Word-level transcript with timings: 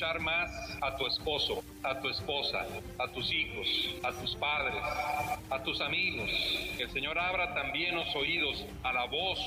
Escuchar 0.00 0.20
más 0.20 0.50
a 0.80 0.96
tu 0.96 1.06
esposo, 1.06 1.62
a 1.82 2.00
tu 2.00 2.08
esposa, 2.08 2.64
a 2.98 3.06
tus 3.08 3.30
hijos, 3.30 3.66
a 4.02 4.10
tus 4.12 4.34
padres, 4.36 4.82
a 5.50 5.62
tus 5.62 5.78
amigos. 5.82 6.30
Que 6.78 6.84
el 6.84 6.90
Señor 6.90 7.18
abra 7.18 7.52
también 7.52 7.94
los 7.96 8.16
oídos 8.16 8.64
a 8.82 8.94
la 8.94 9.04
voz 9.04 9.38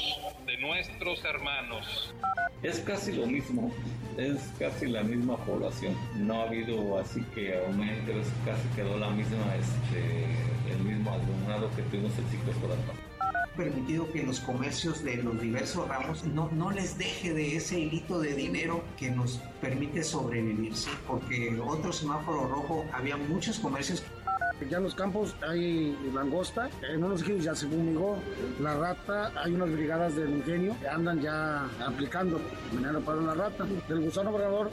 de 0.45 0.57
nuestros 0.57 1.25
hermanos. 1.25 2.13
Es 2.61 2.79
casi 2.81 3.13
lo 3.13 3.25
mismo, 3.25 3.73
es 4.15 4.53
casi 4.59 4.85
la 4.85 5.01
misma 5.01 5.37
población. 5.37 5.97
No 6.17 6.41
ha 6.41 6.43
habido 6.43 6.99
así 6.99 7.23
que 7.33 7.57
aumente, 7.57 8.13
casi 8.45 8.67
quedó 8.75 8.95
la 8.99 9.09
misma, 9.09 9.55
este, 9.55 10.71
el 10.71 10.79
mismo 10.83 11.13
alumnado 11.13 11.67
que 11.75 11.81
tuvimos 11.83 12.15
el 12.19 12.25
ciclo 12.25 12.51
escolar 12.51 12.77
permitido 13.55 14.11
que 14.11 14.23
los 14.23 14.39
comercios 14.39 15.03
de 15.03 15.17
los 15.17 15.39
diversos 15.39 15.87
ramos 15.87 16.23
no, 16.23 16.49
no 16.51 16.71
les 16.71 16.97
deje 16.97 17.33
de 17.33 17.55
ese 17.55 17.79
hilito 17.79 18.19
de 18.19 18.33
dinero 18.33 18.83
que 18.97 19.11
nos 19.11 19.39
permite 19.61 20.03
sobrevivir, 20.03 20.75
¿sí? 20.75 20.89
porque 21.07 21.59
otro 21.63 21.93
semáforo 21.93 22.47
rojo 22.47 22.85
había 22.93 23.15
muchos 23.15 23.59
comercios 23.59 24.03
ya 24.69 24.77
en 24.77 24.83
los 24.83 24.95
campos 24.95 25.35
hay 25.47 25.97
langosta, 26.13 26.69
en 26.89 27.03
unos 27.03 27.19
sitios 27.19 27.43
ya 27.43 27.55
se 27.55 27.67
fumigó 27.67 28.17
la 28.59 28.75
rata, 28.75 29.31
hay 29.35 29.53
unas 29.53 29.71
brigadas 29.71 30.15
del 30.15 30.29
ingenio 30.29 30.75
que 30.79 30.87
andan 30.87 31.21
ya 31.21 31.65
aplicando 31.85 32.39
veneno 32.71 32.99
para 33.01 33.21
la 33.21 33.33
rata. 33.33 33.65
Del 33.87 34.01
gusano 34.01 34.29
obrador 34.29 34.69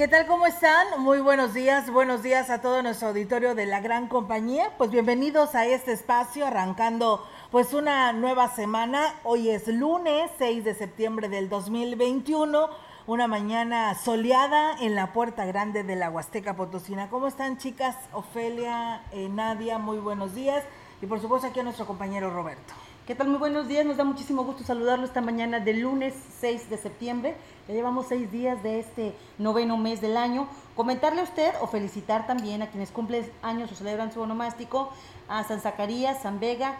¿Qué 0.00 0.08
tal? 0.08 0.26
¿Cómo 0.26 0.46
están? 0.46 0.86
Muy 1.02 1.20
buenos 1.20 1.52
días. 1.52 1.90
Buenos 1.90 2.22
días 2.22 2.48
a 2.48 2.62
todo 2.62 2.82
nuestro 2.82 3.08
auditorio 3.08 3.54
de 3.54 3.66
la 3.66 3.80
gran 3.80 4.08
compañía. 4.08 4.72
Pues 4.78 4.90
bienvenidos 4.90 5.54
a 5.54 5.66
este 5.66 5.92
espacio, 5.92 6.46
arrancando 6.46 7.22
pues 7.50 7.74
una 7.74 8.10
nueva 8.14 8.48
semana. 8.48 9.14
Hoy 9.24 9.50
es 9.50 9.68
lunes 9.68 10.30
6 10.38 10.64
de 10.64 10.72
septiembre 10.72 11.28
del 11.28 11.50
2021, 11.50 12.70
una 13.06 13.26
mañana 13.26 13.94
soleada 13.94 14.74
en 14.80 14.94
la 14.94 15.12
puerta 15.12 15.44
grande 15.44 15.82
de 15.82 15.96
la 15.96 16.08
Huasteca 16.08 16.56
Potosina. 16.56 17.10
¿Cómo 17.10 17.26
están 17.26 17.58
chicas? 17.58 17.94
Ofelia, 18.14 19.02
eh, 19.12 19.28
Nadia, 19.28 19.76
muy 19.76 19.98
buenos 19.98 20.34
días. 20.34 20.64
Y 21.02 21.06
por 21.06 21.20
supuesto 21.20 21.46
aquí 21.46 21.60
a 21.60 21.64
nuestro 21.64 21.84
compañero 21.84 22.30
Roberto. 22.30 22.72
¿Qué 23.06 23.14
tal? 23.14 23.28
Muy 23.28 23.38
buenos 23.38 23.66
días. 23.66 23.84
Nos 23.86 23.96
da 23.96 24.04
muchísimo 24.04 24.44
gusto 24.44 24.62
saludarlo 24.62 25.04
esta 25.04 25.22
mañana 25.22 25.58
del 25.58 25.80
lunes 25.80 26.14
6 26.38 26.68
de 26.68 26.76
septiembre. 26.76 27.34
Ya 27.66 27.74
llevamos 27.74 28.06
seis 28.06 28.30
días 28.30 28.62
de 28.62 28.78
este 28.78 29.14
noveno 29.38 29.76
mes 29.78 30.00
del 30.00 30.16
año. 30.16 30.46
Comentarle 30.76 31.22
a 31.22 31.24
usted 31.24 31.52
o 31.60 31.66
felicitar 31.66 32.26
también 32.26 32.62
a 32.62 32.68
quienes 32.68 32.90
cumplen 32.90 33.28
años 33.42 33.72
o 33.72 33.74
celebran 33.74 34.12
su 34.12 34.20
onomástico, 34.20 34.92
a 35.28 35.42
San 35.44 35.60
Zacarías, 35.60 36.22
San 36.22 36.40
Vega, 36.40 36.76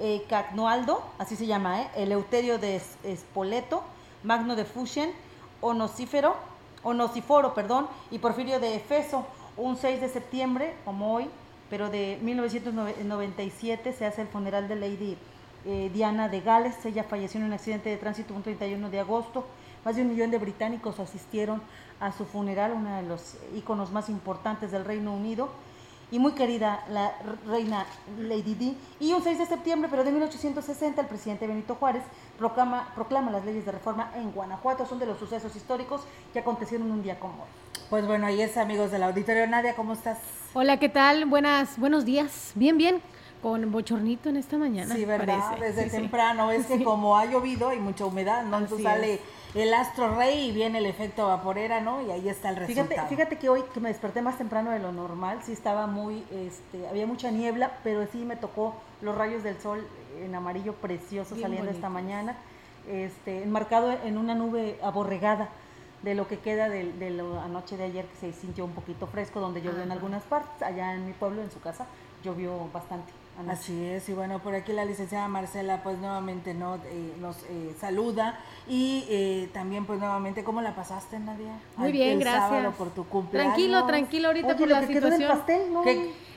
eh, 0.00 0.26
así 1.18 1.36
se 1.36 1.46
llama, 1.46 1.82
¿eh? 1.82 1.90
Eleuterio 1.96 2.58
de 2.58 2.80
Espoleto, 3.04 3.82
Magno 4.24 4.56
de 4.56 4.64
Fuchen, 4.64 5.12
Onocífero, 5.60 6.34
Onociforo, 6.82 7.54
perdón, 7.54 7.88
y 8.10 8.18
Porfirio 8.18 8.58
de 8.58 8.74
Efeso. 8.74 9.26
Un 9.56 9.76
6 9.76 10.00
de 10.00 10.08
septiembre, 10.08 10.74
como 10.84 11.14
hoy, 11.14 11.28
pero 11.68 11.90
de 11.90 12.18
1997 12.22 13.92
se 13.92 14.06
hace 14.06 14.22
el 14.22 14.28
funeral 14.28 14.66
de 14.66 14.76
Lady 14.76 15.18
eh, 15.64 15.90
Diana 15.92 16.28
de 16.28 16.40
Gales. 16.40 16.84
Ella 16.84 17.04
falleció 17.04 17.40
en 17.40 17.46
un 17.46 17.52
accidente 17.52 17.90
de 17.90 17.96
tránsito 17.96 18.34
un 18.34 18.42
31 18.42 18.90
de 18.90 19.00
agosto. 19.00 19.44
Más 19.84 19.96
de 19.96 20.02
un 20.02 20.08
millón 20.08 20.30
de 20.30 20.38
británicos 20.38 20.98
asistieron 21.00 21.62
a 22.00 22.12
su 22.12 22.24
funeral, 22.24 22.72
uno 22.72 22.96
de 22.96 23.02
los 23.02 23.36
íconos 23.56 23.90
más 23.90 24.08
importantes 24.08 24.70
del 24.70 24.84
Reino 24.84 25.14
Unido. 25.14 25.48
Y 26.10 26.18
muy 26.18 26.32
querida 26.32 26.84
la 26.90 27.12
reina 27.46 27.84
Lady 28.18 28.54
Di. 28.54 28.76
Y 28.98 29.12
un 29.12 29.22
6 29.22 29.38
de 29.38 29.46
septiembre, 29.46 29.88
pero 29.90 30.04
de 30.04 30.10
1860, 30.10 31.02
el 31.02 31.06
presidente 31.06 31.46
Benito 31.46 31.74
Juárez 31.74 32.02
proclama, 32.38 32.88
proclama 32.94 33.30
las 33.30 33.44
leyes 33.44 33.66
de 33.66 33.72
reforma 33.72 34.10
en 34.16 34.32
Guanajuato. 34.32 34.86
Son 34.86 34.98
de 34.98 35.04
los 35.04 35.18
sucesos 35.18 35.54
históricos 35.54 36.00
que 36.32 36.38
acontecieron 36.38 36.90
un 36.90 37.02
día 37.02 37.20
como 37.20 37.42
hoy. 37.42 37.48
Pues 37.90 38.06
bueno, 38.06 38.26
ahí 38.26 38.40
es 38.40 38.56
amigos 38.56 38.90
del 38.90 39.02
auditorio. 39.02 39.46
Nadia, 39.46 39.76
¿cómo 39.76 39.92
estás? 39.92 40.18
Hola, 40.54 40.78
¿qué 40.78 40.88
tal? 40.88 41.26
Buenas, 41.26 41.78
buenos 41.78 42.06
días. 42.06 42.52
Bien, 42.54 42.78
bien 42.78 43.02
con 43.42 43.70
bochornito 43.70 44.28
en 44.28 44.36
esta 44.36 44.58
mañana. 44.58 44.94
Sí, 44.94 45.04
¿verdad? 45.04 45.58
Desde 45.58 45.88
temprano. 45.90 46.50
Es 46.50 46.66
que 46.66 46.82
como 46.82 47.16
ha 47.16 47.24
llovido 47.26 47.72
y 47.72 47.78
mucha 47.78 48.04
humedad, 48.04 48.44
¿no? 48.44 48.58
Entonces 48.58 48.84
sale 48.84 49.20
el 49.54 49.72
astro 49.72 50.14
rey 50.14 50.48
y 50.48 50.52
viene 50.52 50.78
el 50.78 50.86
efecto 50.86 51.26
vaporera, 51.26 51.80
¿no? 51.80 52.02
Y 52.02 52.10
ahí 52.10 52.28
está 52.28 52.50
el 52.50 52.56
resultado. 52.56 52.88
Fíjate, 52.88 53.08
fíjate 53.08 53.38
que 53.38 53.48
hoy 53.48 53.62
que 53.72 53.80
me 53.80 53.88
desperté 53.88 54.22
más 54.22 54.36
temprano 54.38 54.70
de 54.70 54.78
lo 54.78 54.92
normal, 54.92 55.38
sí 55.42 55.52
estaba 55.52 55.86
muy, 55.86 56.24
este, 56.32 56.86
había 56.88 57.06
mucha 57.06 57.30
niebla, 57.30 57.78
pero 57.82 58.06
sí 58.10 58.18
me 58.24 58.36
tocó 58.36 58.74
los 59.00 59.16
rayos 59.16 59.42
del 59.42 59.60
sol 59.60 59.86
en 60.20 60.34
amarillo 60.34 60.74
precioso 60.74 61.36
saliendo 61.40 61.70
esta 61.70 61.88
mañana, 61.88 62.36
este, 62.88 63.42
enmarcado 63.42 63.92
en 64.04 64.18
una 64.18 64.34
nube 64.34 64.78
aborregada 64.82 65.48
de 66.02 66.14
lo 66.14 66.28
que 66.28 66.38
queda 66.38 66.68
de, 66.68 66.92
de 66.92 67.10
la 67.10 67.48
noche 67.48 67.76
de 67.76 67.84
ayer 67.84 68.04
que 68.06 68.16
se 68.16 68.32
sintió 68.32 68.64
un 68.64 68.72
poquito 68.72 69.06
fresco, 69.06 69.40
donde 69.40 69.62
llovió 69.62 69.82
en 69.82 69.92
algunas 69.92 70.22
partes, 70.24 70.62
allá 70.62 70.94
en 70.94 71.06
mi 71.06 71.12
pueblo, 71.12 71.42
en 71.42 71.50
su 71.50 71.60
casa, 71.60 71.86
llovió 72.22 72.68
bastante. 72.72 73.12
Así 73.46 73.84
es, 73.84 74.08
y 74.08 74.14
bueno, 74.14 74.40
por 74.40 74.54
aquí 74.54 74.72
la 74.72 74.84
licenciada 74.84 75.28
Marcela 75.28 75.82
pues 75.84 75.98
nuevamente 75.98 76.54
no 76.54 76.76
eh, 76.76 77.14
nos 77.20 77.36
eh, 77.48 77.74
saluda 77.78 78.40
y 78.66 79.04
eh, 79.08 79.48
también 79.52 79.84
pues 79.86 80.00
nuevamente, 80.00 80.42
¿cómo 80.42 80.60
la 80.60 80.74
pasaste 80.74 81.20
Nadia? 81.20 81.52
Muy 81.76 81.92
bien, 81.92 82.18
gracias. 82.18 82.74
por 82.74 82.90
tu 82.90 83.04
cumpleaños. 83.04 83.54
Tranquilo, 83.54 83.86
tranquilo 83.86 84.28
ahorita 84.28 84.56
por 84.56 84.68
la 84.68 84.86
situación. 84.86 85.28
pastel, 85.30 85.72
¿no? 85.72 85.84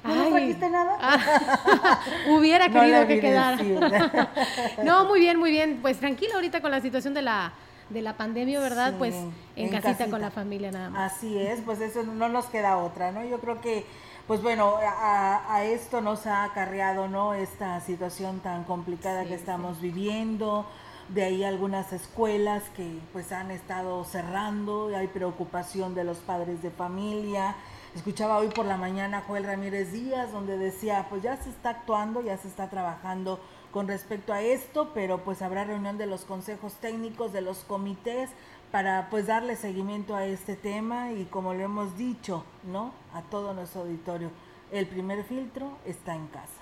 ¿No 0.04 0.30
trajiste 0.30 0.70
nada? 0.70 0.98
Ah, 1.02 2.00
hubiera 2.30 2.70
querido 2.70 3.08
que 3.08 3.20
quedara. 3.20 3.58
no, 4.84 5.06
muy 5.06 5.20
bien, 5.20 5.38
muy 5.38 5.52
bien. 5.52 5.80
Pues 5.82 5.98
tranquilo 5.98 6.36
ahorita 6.36 6.62
con 6.62 6.72
la 6.72 6.82
situación 6.82 7.14
de 7.14 7.24
la 7.24 7.54
de 7.90 8.02
la 8.02 8.16
pandemia, 8.16 8.60
¿verdad? 8.60 8.94
pues 8.98 9.14
en, 9.56 9.70
casita, 9.70 10.10
con 10.10 10.22
la 10.22 10.32
familia 10.32 10.72
nada 10.72 10.90
más. 10.90 11.14
Así 11.14 11.38
es, 11.38 11.60
pues 11.62 11.82
eso 11.82 12.04
no 12.04 12.30
nos 12.30 12.46
queda 12.46 12.78
otra, 12.78 13.12
¿no? 13.12 13.26
Yo 13.26 13.40
creo 13.40 13.60
que 13.60 13.86
pues 14.32 14.42
bueno, 14.42 14.76
a, 14.82 15.62
esto 15.66 16.00
nos 16.00 16.26
ha 16.26 16.46
acarreado, 16.46 17.10
¿no? 17.10 17.34
Esta 17.34 17.82
situación 17.82 18.40
tan 18.40 18.64
complicada 18.64 19.26
que 19.26 19.34
estamos 19.34 19.82
viviendo, 19.82 20.66
de 21.10 21.24
ahí 21.24 21.44
algunas 21.44 21.92
escuelas 21.92 22.64
que 22.78 23.02
pues 23.12 23.34
han 23.34 23.52
estado 23.52 24.06
cerrando, 24.06 24.90
hay 24.96 25.08
preocupación 25.08 25.96
de 25.96 26.06
los 26.06 26.20
padres 26.20 26.62
de 26.62 26.72
familia. 26.72 27.58
Escuchaba 27.94 28.38
hoy 28.38 28.48
por 28.48 28.66
la 28.66 28.78
mañana 28.78 29.22
Joel 29.28 29.44
Ramírez 29.44 29.92
Díaz 29.92 30.32
donde 30.32 30.58
decía, 30.58 31.08
pues 31.10 31.24
ya 31.24 31.36
se 31.36 31.50
está 31.50 31.72
actuando, 31.72 32.22
ya 32.22 32.38
se 32.38 32.48
está 32.48 32.70
trabajando 32.70 33.38
con 33.74 33.90
respecto 33.90 34.32
a 34.32 34.42
esto, 34.42 34.92
pero 34.94 35.26
pues 35.26 35.42
habrá 35.42 35.66
reunión 35.66 35.98
de 35.98 36.06
los 36.06 36.24
consejos 36.24 36.76
técnicos, 36.76 37.34
de 37.34 37.42
los 37.42 37.66
comités 37.66 38.30
para 38.72 39.10
pues 39.10 39.28
darle 39.28 39.58
seguimiento 39.58 40.16
a 40.16 40.24
este 40.24 40.56
tema 40.56 41.12
y 41.12 41.26
como 41.26 41.54
lo 41.54 41.64
hemos 41.64 41.98
dicho, 41.98 42.46
¿no? 42.64 43.01
A 43.14 43.22
todo 43.24 43.54
nuestro 43.54 43.82
auditorio, 43.82 44.30
el 44.72 44.88
primer 44.88 45.24
filtro 45.24 45.78
está 45.86 46.16
en 46.16 46.28
casa. 46.28 46.62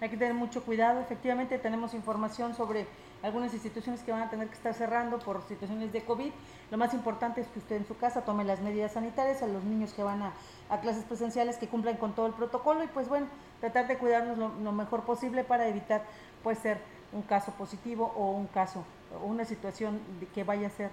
Hay 0.00 0.08
que 0.08 0.16
tener 0.16 0.34
mucho 0.34 0.62
cuidado, 0.62 1.00
efectivamente 1.00 1.58
tenemos 1.58 1.92
información 1.92 2.54
sobre 2.54 2.86
algunas 3.22 3.52
instituciones 3.52 4.02
que 4.02 4.12
van 4.12 4.22
a 4.22 4.30
tener 4.30 4.48
que 4.48 4.54
estar 4.54 4.72
cerrando 4.72 5.18
por 5.18 5.42
situaciones 5.46 5.92
de 5.92 6.02
COVID. 6.02 6.32
Lo 6.70 6.78
más 6.78 6.94
importante 6.94 7.42
es 7.42 7.48
que 7.48 7.58
usted 7.58 7.76
en 7.76 7.86
su 7.86 7.96
casa 7.98 8.22
tome 8.22 8.44
las 8.44 8.60
medidas 8.60 8.92
sanitarias 8.92 9.42
a 9.42 9.46
los 9.46 9.62
niños 9.62 9.92
que 9.92 10.02
van 10.02 10.22
a, 10.22 10.32
clases 10.80 11.04
presenciales 11.04 11.58
que 11.58 11.68
cumplan 11.68 11.96
con 11.96 12.14
todo 12.14 12.26
el 12.26 12.32
protocolo 12.32 12.82
y 12.82 12.86
pues 12.86 13.08
bueno, 13.08 13.26
tratar 13.60 13.88
de 13.88 13.98
cuidarnos 13.98 14.38
lo, 14.38 14.72
mejor 14.72 15.02
posible 15.02 15.44
para 15.44 15.68
evitar 15.68 16.04
pues 16.42 16.58
ser 16.58 16.80
un 17.12 17.22
caso 17.22 17.52
positivo 17.52 18.12
o 18.16 18.30
un 18.30 18.46
caso, 18.46 18.84
o 19.20 19.26
una 19.26 19.44
situación 19.44 20.00
que 20.34 20.44
vaya 20.44 20.68
a 20.68 20.70
ser 20.70 20.90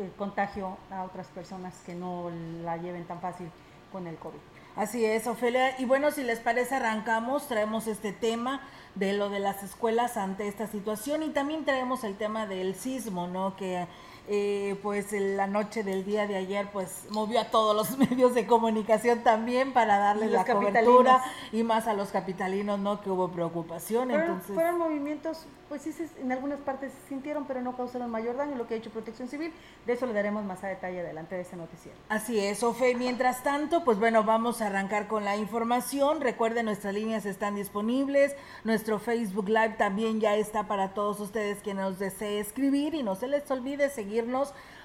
el 0.00 0.10
contagio 0.12 0.76
a 0.90 1.04
otras 1.04 1.28
personas 1.28 1.80
que 1.86 1.94
no 1.94 2.30
la 2.64 2.78
lleven 2.78 3.04
tan 3.04 3.20
fácil 3.20 3.48
con 3.94 4.08
el 4.08 4.16
COVID. 4.16 4.40
Así 4.74 5.04
es, 5.04 5.28
Ofelia. 5.28 5.78
Y 5.78 5.84
bueno, 5.84 6.10
si 6.10 6.24
les 6.24 6.40
parece, 6.40 6.74
arrancamos, 6.74 7.46
traemos 7.46 7.86
este 7.86 8.12
tema 8.12 8.60
de 8.96 9.12
lo 9.12 9.30
de 9.30 9.38
las 9.38 9.62
escuelas 9.62 10.16
ante 10.16 10.48
esta 10.48 10.66
situación 10.66 11.22
y 11.22 11.28
también 11.28 11.64
traemos 11.64 12.02
el 12.02 12.16
tema 12.16 12.48
del 12.48 12.74
sismo, 12.74 13.28
¿no? 13.28 13.54
Que 13.54 13.86
eh, 14.26 14.76
pues 14.82 15.12
la 15.12 15.46
noche 15.46 15.84
del 15.84 16.04
día 16.04 16.26
de 16.26 16.34
ayer 16.34 16.66
pues 16.72 17.04
movió 17.10 17.40
a 17.40 17.50
todos 17.50 17.76
los 17.76 17.96
medios 18.10 18.34
de 18.34 18.48
comunicación 18.48 19.22
también 19.22 19.72
para 19.72 19.98
darles 19.98 20.32
la 20.32 20.44
cobertura 20.44 21.22
y 21.52 21.62
más 21.62 21.86
a 21.86 21.94
los 21.94 22.08
capitalinos, 22.08 22.80
¿no? 22.80 23.00
Que 23.00 23.10
hubo 23.10 23.28
preocupación. 23.28 24.08
Fueron, 24.08 24.22
entonces... 24.22 24.54
fueron 24.56 24.78
movimientos, 24.78 25.46
pues 25.68 25.82
sí, 25.82 25.92
en 26.20 26.32
algunas 26.32 26.60
partes 26.60 26.92
se 26.92 27.08
sintieron, 27.08 27.46
pero 27.46 27.62
no 27.62 27.76
causaron 27.76 28.10
mayor 28.10 28.36
daño, 28.36 28.56
lo 28.56 28.66
que 28.66 28.74
ha 28.74 28.76
hecho 28.76 28.90
Protección 28.90 29.28
Civil. 29.28 29.52
De 29.86 29.92
eso 29.94 30.06
le 30.06 30.12
daremos 30.12 30.44
más 30.44 30.62
a 30.64 30.68
detalle 30.68 31.00
adelante 31.00 31.34
de 31.34 31.42
ese 31.42 31.56
noticiero. 31.56 31.96
Así 32.08 32.38
es, 32.38 32.62
Ofe. 32.62 32.94
Mientras 32.94 33.42
tanto, 33.42 33.84
pues 33.84 33.98
bueno, 33.98 34.24
vamos 34.24 34.60
a 34.60 34.66
arrancar 34.66 35.08
con 35.08 35.24
la 35.24 35.36
información. 35.36 36.20
Recuerden, 36.20 36.66
nuestras 36.66 36.94
líneas 36.94 37.26
están 37.26 37.56
disponibles. 37.56 38.34
Nuestro 38.64 38.98
Facebook 38.98 39.48
Live 39.48 39.76
también 39.78 40.20
ya 40.20 40.36
está 40.36 40.66
para 40.66 40.94
todos 40.94 41.20
ustedes 41.20 41.62
que 41.62 41.74
nos 41.74 41.98
desee 41.98 42.40
escribir 42.40 42.94
y 42.94 43.02
no 43.02 43.14
se 43.14 43.28
les 43.28 43.50
olvide 43.50 43.90
seguir 43.90 44.26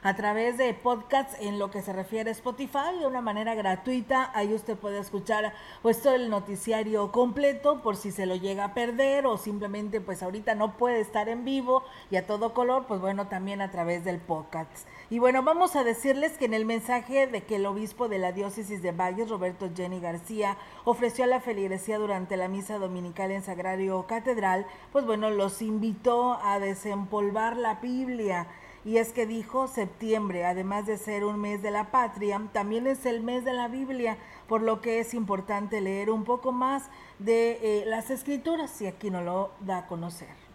a 0.02 0.16
través 0.16 0.58
de 0.58 0.74
podcasts 0.74 1.36
en 1.40 1.60
lo 1.60 1.72
que 1.72 1.82
se 1.82 1.94
refiere 1.94 2.30
a 2.30 2.34
Spotify 2.34 3.00
de 3.00 3.08
una 3.08 3.22
manera 3.22 3.56
gratuita. 3.56 4.32
Ahí 4.34 4.54
usted 4.54 4.78
puede 4.78 5.00
escuchar 5.00 5.54
pues 5.82 6.02
todo 6.02 6.16
el 6.16 6.30
noticiario 6.30 7.12
completo 7.12 7.82
por 7.82 7.96
si 7.96 8.12
se 8.12 8.26
lo 8.26 8.36
llega 8.36 8.66
a 8.66 8.74
perder 8.74 9.26
o 9.26 9.38
simplemente 9.38 10.02
pues 10.02 10.24
ahorita 10.24 10.56
no 10.56 10.78
puede 10.78 11.00
estar 11.00 11.30
en 11.30 11.46
vivo 11.46 11.84
y 12.12 12.16
a 12.16 12.26
todo 12.26 12.54
color, 12.54 12.86
pues 12.88 13.00
bueno, 13.00 13.28
también 13.28 13.62
a 13.62 13.72
través 13.72 14.04
del 14.04 14.20
podcast. 14.20 14.88
Y 15.10 15.20
bueno, 15.20 15.42
vamos 15.44 15.76
a 15.76 15.84
decirles 15.84 16.38
que 16.38 16.46
en 16.46 16.54
el 16.54 16.66
mensaje 16.66 17.26
de 17.26 17.42
que 17.42 17.56
el 17.56 17.66
obispo 17.66 18.08
de 18.08 18.20
la 18.20 18.32
diócesis 18.32 18.82
de 18.82 18.92
Valles, 18.92 19.30
Roberto 19.30 19.70
Jenny 19.76 20.00
García, 20.00 20.58
ofreció 20.86 21.24
a 21.24 21.28
la 21.28 21.40
feligresía 21.40 21.98
durante 21.98 22.38
la 22.38 22.48
misa 22.48 22.78
dominical 22.78 23.32
en 23.32 23.42
Sagrario 23.42 24.06
Catedral, 24.08 24.68
pues 24.92 25.06
bueno, 25.06 25.30
los 25.30 25.62
invitó 25.62 26.40
a 26.44 26.60
desempolvar 26.60 27.58
la 27.58 27.76
Biblia 27.76 28.48
y 28.86 28.98
es 28.98 29.12
que 29.12 29.26
dijo 29.26 29.68
septiembre, 29.68 30.46
además 30.46 30.86
de 30.86 30.98
ser 30.98 31.26
un 31.26 31.40
mes 31.40 31.62
de 31.62 31.72
la 31.72 31.92
patria, 31.92 32.42
también 32.54 32.88
es 32.88 33.06
el 33.06 33.22
mes 33.22 33.46
de 33.46 33.54
la 33.54 33.68
Biblia, 33.68 34.18
por 34.48 34.62
lo 34.62 34.82
que 34.82 35.00
es 35.00 35.14
importante 35.14 35.82
leer 35.82 36.10
un 36.10 36.24
poco 36.24 36.52
más 36.52 36.90
de 37.20 37.60
eh, 37.62 37.86
las 37.86 38.10
escrituras 38.10 38.82
y 38.82 38.88
aquí 38.88 39.10
nos 39.10 39.24
lo 39.24 39.52
da 39.62 39.80
a 39.80 39.88
conocer. 39.88 40.49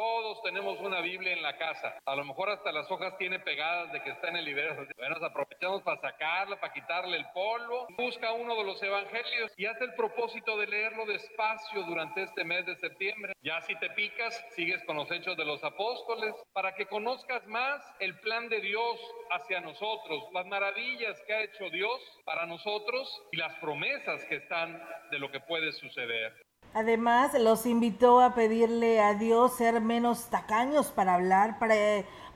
Todos 0.00 0.42
tenemos 0.42 0.80
una 0.80 1.02
Biblia 1.02 1.34
en 1.34 1.42
la 1.42 1.58
casa. 1.58 1.94
A 2.06 2.16
lo 2.16 2.24
mejor 2.24 2.48
hasta 2.48 2.72
las 2.72 2.90
hojas 2.90 3.18
tiene 3.18 3.38
pegadas 3.38 3.92
de 3.92 4.02
que 4.02 4.08
está 4.08 4.28
en 4.28 4.36
el 4.36 4.46
libro. 4.46 4.74
Bueno, 4.96 5.16
aprovechamos 5.16 5.82
para 5.82 6.00
sacarla, 6.00 6.58
para 6.58 6.72
quitarle 6.72 7.18
el 7.18 7.26
polvo. 7.34 7.86
Busca 7.98 8.32
uno 8.32 8.56
de 8.56 8.64
los 8.64 8.82
evangelios 8.82 9.52
y 9.58 9.66
hace 9.66 9.84
el 9.84 9.92
propósito 9.96 10.56
de 10.56 10.68
leerlo 10.68 11.04
despacio 11.04 11.82
durante 11.82 12.22
este 12.22 12.44
mes 12.44 12.64
de 12.64 12.76
septiembre. 12.76 13.34
Ya 13.42 13.60
si 13.60 13.74
te 13.74 13.90
picas, 13.90 14.42
sigues 14.56 14.82
con 14.84 14.96
los 14.96 15.10
hechos 15.10 15.36
de 15.36 15.44
los 15.44 15.62
apóstoles 15.62 16.34
para 16.54 16.74
que 16.74 16.86
conozcas 16.86 17.46
más 17.46 17.84
el 17.98 18.18
plan 18.20 18.48
de 18.48 18.62
Dios 18.62 18.98
hacia 19.32 19.60
nosotros, 19.60 20.30
las 20.32 20.46
maravillas 20.46 21.20
que 21.26 21.34
ha 21.34 21.42
hecho 21.42 21.68
Dios 21.68 22.00
para 22.24 22.46
nosotros 22.46 23.06
y 23.32 23.36
las 23.36 23.54
promesas 23.56 24.24
que 24.24 24.36
están 24.36 24.82
de 25.10 25.18
lo 25.18 25.30
que 25.30 25.40
puede 25.40 25.72
suceder. 25.72 26.49
Además, 26.72 27.36
los 27.38 27.66
invitó 27.66 28.20
a 28.20 28.34
pedirle 28.34 29.00
a 29.00 29.14
Dios 29.14 29.56
ser 29.56 29.80
menos 29.80 30.26
tacaños 30.26 30.88
para 30.88 31.14
hablar, 31.14 31.58
para 31.58 31.74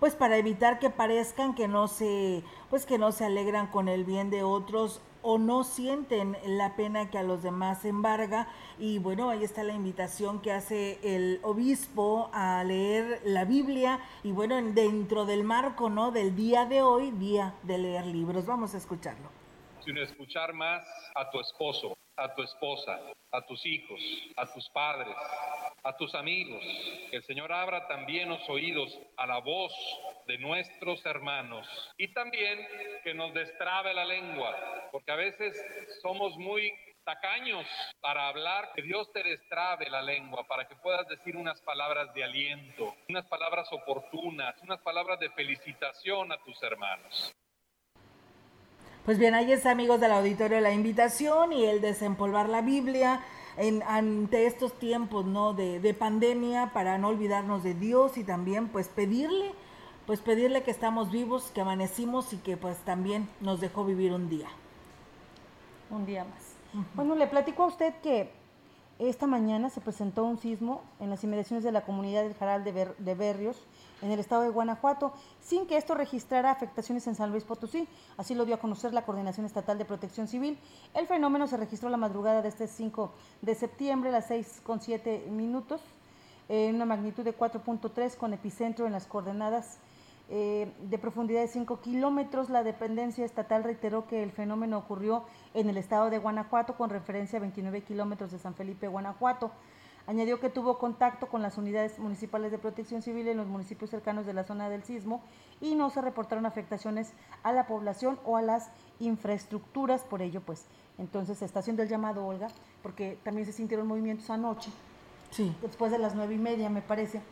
pues 0.01 0.17
para 0.17 0.37
evitar 0.37 0.81
que 0.81 0.91
parezcan 0.91 1.55
que 1.55 1.69
no 1.69 1.89
se 1.89 2.43
pues 2.69 2.85
que 2.85 2.99
no 2.99 3.13
se 3.13 3.25
alegran 3.25 3.69
con 3.69 3.89
el 3.89 4.05
bien 4.05 4.29
de 4.31 4.43
otros 4.43 5.01
o 5.23 5.39
no 5.39 5.65
sienten 5.65 6.37
la 6.45 6.77
pena 6.77 7.11
que 7.11 7.17
a 7.17 7.23
los 7.23 7.43
demás 7.43 7.85
embarga 7.85 8.47
y 8.79 8.99
bueno, 8.99 9.31
ahí 9.31 9.43
está 9.43 9.63
la 9.63 9.73
invitación 9.73 10.43
que 10.43 10.53
hace 10.53 10.99
el 11.03 11.41
obispo 11.43 12.29
a 12.35 12.63
leer 12.65 13.23
la 13.25 13.47
Biblia 13.47 14.01
y 14.23 14.33
bueno, 14.33 14.61
dentro 14.61 15.25
del 15.25 15.45
marco, 15.45 15.89
¿no? 15.89 16.11
del 16.11 16.37
día 16.37 16.67
de 16.67 16.83
hoy, 16.83 17.11
día 17.13 17.55
de 17.63 17.79
leer 17.79 18.05
libros. 18.05 18.45
Vamos 18.45 18.75
a 18.75 18.79
escucharlo. 18.79 19.31
Sin 19.83 19.97
escuchar 19.97 20.53
más 20.53 20.85
a 21.15 21.31
tu 21.31 21.41
esposo, 21.41 21.97
a 22.17 22.35
tu 22.35 22.43
esposa, 22.43 23.01
a 23.31 23.43
tus 23.43 23.65
hijos, 23.67 24.01
a 24.37 24.53
tus 24.53 24.69
padres, 24.71 25.15
a 25.83 25.97
tus 25.97 26.15
amigos. 26.15 26.63
Que 27.11 27.17
el 27.17 27.25
Señor 27.25 27.53
abra 27.53 27.87
también 27.89 28.29
los 28.29 28.49
oídos 28.49 28.99
a 29.17 29.27
la 29.27 29.39
voz 29.39 29.73
de 30.27 30.39
nuestros 30.39 31.05
hermanos 31.05 31.67
y 31.99 32.09
también 32.13 32.59
que 33.03 33.15
nos 33.15 33.35
destrabe 33.35 33.93
la 33.93 34.05
lengua, 34.05 34.89
porque 34.91 35.13
a 35.13 35.17
veces 35.17 35.55
somos 36.01 36.37
muy 36.37 36.73
tacaños 37.05 37.67
para 38.01 38.29
hablar, 38.29 38.73
que 38.75 38.83
Dios 38.83 39.13
te 39.13 39.23
destrabe 39.23 39.91
la 39.91 40.03
lengua 40.03 40.47
para 40.47 40.67
que 40.67 40.75
puedas 40.77 41.07
decir 41.07 41.37
unas 41.37 41.61
palabras 41.61 42.13
de 42.15 42.25
aliento, 42.25 42.97
unas 43.09 43.27
palabras 43.27 43.71
oportunas, 43.73 44.55
unas 44.63 44.81
palabras 44.81 45.21
de 45.21 45.31
felicitación 45.31 46.33
a 46.33 46.39
tus 46.39 46.63
hermanos. 46.63 47.35
Pues 49.05 49.19
bien, 49.19 49.35
ahí 49.35 49.53
es 49.53 49.67
amigos 49.67 50.01
del 50.01 50.13
auditorio 50.13 50.61
la 50.61 50.73
invitación 50.73 51.53
y 51.53 51.67
el 51.67 51.83
desempolvar 51.83 52.49
la 52.49 52.63
Biblia 52.63 53.21
en, 53.59 53.83
ante 53.83 54.47
estos 54.47 54.73
tiempos 54.79 55.27
¿no? 55.27 55.53
de, 55.53 55.79
de 55.79 55.93
pandemia 55.93 56.71
para 56.73 56.97
no 56.97 57.09
olvidarnos 57.09 57.63
de 57.63 57.75
Dios 57.75 58.17
y 58.17 58.25
también 58.25 58.69
pues 58.69 58.89
pedirle, 58.89 59.53
pues 60.07 60.21
pedirle 60.21 60.63
que 60.63 60.71
estamos 60.71 61.11
vivos, 61.11 61.51
que 61.53 61.61
amanecimos 61.61 62.33
y 62.33 62.39
que 62.39 62.57
pues 62.57 62.79
también 62.79 63.29
nos 63.43 63.61
dejó 63.61 63.85
vivir 63.85 64.11
un 64.13 64.31
día. 64.31 64.49
Un 65.91 66.07
día 66.07 66.25
más. 66.25 66.55
Bueno, 66.95 67.15
le 67.15 67.27
platico 67.27 67.65
a 67.65 67.67
usted 67.67 67.95
que 68.03 68.33
esta 68.99 69.27
mañana 69.27 69.71
se 69.71 69.81
presentó 69.81 70.25
un 70.25 70.39
sismo 70.39 70.83
en 71.01 71.11
las 71.11 71.25
inmediaciones 71.25 71.65
de 71.65 71.73
la 71.73 71.85
comunidad 71.85 72.23
del 72.23 72.35
Jaral 72.35 72.63
de, 72.65 72.95
de 72.97 73.15
Berrios, 73.15 73.57
en 74.03 74.11
el 74.11 74.21
estado 74.21 74.43
de 74.43 74.51
Guanajuato, 74.51 75.13
sin 75.41 75.67
que 75.67 75.77
esto 75.77 75.95
registrara 75.95 76.51
afectaciones 76.51 77.07
en 77.07 77.15
San 77.15 77.31
Luis 77.31 77.45
Potosí. 77.45 77.89
Así 78.17 78.35
lo 78.35 78.45
dio 78.45 78.55
a 78.55 78.59
conocer 78.59 78.93
la 78.95 79.03
Coordinación 79.03 79.47
Estatal 79.47 79.79
de 79.79 79.85
Protección 79.85 80.29
Civil. 80.29 80.59
El 80.95 81.07
fenómeno 81.07 81.47
se 81.47 81.57
registró 81.57 81.89
la 81.89 81.97
madrugada 81.97 82.43
de 82.43 82.49
este 82.49 82.69
5 82.69 83.13
de 83.43 83.55
septiembre 83.55 84.11
a 84.11 84.13
las 84.13 84.31
6.7 84.31 85.27
minutos, 85.27 85.81
en 86.49 86.75
una 86.75 86.85
magnitud 86.85 87.25
de 87.25 87.37
4.3 87.37 88.17
con 88.17 88.33
epicentro 88.33 88.87
en 88.87 88.93
las 88.93 89.07
coordenadas 89.07 89.79
eh, 90.31 90.73
de 90.83 90.99
profundidad 90.99 91.41
de 91.41 91.49
5 91.49 91.81
kilómetros. 91.81 92.51
La 92.51 92.63
dependencia 92.63 93.25
estatal 93.25 93.65
reiteró 93.65 94.07
que 94.07 94.23
el 94.23 94.33
fenómeno 94.33 94.79
ocurrió 94.79 95.25
en 95.53 95.69
el 95.69 95.77
estado 95.77 96.11
de 96.11 96.19
Guanajuato 96.19 96.77
con 96.77 96.91
referencia 96.91 97.39
a 97.39 97.41
29 97.41 97.83
kilómetros 97.83 98.33
de 98.33 98.39
San 98.39 98.55
Felipe, 98.55 98.89
Guanajuato. 98.89 99.51
Añadió 100.07 100.39
que 100.39 100.51
tuvo 100.51 100.79
contacto 100.79 101.29
con 101.29 101.41
las 101.41 101.57
unidades 101.57 101.99
municipales 101.99 102.51
de 102.53 102.59
protección 102.59 103.01
civil 103.01 103.27
en 103.29 103.39
los 103.39 103.47
municipios 103.47 103.91
cercanos 103.91 104.27
de 104.27 104.35
la 104.35 104.45
zona 104.45 104.69
del 104.69 104.83
sismo 104.83 105.23
y 105.63 105.75
no 105.75 105.89
se 105.89 106.03
reportaron 106.03 106.45
afectaciones 106.45 107.13
a 107.43 107.53
la 107.53 107.67
población 107.67 108.19
o 108.25 108.37
a 108.37 108.43
las 108.43 108.71
infraestructuras. 109.01 110.03
Por 110.03 110.21
ello, 110.21 110.43
pues, 110.43 110.67
entonces 110.99 111.39
se 111.39 111.47
está 111.47 111.61
haciendo 111.61 111.83
el 111.83 111.89
llamado, 111.89 112.27
Olga, 112.27 112.49
porque 112.83 113.19
también 113.23 113.47
se 113.47 113.53
sintieron 113.53 113.87
movimientos 113.87 114.29
anoche, 114.29 114.71
sí. 115.31 115.57
después 115.63 115.91
de 115.91 115.99
las 115.99 116.15
nueve 116.15 116.35
y 116.35 116.39
media, 116.39 116.69
me 116.69 116.83
parece, 116.83 117.23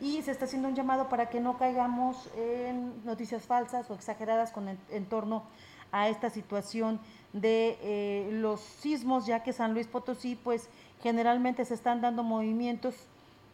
y 0.00 0.22
se 0.22 0.30
está 0.30 0.46
haciendo 0.46 0.68
un 0.68 0.74
llamado 0.74 1.08
para 1.08 1.28
que 1.28 1.40
no 1.40 1.56
caigamos 1.58 2.28
en 2.36 3.04
noticias 3.04 3.44
falsas 3.44 3.90
o 3.90 3.94
exageradas 3.94 4.50
con 4.50 4.68
en 4.68 5.06
torno 5.06 5.44
a 5.92 6.08
esta 6.08 6.30
situación 6.30 7.00
de 7.32 7.78
eh, 7.82 8.30
los 8.32 8.60
sismos, 8.60 9.26
ya 9.26 9.42
que 9.42 9.52
San 9.52 9.74
Luis 9.74 9.86
Potosí, 9.86 10.36
pues, 10.36 10.68
Generalmente 11.02 11.64
se 11.64 11.74
están 11.74 12.00
dando 12.00 12.22
movimientos 12.22 12.94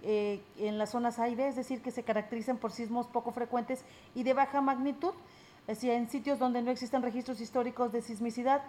eh, 0.02 0.42
en 0.58 0.76
las 0.76 0.90
zonas 0.90 1.18
A 1.18 1.28
y 1.28 1.34
B, 1.34 1.48
es 1.48 1.56
decir, 1.56 1.80
que 1.80 1.90
se 1.90 2.02
caracterizan 2.02 2.58
por 2.58 2.72
sismos 2.72 3.06
poco 3.06 3.32
frecuentes 3.32 3.84
y 4.14 4.22
de 4.22 4.34
baja 4.34 4.60
magnitud, 4.60 5.14
es 5.62 5.78
decir, 5.78 5.90
en 5.92 6.10
sitios 6.10 6.38
donde 6.38 6.60
no 6.60 6.70
existen 6.70 7.02
registros 7.02 7.40
históricos 7.40 7.90
de 7.90 8.02
sismicidad. 8.02 8.62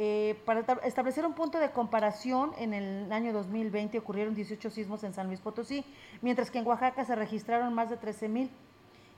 Eh, 0.00 0.40
para 0.44 0.60
establecer 0.84 1.26
un 1.26 1.32
punto 1.32 1.58
de 1.58 1.72
comparación, 1.72 2.52
en 2.56 2.72
el 2.72 3.10
año 3.10 3.32
2020 3.32 3.98
ocurrieron 3.98 4.32
18 4.32 4.70
sismos 4.70 5.02
en 5.02 5.12
San 5.12 5.26
Luis 5.26 5.40
Potosí, 5.40 5.84
mientras 6.22 6.52
que 6.52 6.60
en 6.60 6.66
Oaxaca 6.68 7.04
se 7.04 7.16
registraron 7.16 7.74
más 7.74 7.90
de 7.90 7.96
13 7.96 8.28
mil 8.28 8.48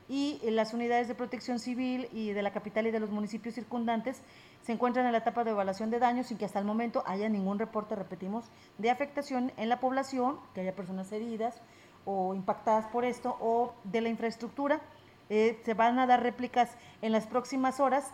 y 0.09 0.41
las 0.45 0.73
unidades 0.73 1.07
de 1.07 1.15
protección 1.15 1.59
civil 1.59 2.09
y 2.15 2.33
de 2.33 2.41
la 2.41 2.51
capital 2.51 2.87
y 2.87 2.93
de 2.93 2.99
los 2.99 3.11
municipios 3.11 3.57
circundantes 3.57 4.23
se 4.63 4.73
encuentran 4.73 5.05
en 5.05 5.13
la 5.13 5.19
etapa 5.19 5.45
de 5.45 5.51
evaluación 5.51 5.91
de 5.91 5.99
daños 5.99 6.29
sin 6.29 6.39
que 6.39 6.47
hasta 6.47 6.59
el 6.59 6.65
momento 6.65 7.03
haya 7.07 7.29
ningún 7.29 7.59
reporte, 7.59 7.95
repetimos, 7.95 8.47
de 8.79 8.89
afectación 8.89 9.53
en 9.59 9.69
la 9.69 9.81
población, 9.81 10.39
que 10.55 10.63
haya 10.63 10.75
personas 10.75 11.13
heridas 11.13 11.61
o 12.07 12.35
impactadas 12.35 12.87
por 12.87 13.05
esto 13.05 13.37
o 13.39 13.75
de 13.85 14.01
la 14.01 14.09
infraestructura. 14.09 14.81
Eh, 15.29 15.61
se 15.63 15.75
van 15.75 15.99
a 15.99 16.07
dar 16.07 16.23
réplicas 16.23 16.71
en 17.03 17.13
las 17.13 17.27
próximas 17.27 17.81
horas 17.81 18.11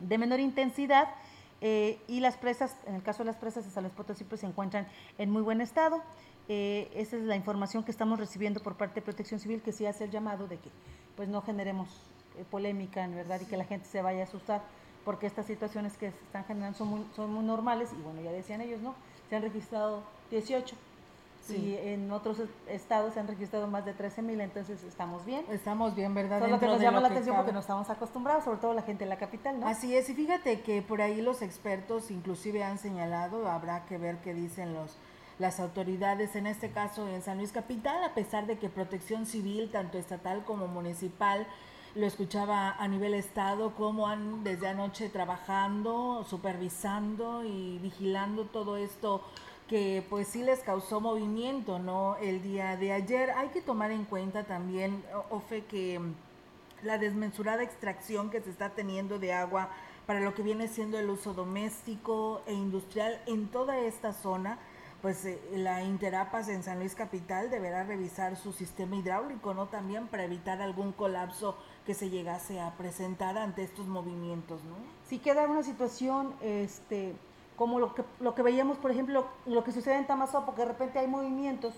de 0.00 0.16
menor 0.16 0.40
intensidad 0.40 1.08
eh, 1.60 1.98
y 2.08 2.20
las 2.20 2.36
presas, 2.36 2.76
en 2.86 2.94
el 2.94 3.02
caso 3.02 3.18
de 3.18 3.26
las 3.26 3.36
presas 3.36 3.64
de 3.64 3.70
San 3.70 3.84
Luis 3.84 3.94
Potosí, 3.94 4.24
pues 4.24 4.40
se 4.40 4.46
encuentran 4.46 4.86
en 5.18 5.30
muy 5.30 5.42
buen 5.42 5.60
estado. 5.60 6.02
Eh, 6.48 6.90
esa 6.94 7.16
es 7.16 7.22
la 7.22 7.36
información 7.36 7.84
que 7.84 7.90
estamos 7.90 8.18
recibiendo 8.18 8.60
por 8.60 8.76
parte 8.76 8.96
de 8.96 9.02
Protección 9.02 9.40
Civil, 9.40 9.62
que 9.62 9.72
sí 9.72 9.86
hace 9.86 10.04
el 10.04 10.10
llamado 10.10 10.48
de 10.48 10.58
que 10.58 10.70
pues 11.16 11.28
no 11.28 11.42
generemos 11.42 11.88
eh, 12.38 12.44
polémica, 12.50 13.04
en 13.04 13.14
verdad, 13.14 13.40
y 13.40 13.44
que 13.44 13.56
la 13.56 13.64
gente 13.64 13.86
se 13.86 14.02
vaya 14.02 14.20
a 14.20 14.24
asustar 14.24 14.62
porque 15.04 15.26
estas 15.26 15.46
situaciones 15.46 15.96
que 15.96 16.10
se 16.10 16.18
están 16.24 16.44
generando 16.44 16.76
son 16.76 16.88
muy, 16.88 17.06
son 17.14 17.32
muy 17.32 17.44
normales 17.44 17.90
y 17.98 18.02
bueno, 18.02 18.20
ya 18.22 18.32
decían 18.32 18.60
ellos, 18.60 18.80
¿no? 18.80 18.94
Se 19.28 19.36
han 19.36 19.42
registrado 19.42 20.02
18 20.30 20.76
y 21.48 21.76
en 21.76 22.10
otros 22.12 22.38
estados 22.68 23.14
se 23.14 23.20
han 23.20 23.26
registrado 23.26 23.66
más 23.66 23.84
de 23.84 23.94
13 23.94 24.22
mil, 24.22 24.40
entonces 24.40 24.82
estamos 24.84 25.24
bien. 25.24 25.44
Estamos 25.50 25.94
bien, 25.94 26.14
¿verdad? 26.14 26.40
Solo 26.40 26.60
que 26.60 26.66
nos 26.66 26.80
llama 26.80 27.00
la 27.00 27.08
atención 27.08 27.36
porque 27.36 27.52
no 27.52 27.60
estamos 27.60 27.88
acostumbrados, 27.90 28.44
sobre 28.44 28.58
todo 28.58 28.74
la 28.74 28.82
gente 28.82 29.04
de 29.04 29.10
la 29.10 29.16
capital, 29.16 29.58
¿no? 29.58 29.66
Así 29.66 29.96
es, 29.96 30.08
y 30.10 30.14
fíjate 30.14 30.60
que 30.60 30.82
por 30.82 31.02
ahí 31.02 31.22
los 31.22 31.42
expertos 31.42 32.10
inclusive 32.10 32.62
han 32.62 32.78
señalado, 32.78 33.48
habrá 33.48 33.86
que 33.86 33.98
ver 33.98 34.18
qué 34.18 34.34
dicen 34.34 34.74
los 34.74 34.96
las 35.38 35.58
autoridades, 35.58 36.36
en 36.36 36.46
este 36.46 36.70
caso 36.70 37.08
en 37.08 37.22
San 37.22 37.38
Luis 37.38 37.50
Capital, 37.50 38.04
a 38.04 38.12
pesar 38.12 38.46
de 38.46 38.58
que 38.58 38.68
protección 38.68 39.24
civil, 39.24 39.70
tanto 39.72 39.96
estatal 39.96 40.44
como 40.44 40.68
municipal, 40.68 41.46
lo 41.94 42.06
escuchaba 42.06 42.70
a 42.70 42.86
nivel 42.88 43.14
estado, 43.14 43.74
cómo 43.74 44.06
han 44.06 44.44
desde 44.44 44.68
anoche 44.68 45.08
trabajando, 45.08 46.24
supervisando 46.28 47.42
y 47.42 47.78
vigilando 47.78 48.44
todo 48.44 48.76
esto 48.76 49.22
que 49.70 50.04
pues 50.10 50.26
sí 50.26 50.42
les 50.42 50.58
causó 50.60 51.00
movimiento, 51.00 51.78
¿no? 51.78 52.16
El 52.16 52.42
día 52.42 52.76
de 52.76 52.92
ayer 52.92 53.30
hay 53.30 53.50
que 53.50 53.62
tomar 53.62 53.92
en 53.92 54.04
cuenta 54.04 54.42
también, 54.42 55.04
Ofe, 55.30 55.64
que 55.64 55.96
mm, 56.00 56.12
la 56.82 56.98
desmensurada 56.98 57.62
extracción 57.62 58.30
que 58.30 58.40
se 58.40 58.50
está 58.50 58.70
teniendo 58.70 59.20
de 59.20 59.32
agua 59.32 59.68
para 60.06 60.18
lo 60.18 60.34
que 60.34 60.42
viene 60.42 60.66
siendo 60.66 60.98
el 60.98 61.08
uso 61.08 61.34
doméstico 61.34 62.42
e 62.48 62.52
industrial 62.52 63.22
en 63.26 63.46
toda 63.46 63.78
esta 63.78 64.12
zona, 64.12 64.58
pues 65.02 65.24
eh, 65.24 65.38
la 65.54 65.84
Interapas 65.84 66.48
en 66.48 66.64
San 66.64 66.80
Luis 66.80 66.96
Capital 66.96 67.48
deberá 67.48 67.84
revisar 67.84 68.36
su 68.36 68.52
sistema 68.52 68.96
hidráulico, 68.96 69.54
¿no? 69.54 69.66
También 69.68 70.08
para 70.08 70.24
evitar 70.24 70.60
algún 70.60 70.90
colapso 70.90 71.56
que 71.86 71.94
se 71.94 72.10
llegase 72.10 72.58
a 72.60 72.76
presentar 72.76 73.38
ante 73.38 73.62
estos 73.62 73.86
movimientos, 73.86 74.64
¿no? 74.64 74.74
Sí 75.08 75.20
queda 75.20 75.46
una 75.46 75.62
situación, 75.62 76.34
este, 76.42 77.14
como 77.60 77.78
lo 77.78 77.94
que, 77.94 78.02
lo 78.20 78.34
que 78.34 78.40
veíamos, 78.40 78.78
por 78.78 78.90
ejemplo, 78.90 79.26
lo 79.44 79.62
que 79.64 79.70
sucede 79.70 79.96
en 79.96 80.06
Tamazopo, 80.06 80.46
porque 80.46 80.62
de 80.62 80.68
repente 80.68 80.98
hay 80.98 81.06
movimientos 81.06 81.74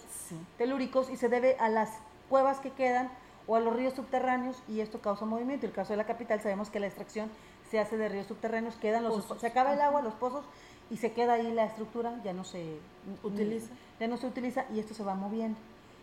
telúricos 0.57 1.11
y 1.11 1.17
se 1.17 1.29
debe 1.29 1.57
a 1.59 1.69
las 1.69 1.91
cuevas 2.29 2.61
que 2.61 2.71
quedan 2.71 3.11
o 3.49 3.57
a 3.57 3.61
los 3.61 3.75
ríos 3.75 3.93
subterráneos 3.95 4.63
y 4.69 4.79
esto 4.79 5.01
causa 5.01 5.25
movimiento. 5.25 5.67
En 5.67 5.71
el 5.71 5.75
caso 5.75 5.93
de 5.93 5.97
la 5.97 6.05
capital 6.05 6.41
sabemos 6.41 6.71
que 6.71 6.79
la 6.79 6.87
extracción 6.87 7.29
se 7.69 7.81
hace 7.81 7.97
de 7.97 8.09
ríos 8.09 8.29
subterráneos, 8.29 8.77
quedan 8.77 9.03
los 9.03 9.27
se 9.41 9.45
acaba 9.49 9.73
el 9.73 9.81
agua, 9.81 10.03
los 10.03 10.15
pozos 10.15 10.45
y 10.89 10.99
se 10.99 11.11
queda 11.15 11.33
ahí 11.33 11.51
la 11.51 11.65
estructura, 11.65 12.15
ya 12.23 12.33
no 12.33 12.45
se 12.45 12.79
utiliza, 13.25 13.73
ya 13.99 14.07
no 14.07 14.17
se 14.19 14.29
utiliza 14.29 14.67
y 14.73 14.79
esto 14.79 14.95
se 14.95 15.03
va 15.03 15.17
moviendo. 15.17 15.59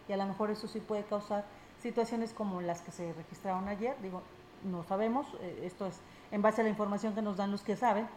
Y 0.10 0.12
a 0.12 0.18
lo 0.18 0.26
mejor 0.26 0.52
eso 0.52 0.68
sí 0.68 0.82
puede 0.82 1.04
causar 1.04 1.46
situaciones 1.82 2.34
como 2.34 2.60
las 2.60 2.82
que 2.82 2.92
se 2.92 3.14
registraron 3.14 3.70
ayer, 3.70 3.96
digo, 4.02 4.24
no 4.66 4.84
sabemos, 4.84 5.26
eh, 5.40 5.62
esto 5.64 5.86
es 5.86 6.02
en 6.34 6.42
base 6.42 6.60
a 6.60 6.66
la 6.66 6.70
información 6.70 7.16
que 7.16 7.22
nos 7.22 7.38
dan 7.38 7.50
los 7.50 7.62
que 7.62 7.78
saben, 7.78 8.10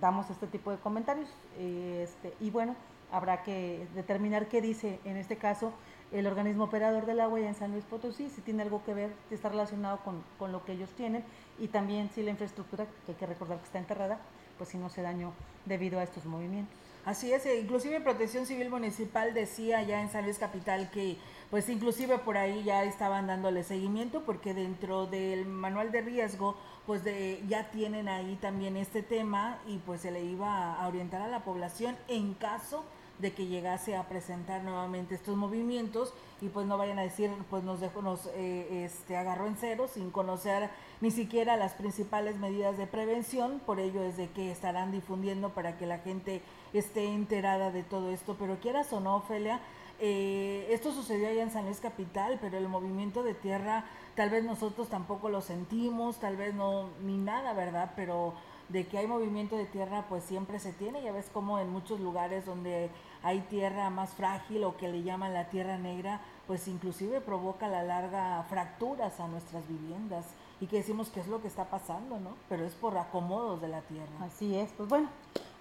damos 0.00 0.30
este 0.30 0.46
tipo 0.46 0.70
de 0.70 0.78
comentarios. 0.78 1.28
Este, 1.58 2.34
y 2.40 2.50
bueno, 2.50 2.74
habrá 3.10 3.42
que 3.42 3.86
determinar 3.94 4.48
qué 4.48 4.60
dice 4.60 4.98
en 5.04 5.16
este 5.16 5.36
caso 5.36 5.72
el 6.12 6.26
organismo 6.26 6.64
operador 6.64 7.06
del 7.06 7.20
agua 7.20 7.40
ya 7.40 7.48
en 7.48 7.54
San 7.54 7.72
Luis 7.72 7.84
Potosí, 7.84 8.28
si 8.28 8.42
tiene 8.42 8.62
algo 8.62 8.84
que 8.84 8.92
ver, 8.92 9.12
si 9.28 9.34
está 9.34 9.48
relacionado 9.48 9.98
con, 10.04 10.22
con, 10.38 10.52
lo 10.52 10.62
que 10.64 10.72
ellos 10.72 10.90
tienen 10.90 11.24
y 11.58 11.68
también 11.68 12.10
si 12.14 12.22
la 12.22 12.30
infraestructura, 12.30 12.86
que 13.06 13.12
hay 13.12 13.18
que 13.18 13.26
recordar 13.26 13.58
que 13.58 13.64
está 13.64 13.78
enterrada, 13.78 14.18
pues 14.58 14.70
si 14.70 14.76
no 14.76 14.90
se 14.90 15.00
dañó 15.00 15.32
debido 15.64 15.98
a 15.98 16.02
estos 16.02 16.26
movimientos. 16.26 16.76
Así 17.04 17.32
es, 17.32 17.44
e 17.46 17.58
inclusive 17.58 18.00
Protección 18.00 18.46
Civil 18.46 18.70
Municipal 18.70 19.34
decía 19.34 19.82
ya 19.82 20.00
en 20.00 20.08
San 20.08 20.24
Luis 20.24 20.38
Capital 20.38 20.88
que 20.90 21.16
pues 21.50 21.68
inclusive 21.68 22.18
por 22.18 22.36
ahí 22.36 22.62
ya 22.62 22.84
estaban 22.84 23.26
dándole 23.26 23.64
seguimiento 23.64 24.22
porque 24.22 24.54
dentro 24.54 25.06
del 25.06 25.44
manual 25.44 25.90
de 25.90 26.00
riesgo 26.00 26.56
pues 26.86 27.04
de, 27.04 27.42
ya 27.48 27.70
tienen 27.70 28.08
ahí 28.08 28.36
también 28.40 28.76
este 28.76 29.02
tema 29.02 29.58
y 29.66 29.78
pues 29.78 30.00
se 30.00 30.10
le 30.10 30.24
iba 30.24 30.74
a 30.74 30.88
orientar 30.88 31.22
a 31.22 31.28
la 31.28 31.44
población 31.44 31.96
en 32.08 32.34
caso 32.34 32.84
de 33.18 33.32
que 33.32 33.46
llegase 33.46 33.96
a 33.96 34.08
presentar 34.08 34.64
nuevamente 34.64 35.14
estos 35.14 35.36
movimientos 35.36 36.12
y 36.40 36.48
pues 36.48 36.66
no 36.66 36.76
vayan 36.76 36.98
a 36.98 37.02
decir 37.02 37.30
pues 37.50 37.62
nos 37.62 37.78
dejó 37.80 38.02
nos 38.02 38.26
eh, 38.34 38.84
este 38.84 39.16
agarró 39.16 39.46
en 39.46 39.56
cero 39.56 39.86
sin 39.92 40.10
conocer 40.10 40.70
ni 41.00 41.12
siquiera 41.12 41.56
las 41.56 41.74
principales 41.74 42.36
medidas 42.36 42.76
de 42.76 42.88
prevención. 42.88 43.60
Por 43.64 43.78
ello 43.78 44.02
es 44.02 44.16
de 44.16 44.28
que 44.30 44.50
estarán 44.50 44.90
difundiendo 44.90 45.50
para 45.50 45.78
que 45.78 45.86
la 45.86 45.98
gente 45.98 46.42
esté 46.72 47.06
enterada 47.06 47.70
de 47.70 47.84
todo 47.84 48.10
esto. 48.10 48.36
Pero 48.38 48.58
quieras 48.58 48.92
o 48.92 49.00
no 49.00 49.16
Ofelia 49.16 49.60
eh, 50.00 50.66
esto 50.70 50.92
sucedió 50.92 51.28
allá 51.28 51.42
en 51.42 51.52
San 51.52 51.66
Luis 51.66 51.78
Capital 51.78 52.38
pero 52.40 52.58
el 52.58 52.68
movimiento 52.68 53.22
de 53.22 53.34
tierra 53.34 53.84
tal 54.14 54.30
vez 54.30 54.44
nosotros 54.44 54.88
tampoco 54.88 55.28
lo 55.28 55.40
sentimos, 55.40 56.18
tal 56.18 56.36
vez 56.36 56.54
no, 56.54 56.88
ni 57.02 57.16
nada, 57.16 57.52
¿verdad? 57.52 57.92
Pero 57.96 58.34
de 58.68 58.86
que 58.86 58.98
hay 58.98 59.06
movimiento 59.06 59.56
de 59.56 59.66
tierra, 59.66 60.06
pues 60.08 60.24
siempre 60.24 60.58
se 60.58 60.72
tiene. 60.72 61.02
Ya 61.02 61.12
ves 61.12 61.30
como 61.32 61.58
en 61.58 61.70
muchos 61.70 62.00
lugares 62.00 62.46
donde 62.46 62.90
hay 63.22 63.40
tierra 63.40 63.90
más 63.90 64.10
frágil 64.10 64.64
o 64.64 64.76
que 64.76 64.88
le 64.88 65.02
llaman 65.02 65.34
la 65.34 65.48
tierra 65.48 65.78
negra, 65.78 66.20
pues 66.46 66.66
inclusive 66.68 67.20
provoca 67.20 67.68
la 67.68 67.82
larga 67.82 68.42
fracturas 68.48 69.20
a 69.20 69.28
nuestras 69.28 69.66
viviendas 69.68 70.26
y 70.60 70.66
que 70.66 70.76
decimos 70.76 71.08
que 71.08 71.20
es 71.20 71.28
lo 71.28 71.40
que 71.40 71.48
está 71.48 71.66
pasando, 71.66 72.18
¿no? 72.18 72.30
Pero 72.48 72.64
es 72.64 72.74
por 72.74 72.96
acomodos 72.96 73.60
de 73.60 73.68
la 73.68 73.80
tierra. 73.82 74.12
Así 74.20 74.56
es, 74.56 74.70
pues 74.72 74.88
bueno, 74.88 75.08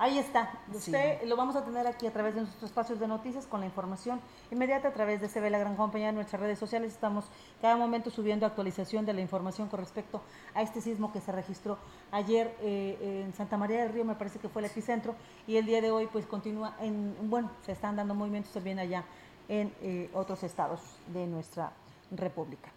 ahí 0.01 0.17
está. 0.17 0.51
Usted 0.73 1.23
lo 1.25 1.35
vamos 1.35 1.55
a 1.55 1.63
tener 1.63 1.85
aquí 1.85 2.07
a 2.07 2.11
través 2.11 2.33
de 2.33 2.41
nuestros 2.41 2.63
espacios 2.63 2.99
de 2.99 3.07
noticias 3.07 3.45
con 3.45 3.59
la 3.59 3.67
información 3.67 4.19
inmediata 4.49 4.87
a 4.87 4.93
través 4.93 5.21
de 5.21 5.29
CB 5.29 5.51
La 5.51 5.59
Gran 5.59 5.75
Compañía 5.75 6.09
en 6.09 6.15
nuestras 6.15 6.41
redes 6.41 6.57
sociales. 6.57 6.91
Estamos 6.91 7.25
cada 7.61 7.77
momento 7.77 8.09
subiendo 8.09 8.47
actualización 8.47 9.05
de 9.05 9.13
la 9.13 9.21
información 9.21 9.67
con 9.67 9.79
respecto 9.79 10.23
a 10.55 10.63
este 10.63 10.81
sismo 10.81 11.13
que 11.13 11.21
se 11.21 11.31
registró 11.31 11.77
ayer 12.11 12.51
eh, 12.61 13.23
en 13.23 13.33
Santa 13.35 13.57
María 13.57 13.83
del 13.83 13.93
Río, 13.93 14.03
me 14.03 14.15
parece 14.15 14.39
que 14.39 14.49
fue 14.49 14.63
el 14.63 14.71
epicentro, 14.71 15.13
y 15.45 15.57
el 15.57 15.67
día 15.67 15.81
de 15.81 15.91
hoy 15.91 16.07
pues 16.11 16.25
continúa 16.25 16.75
en, 16.79 17.15
bueno, 17.29 17.51
se 17.63 17.71
están 17.71 17.95
dando 17.95 18.15
movimientos 18.15 18.51
también 18.51 18.79
allá 18.79 19.03
en 19.49 19.71
eh, 19.81 20.09
otros 20.15 20.41
estados 20.41 20.81
de 21.13 21.27
nuestra 21.27 21.73
república 22.09 22.71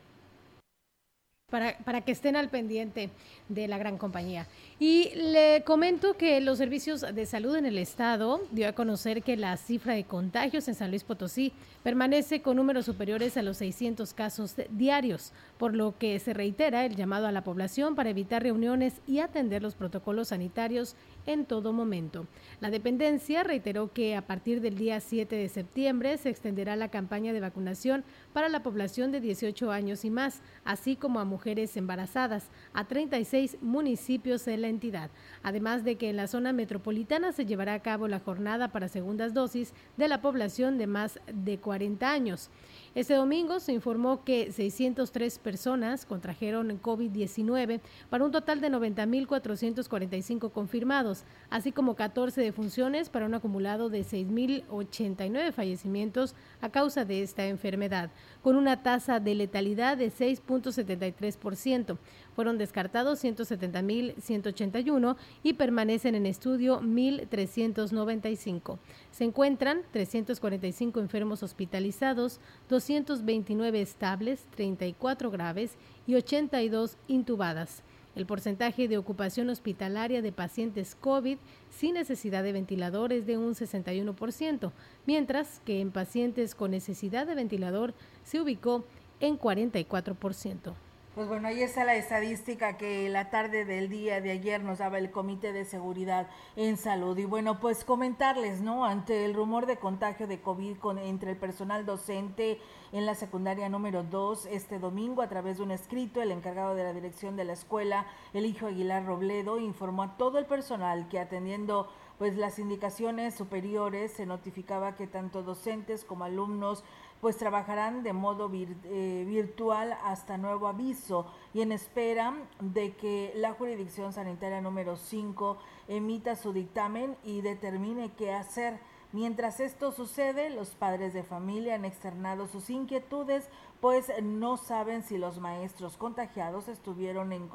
para, 1.85 2.01
que 2.01 2.11
estén 2.11 2.35
al 2.35 2.49
pendiente 2.49 3.11
de 3.49 3.69
la 3.69 3.79
gran 3.79 3.97
compañía. 3.97 4.49
Y 4.81 5.11
le 5.15 5.63
comento 5.65 6.17
que 6.17 6.41
los 6.41 6.59
servicios 6.59 7.03
de 7.03 7.27
salud 7.27 7.55
en 7.55 7.65
el 7.67 7.79
estado 7.79 8.43
dio 8.51 8.69
a 8.69 8.73
conocer 8.73 9.23
que 9.23 9.37
la 9.37 9.57
cifra 9.57 9.95
de 9.95 10.03
contagios 10.03 10.67
en 10.67 10.75
San 10.75 10.91
Luis 10.91 11.05
Potosí 11.05 11.53
permanece 11.85 12.43
con 12.43 12.57
números 12.57 12.87
superiores 12.87 13.37
a 13.37 13.43
los 13.43 13.59
600 13.59 14.15
casos 14.15 14.57
diarios, 14.71 15.33
por 15.59 15.75
lo 15.75 15.97
que 15.99 16.19
se 16.19 16.35
reitera 16.35 16.85
el 16.85 16.97
llamado 16.97 17.27
a 17.27 17.33
la 17.33 17.45
población 17.45 17.95
para 17.95 18.11
evitar 18.11 18.43
reuniones 18.43 19.01
y 19.07 19.21
atender 19.21 19.63
los 19.63 19.75
protocolos 19.75 20.29
sanitarios 20.29 20.97
en 21.27 21.47
todo 21.47 21.73
momento. 21.73 22.27
La 22.61 22.71
dependencia 22.71 23.43
reiteró 23.43 23.93
que 23.93 24.17
a 24.17 24.27
partir 24.27 24.61
del 24.61 24.77
día 24.77 25.01
7 25.01 25.35
de 25.35 25.49
septiembre 25.49 26.19
se 26.19 26.29
extenderá 26.29 26.77
la 26.77 26.91
campaña 26.91 27.33
de 27.33 27.41
vacunación 27.41 28.05
para 28.33 28.49
la 28.49 28.63
población 28.63 29.13
de 29.13 29.21
18 29.21 29.71
años 29.71 30.05
y 30.05 30.11
más, 30.11 30.43
así 30.65 30.97
como 30.97 31.21
a 31.21 31.25
mujeres 31.25 31.77
embarazadas, 31.77 32.51
a 32.73 32.87
36 32.87 33.59
municipios 33.61 34.45
de 34.45 34.57
la 34.57 34.69
entidad. 34.69 35.11
Además 35.43 35.85
de 35.85 35.97
que 35.97 36.11
en 36.11 36.17
la 36.17 36.27
zona 36.27 36.53
metropolitana 36.53 37.33
se 37.33 37.47
llevará 37.47 37.75
a 37.75 37.83
cabo 37.83 38.09
la 38.09 38.21
jornada 38.21 38.69
para 38.69 38.89
segundas 38.89 39.35
dosis 39.35 39.73
de 39.97 40.09
la 40.09 40.21
población 40.21 40.79
de 40.79 40.87
más 40.87 41.21
de 41.33 41.59
40 41.59 42.11
años. 42.11 42.51
Este 42.95 43.15
domingo 43.15 43.61
se 43.61 43.73
informó 43.73 44.25
que 44.25 44.53
603 44.53 45.39
personas 45.45 46.05
contrajeron 46.07 46.83
COVID-19 46.83 47.81
para 48.11 48.25
un 48.25 48.33
total 48.33 48.61
de 48.61 48.71
90.445 48.71 50.51
confirmados, 50.51 51.23
así 51.51 51.71
como 51.71 51.95
14 51.95 52.41
defunciones 52.41 53.11
para 53.11 53.27
un 53.27 53.35
acumulado 53.35 53.91
de 53.91 54.01
6.089 54.01 55.53
fallecimientos 55.53 56.35
a 56.61 56.71
causa 56.71 57.05
de 57.05 57.23
esta 57.23 57.47
enfermedad, 57.47 58.11
con 58.43 58.57
una 58.57 58.83
tasa 58.83 59.21
de 59.21 59.37
letalidad 59.37 59.97
de 59.97 60.11
6.73%. 60.11 61.99
Fueron 62.35 62.59
descartados 62.59 63.23
170.181 63.25 65.17
y 65.43 65.53
permanecen 65.55 66.15
en 66.15 66.27
estudio 66.27 66.81
1.395. 66.81 68.79
Se 69.11 69.25
encuentran 69.25 69.83
345 69.93 71.01
enfermos 71.01 71.43
hospitalizados, 71.43 72.41
229 72.69 73.81
estables, 73.81 74.47
34 74.57 75.31
graves 75.31 75.77
y 76.07 76.17
82 76.17 76.97
intubadas. 77.09 77.83
El 78.17 78.27
porcentaje 78.27 78.87
de 78.87 78.97
ocupación 78.97 79.51
hospitalaria 79.51 80.23
de 80.23 80.31
pacientes 80.31 80.97
COVID 81.01 81.39
sin 81.71 81.95
necesidad 81.95 82.45
de 82.45 82.53
ventilador 82.53 83.13
es 83.13 83.27
de 83.27 83.37
un 83.39 83.55
61%, 83.55 84.71
mientras 85.05 85.61
que 85.65 85.81
en 85.81 85.91
pacientes 85.91 86.55
con 86.55 86.71
necesidad 86.71 87.27
de 87.27 87.35
ventilador 87.35 87.93
se 88.23 88.41
ubicó 88.41 88.85
en 89.21 89.39
44%. 89.39 90.75
Pues 91.15 91.29
bueno, 91.29 91.47
ahí 91.47 91.63
está 91.63 91.85
la 91.85 91.95
estadística 91.95 92.77
que 92.77 93.09
la 93.09 93.31
tarde 93.31 93.65
del 93.65 93.89
día 93.89 94.21
de 94.21 94.33
ayer 94.33 94.65
nos 94.65 94.79
daba 94.79 94.99
el 94.99 95.13
Comité 95.13 95.53
de 95.53 95.65
Seguridad 95.65 96.27
en 96.57 96.77
Salud. 96.77 97.17
Y 97.17 97.25
bueno, 97.25 97.61
pues 97.61 97.85
comentarles, 97.85 98.61
¿no? 98.61 98.85
Ante 98.85 99.25
el 99.25 99.33
rumor 99.33 99.67
de 99.67 99.77
contagio 99.77 100.27
de 100.27 100.41
COVID 100.41 100.79
con, 100.79 100.99
entre 100.99 101.31
el 101.31 101.37
personal 101.37 101.87
docente 101.87 102.59
en 102.91 103.07
la 103.07 103.15
secundaria 103.15 103.69
número 103.69 104.03
2 104.03 104.47
este 104.47 104.81
domingo 104.81 105.23
a 105.23 105.29
través 105.29 105.59
de 105.59 105.63
un 105.63 105.71
escrito, 105.71 106.21
el 106.21 106.33
encargado 106.33 106.75
de 106.75 106.83
la 106.83 106.93
dirección 106.93 107.37
de 107.37 107.45
la 107.45 107.53
escuela, 107.53 108.07
el 108.33 108.45
hijo 108.45 108.67
Aguilar 108.67 109.07
Robledo, 109.07 109.61
informó 109.61 110.03
a 110.03 110.17
todo 110.17 110.39
el 110.39 110.47
personal 110.47 111.07
que 111.07 111.21
atendiendo 111.21 111.89
pues 112.19 112.37
las 112.37 112.59
indicaciones 112.59 113.35
superiores 113.35 114.13
se 114.13 114.27
notificaba 114.27 114.95
que 114.97 115.07
tanto 115.07 115.43
docentes 115.43 116.05
como 116.05 116.25
alumnos 116.25 116.85
pues 117.21 117.37
trabajarán 117.37 118.03
de 118.03 118.13
modo 118.13 118.51
eh, 118.53 119.25
virtual 119.27 119.97
hasta 120.05 120.37
nuevo 120.37 120.69
aviso 120.69 121.27
y 121.55 121.63
en 121.63 121.73
espera 121.73 122.35
de 122.61 122.95
que 122.97 123.33
la 123.37 123.53
jurisdicción 123.53 124.13
sanitaria 124.13 124.61
número 124.61 124.97
5 124.97 125.57
emita 125.89 126.37
su 126.37 126.53
dictamen 126.53 127.17
y 127.25 127.41
determine 127.41 128.13
qué 128.13 128.33
hacer. 128.33 128.79
Mientras 129.15 129.61
esto 129.61 129.93
sucede, 129.93 130.51
los 130.51 130.71
padres 130.71 131.15
de 131.15 131.23
familia 131.23 131.77
han 131.77 131.85
externado 131.85 132.49
sus 132.49 132.69
inquietudes, 132.69 133.49
pues 133.81 134.11
no 134.21 134.57
saben 134.57 135.05
si 135.05 135.19
los 135.19 135.39
maestros 135.39 135.97
contagiados 135.97 136.67
estuvieron 136.67 137.33
en, 137.33 137.49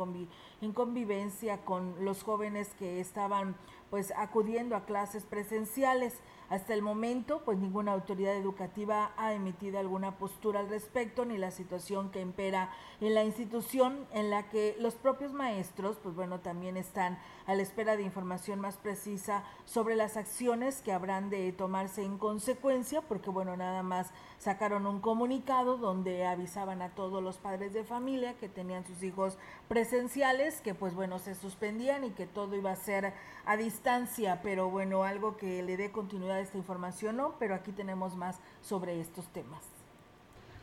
en 0.61 0.71
convivencia 0.71 1.65
con 1.65 2.05
los 2.05 2.23
jóvenes 2.23 2.73
que 2.75 3.01
estaban 3.01 3.57
pues 3.89 4.13
acudiendo 4.15 4.77
a 4.77 4.85
clases 4.85 5.25
presenciales. 5.25 6.21
Hasta 6.49 6.73
el 6.73 6.81
momento, 6.81 7.43
pues 7.45 7.59
ninguna 7.59 7.93
autoridad 7.93 8.35
educativa 8.35 9.11
ha 9.17 9.33
emitido 9.33 9.77
alguna 9.77 10.17
postura 10.17 10.61
al 10.61 10.69
respecto, 10.69 11.23
ni 11.23 11.37
la 11.37 11.51
situación 11.51 12.09
que 12.09 12.21
impera 12.21 12.71
en 13.01 13.13
la 13.13 13.23
institución 13.23 14.07
en 14.13 14.31
la 14.31 14.49
que 14.49 14.75
los 14.79 14.95
propios 14.95 15.31
maestros, 15.31 15.97
pues 16.01 16.15
bueno, 16.15 16.39
también 16.39 16.75
están 16.75 17.19
a 17.49 17.55
la 17.55 17.63
espera 17.63 17.97
de 17.97 18.03
información 18.03 18.59
más 18.59 18.77
precisa 18.77 19.43
sobre 19.65 19.95
las 19.95 20.17
acciones 20.17 20.83
que 20.83 20.91
habrán 20.91 21.31
de 21.31 21.51
tomarse 21.51 22.03
en 22.03 22.19
consecuencia, 22.19 23.01
porque 23.01 23.31
bueno, 23.31 23.57
nada 23.57 23.81
más 23.81 24.11
sacaron 24.37 24.85
un 24.85 24.99
comunicado 24.99 25.77
donde 25.77 26.27
avisaban 26.27 26.83
a 26.83 26.89
todos 26.89 27.23
los 27.23 27.37
padres 27.37 27.73
de 27.73 27.83
familia 27.83 28.35
que 28.35 28.49
tenían 28.49 28.85
sus 28.85 29.01
hijos 29.01 29.39
presenciales, 29.67 30.61
que 30.61 30.75
pues 30.75 30.93
bueno, 30.93 31.17
se 31.17 31.33
suspendían 31.33 32.03
y 32.03 32.11
que 32.11 32.27
todo 32.27 32.55
iba 32.55 32.71
a 32.71 32.75
ser 32.75 33.15
a 33.45 33.57
distancia, 33.57 34.41
pero 34.43 34.69
bueno, 34.69 35.03
algo 35.03 35.35
que 35.35 35.63
le 35.63 35.75
dé 35.75 35.91
continuidad 35.91 36.35
a 36.35 36.41
esta 36.41 36.59
información, 36.59 37.17
¿no? 37.17 37.33
Pero 37.39 37.55
aquí 37.55 37.71
tenemos 37.71 38.15
más 38.15 38.37
sobre 38.61 39.01
estos 39.01 39.27
temas. 39.29 39.63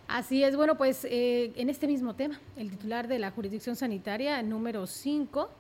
Así 0.06 0.44
es, 0.44 0.54
bueno, 0.54 0.76
pues 0.76 1.04
eh, 1.04 1.52
en 1.56 1.68
este 1.68 1.88
mismo 1.88 2.14
tema, 2.14 2.38
el 2.54 2.70
titular 2.70 3.08
de 3.08 3.18
la 3.18 3.32
jurisdicción 3.32 3.74
sanitaria 3.74 4.40
número 4.44 4.86
5, 4.86 5.50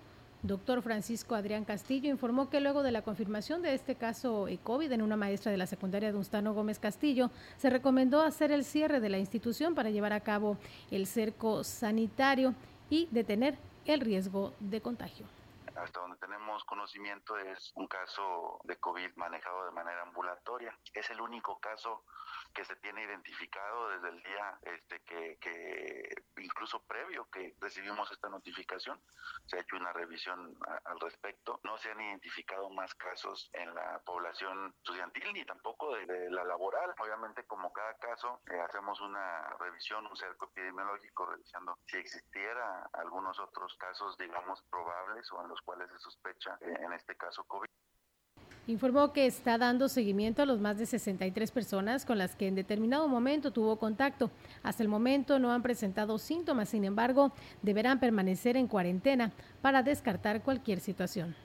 doctor 0.46 0.82
Francisco 0.82 1.34
Adrián 1.34 1.64
Castillo, 1.64 2.10
informó 2.10 2.48
que 2.48 2.60
luego 2.60 2.82
de 2.82 2.92
la 2.92 3.02
confirmación 3.02 3.62
de 3.62 3.74
este 3.74 3.94
caso 3.94 4.46
COVID 4.62 4.90
en 4.92 5.02
una 5.02 5.16
maestra 5.16 5.50
de 5.52 5.58
la 5.58 5.66
secundaria 5.66 6.12
de 6.12 6.18
Ustano 6.18 6.54
Gómez 6.54 6.78
Castillo, 6.78 7.30
se 7.56 7.70
recomendó 7.70 8.22
hacer 8.22 8.52
el 8.52 8.64
cierre 8.64 9.00
de 9.00 9.08
la 9.08 9.18
institución 9.18 9.74
para 9.74 9.90
llevar 9.90 10.12
a 10.12 10.20
cabo 10.20 10.56
el 10.90 11.06
cerco 11.06 11.64
sanitario 11.64 12.54
y 12.90 13.08
detener 13.10 13.56
el 13.84 14.00
riesgo 14.00 14.52
de 14.60 14.80
contagio 14.80 15.26
hasta 15.76 16.00
donde 16.00 16.16
tenemos 16.18 16.64
conocimiento 16.64 17.36
es 17.38 17.72
un 17.74 17.86
caso 17.86 18.60
de 18.64 18.76
COVID 18.78 19.14
manejado 19.16 19.66
de 19.66 19.72
manera 19.72 20.02
ambulatoria. 20.02 20.76
Es 20.92 21.10
el 21.10 21.20
único 21.20 21.58
caso 21.60 22.04
que 22.54 22.64
se 22.64 22.76
tiene 22.76 23.02
identificado 23.04 23.90
desde 23.90 24.08
el 24.08 24.22
día 24.22 24.58
este, 24.62 25.00
que, 25.04 26.14
incluso 26.38 26.82
previo 26.84 27.28
que 27.30 27.54
recibimos 27.60 28.10
esta 28.10 28.28
notificación, 28.28 29.00
se 29.46 29.56
ha 29.56 29.60
hecho 29.60 29.76
una 29.76 29.92
revisión 29.92 30.56
al 30.84 31.00
respecto. 31.00 31.60
No 31.64 31.76
se 31.76 31.90
han 31.90 32.00
identificado 32.00 32.70
más 32.70 32.94
casos 32.94 33.50
en 33.52 33.74
la 33.74 34.00
población 34.04 34.72
estudiantil 34.78 35.32
ni 35.32 35.44
tampoco 35.44 35.94
de, 35.94 36.30
la 36.30 36.44
laboral. 36.44 36.94
Obviamente, 36.98 37.44
como 37.44 37.72
cada 37.72 37.94
caso, 37.98 38.40
eh, 38.50 38.60
hacemos 38.60 39.00
una 39.00 39.50
revisión, 39.58 40.06
un 40.06 40.16
cerco 40.16 40.46
epidemiológico, 40.46 41.26
revisando 41.26 41.78
si 41.86 41.98
existiera 41.98 42.88
algunos 42.92 43.38
otros 43.38 43.74
casos, 43.76 44.16
digamos, 44.16 44.62
probables 44.70 45.30
o 45.32 45.42
en 45.42 45.48
los 45.48 45.60
cuales 45.66 45.90
se 45.90 45.98
sospecha, 45.98 46.56
eh, 46.62 46.74
en 46.80 46.92
este 46.94 47.14
caso, 47.16 47.44
COVID 47.44 47.68
informó 48.66 49.12
que 49.12 49.26
está 49.26 49.58
dando 49.58 49.88
seguimiento 49.88 50.42
a 50.42 50.46
los 50.46 50.60
más 50.60 50.78
de 50.78 50.86
63 50.86 51.50
personas 51.52 52.04
con 52.04 52.18
las 52.18 52.34
que 52.34 52.48
en 52.48 52.54
determinado 52.54 53.06
momento 53.06 53.52
tuvo 53.52 53.76
contacto. 53.78 54.30
Hasta 54.62 54.82
el 54.82 54.88
momento 54.88 55.38
no 55.38 55.52
han 55.52 55.62
presentado 55.62 56.18
síntomas, 56.18 56.70
sin 56.70 56.84
embargo, 56.84 57.32
deberán 57.62 58.00
permanecer 58.00 58.56
en 58.56 58.66
cuarentena 58.66 59.32
para 59.62 59.82
descartar 59.82 60.42
cualquier 60.42 60.80
situación. 60.80 61.36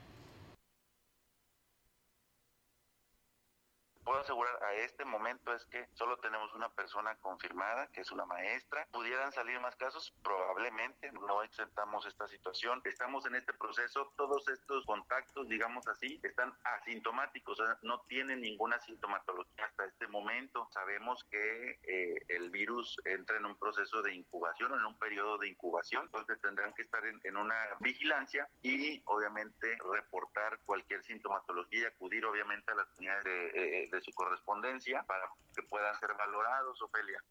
Asegurar 4.22 4.64
a 4.64 4.74
este 4.76 5.06
momento 5.06 5.54
es 5.54 5.66
que 5.66 5.88
solo 5.94 6.18
tenemos 6.18 6.54
una 6.54 6.70
persona 6.70 7.16
confirmada, 7.18 7.88
que 7.88 8.02
es 8.02 8.12
una 8.12 8.26
maestra. 8.26 8.88
¿Pudieran 8.92 9.32
salir 9.32 9.60
más 9.60 9.76
casos? 9.76 10.14
Probablemente, 10.24 11.12
no 11.12 11.44
exentamos 11.44 12.06
esta 12.06 12.28
situación. 12.28 12.82
Estamos 12.86 13.26
en 13.26 13.36
este 13.36 13.54
proceso, 13.54 14.14
todos 14.16 14.48
estos 14.48 14.86
contactos, 14.86 15.48
digamos 15.48 15.88
así, 15.88 16.20
están 16.24 16.54
asintomáticos, 16.64 17.60
o 17.60 17.66
sea, 17.66 17.78
no 17.82 18.02
tienen 18.08 18.42
ninguna 18.42 18.80
sintomatología 18.80 19.66
hasta 19.66 19.86
este 19.86 20.08
momento. 20.08 20.68
Sabemos 20.72 21.24
que 21.30 21.80
eh, 21.84 22.16
el 22.30 22.50
virus 22.50 22.98
entra 23.06 23.38
en 23.38 23.46
un 23.46 23.58
proceso 23.58 24.02
de 24.02 24.14
incubación, 24.14 24.74
en 24.74 24.86
un 24.86 24.98
periodo 24.98 25.38
de 25.38 25.50
incubación, 25.50 26.06
entonces 26.06 26.40
tendrán 26.42 26.74
que 26.74 26.84
estar 26.84 27.04
en, 27.06 27.38
una 27.38 27.56
vigilancia 27.80 28.48
y 28.62 29.02
obviamente 29.06 29.78
reportar 29.94 30.60
cualquier 30.66 31.02
sintomatología 31.04 31.82
y 31.82 31.86
acudir 31.86 32.26
obviamente 32.26 32.72
a 32.72 32.76
las 32.76 32.88
unidades 32.98 33.24
de, 33.24 33.48
eh, 33.56 33.90
de 33.90 34.02
su 34.02 34.11
correspondencia 34.14 35.04
para 35.04 35.24
que 35.56 35.64
puedan 35.64 35.94
ser 36.00 36.10
valorados, 36.18 36.82
Ofelia. 36.82 37.24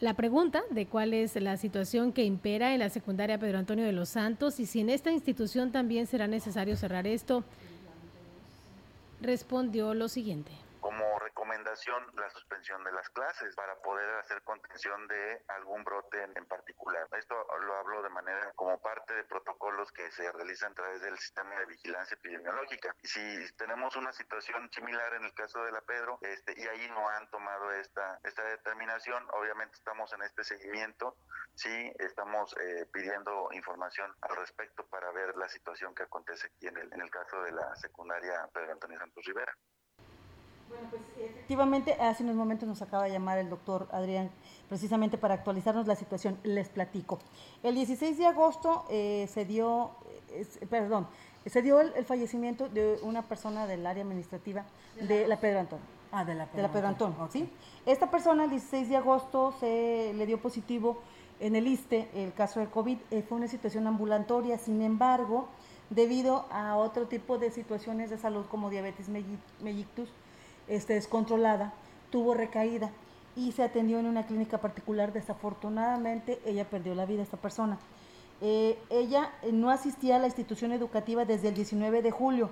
La 0.00 0.14
pregunta 0.14 0.62
de 0.70 0.86
cuál 0.86 1.14
es 1.14 1.36
la 1.36 1.56
situación 1.56 2.12
que 2.12 2.24
impera 2.24 2.74
en 2.74 2.80
la 2.80 2.90
secundaria 2.90 3.38
Pedro 3.38 3.58
Antonio 3.58 3.84
de 3.84 3.92
los 3.92 4.10
Santos 4.10 4.60
y 4.60 4.66
si 4.66 4.80
en 4.80 4.90
esta 4.90 5.10
institución 5.10 5.72
también 5.72 6.06
será 6.06 6.26
necesario 6.26 6.76
cerrar 6.76 7.06
esto, 7.06 7.44
respondió 9.22 9.94
lo 9.94 10.08
siguiente 10.08 10.52
la 12.14 12.30
suspensión 12.30 12.82
de 12.84 12.92
las 12.92 13.08
clases 13.10 13.54
para 13.54 13.76
poder 13.76 14.08
hacer 14.18 14.42
contención 14.42 15.06
de 15.08 15.42
algún 15.48 15.84
brote 15.84 16.22
en, 16.22 16.46
particular. 16.46 17.06
Esto 17.12 17.34
lo 17.60 17.76
hablo 17.76 18.02
de 18.02 18.08
manera 18.08 18.52
como 18.54 18.80
parte 18.80 19.14
de 19.14 19.24
protocolos 19.24 19.92
que 19.92 20.10
se 20.10 20.30
realizan 20.32 20.72
a 20.72 20.74
través 20.74 21.02
del 21.02 21.18
sistema 21.18 21.58
de 21.58 21.66
vigilancia 21.66 22.14
epidemiológica. 22.14 22.94
Y 23.02 23.08
si 23.08 23.56
tenemos 23.56 23.94
una 23.96 24.12
situación 24.12 24.70
similar 24.72 25.14
en 25.14 25.24
el 25.24 25.34
caso 25.34 25.62
de 25.64 25.72
la 25.72 25.82
Pedro, 25.82 26.18
este, 26.22 26.54
y 26.56 26.66
ahí 26.66 26.88
no 26.88 27.08
han 27.10 27.28
tomado 27.30 27.70
esta, 27.72 28.20
esta 28.24 28.42
determinación, 28.44 29.26
obviamente 29.32 29.76
estamos 29.76 30.10
en 30.14 30.22
este 30.22 30.44
seguimiento, 30.44 31.16
sí 31.54 31.92
estamos 31.98 32.56
eh, 32.58 32.86
pidiendo 32.90 33.48
información 33.52 34.14
al 34.22 34.36
respecto 34.36 34.86
para 34.86 35.10
ver 35.12 35.36
la 35.36 35.48
situación 35.48 35.94
que 35.94 36.04
acontece 36.04 36.46
aquí 36.46 36.68
en 36.68 36.78
el, 36.78 36.92
en 36.92 37.02
el 37.02 37.10
caso 37.10 37.42
de 37.42 37.52
la 37.52 37.76
secundaria 37.76 38.48
Pedro 38.52 38.72
Antonio 38.72 38.98
Santos 38.98 39.24
Rivera. 39.26 39.54
Bueno, 40.68 40.88
pues 40.90 41.02
efectivamente, 41.18 41.94
hace 41.94 42.22
unos 42.22 42.36
momentos 42.36 42.68
nos 42.68 42.82
acaba 42.82 43.04
de 43.04 43.10
llamar 43.10 43.38
el 43.38 43.48
doctor 43.48 43.88
Adrián 43.92 44.30
precisamente 44.68 45.18
para 45.18 45.34
actualizarnos 45.34 45.86
la 45.86 45.96
situación. 45.96 46.38
Les 46.42 46.68
platico. 46.68 47.18
El 47.62 47.74
16 47.74 48.18
de 48.18 48.26
agosto 48.26 48.84
eh, 48.90 49.28
se 49.32 49.44
dio, 49.44 49.92
perdón, 50.68 51.06
se 51.46 51.62
dio 51.62 51.80
el, 51.80 52.04
fallecimiento 52.04 52.68
de 52.68 52.98
una 53.02 53.22
persona 53.22 53.66
del 53.66 53.86
área 53.86 54.02
administrativa 54.02 54.64
de 55.00 55.28
la 55.28 55.38
Pedro 55.38 55.60
Antonio. 55.60 55.84
Ah, 56.12 56.24
de 56.24 56.34
la 56.34 56.46
Pedro, 56.46 56.56
de 56.56 56.62
la 56.62 56.72
Pedro 56.72 56.88
Antonio. 56.88 57.28
¿sí? 57.30 57.48
Esta 57.84 58.10
persona 58.10 58.44
el 58.44 58.50
16 58.50 58.88
de 58.88 58.96
agosto 58.96 59.54
se 59.60 60.12
le 60.14 60.26
dio 60.26 60.40
positivo 60.40 60.98
en 61.40 61.54
el 61.56 61.66
ISTE 61.66 62.08
el 62.14 62.32
caso 62.32 62.60
del 62.60 62.70
COVID. 62.70 62.98
Eh, 63.10 63.22
fue 63.22 63.38
una 63.38 63.48
situación 63.48 63.86
ambulatoria, 63.86 64.58
sin 64.58 64.82
embargo, 64.82 65.48
debido 65.90 66.46
a 66.50 66.76
otro 66.76 67.06
tipo 67.06 67.38
de 67.38 67.50
situaciones 67.50 68.10
de 68.10 68.18
salud 68.18 68.46
como 68.46 68.70
diabetes 68.70 69.08
mellitus, 69.08 70.08
este, 70.68 70.94
descontrolada, 70.94 71.72
tuvo 72.10 72.34
recaída 72.34 72.90
y 73.34 73.52
se 73.52 73.62
atendió 73.62 73.98
en 73.98 74.06
una 74.06 74.26
clínica 74.26 74.58
particular. 74.58 75.12
Desafortunadamente, 75.12 76.40
ella 76.44 76.68
perdió 76.68 76.94
la 76.94 77.06
vida, 77.06 77.22
esta 77.22 77.36
persona. 77.36 77.78
Eh, 78.40 78.78
ella 78.90 79.32
no 79.52 79.70
asistía 79.70 80.16
a 80.16 80.18
la 80.18 80.26
institución 80.26 80.72
educativa 80.72 81.24
desde 81.24 81.48
el 81.48 81.54
19 81.54 82.02
de 82.02 82.10
julio, 82.10 82.50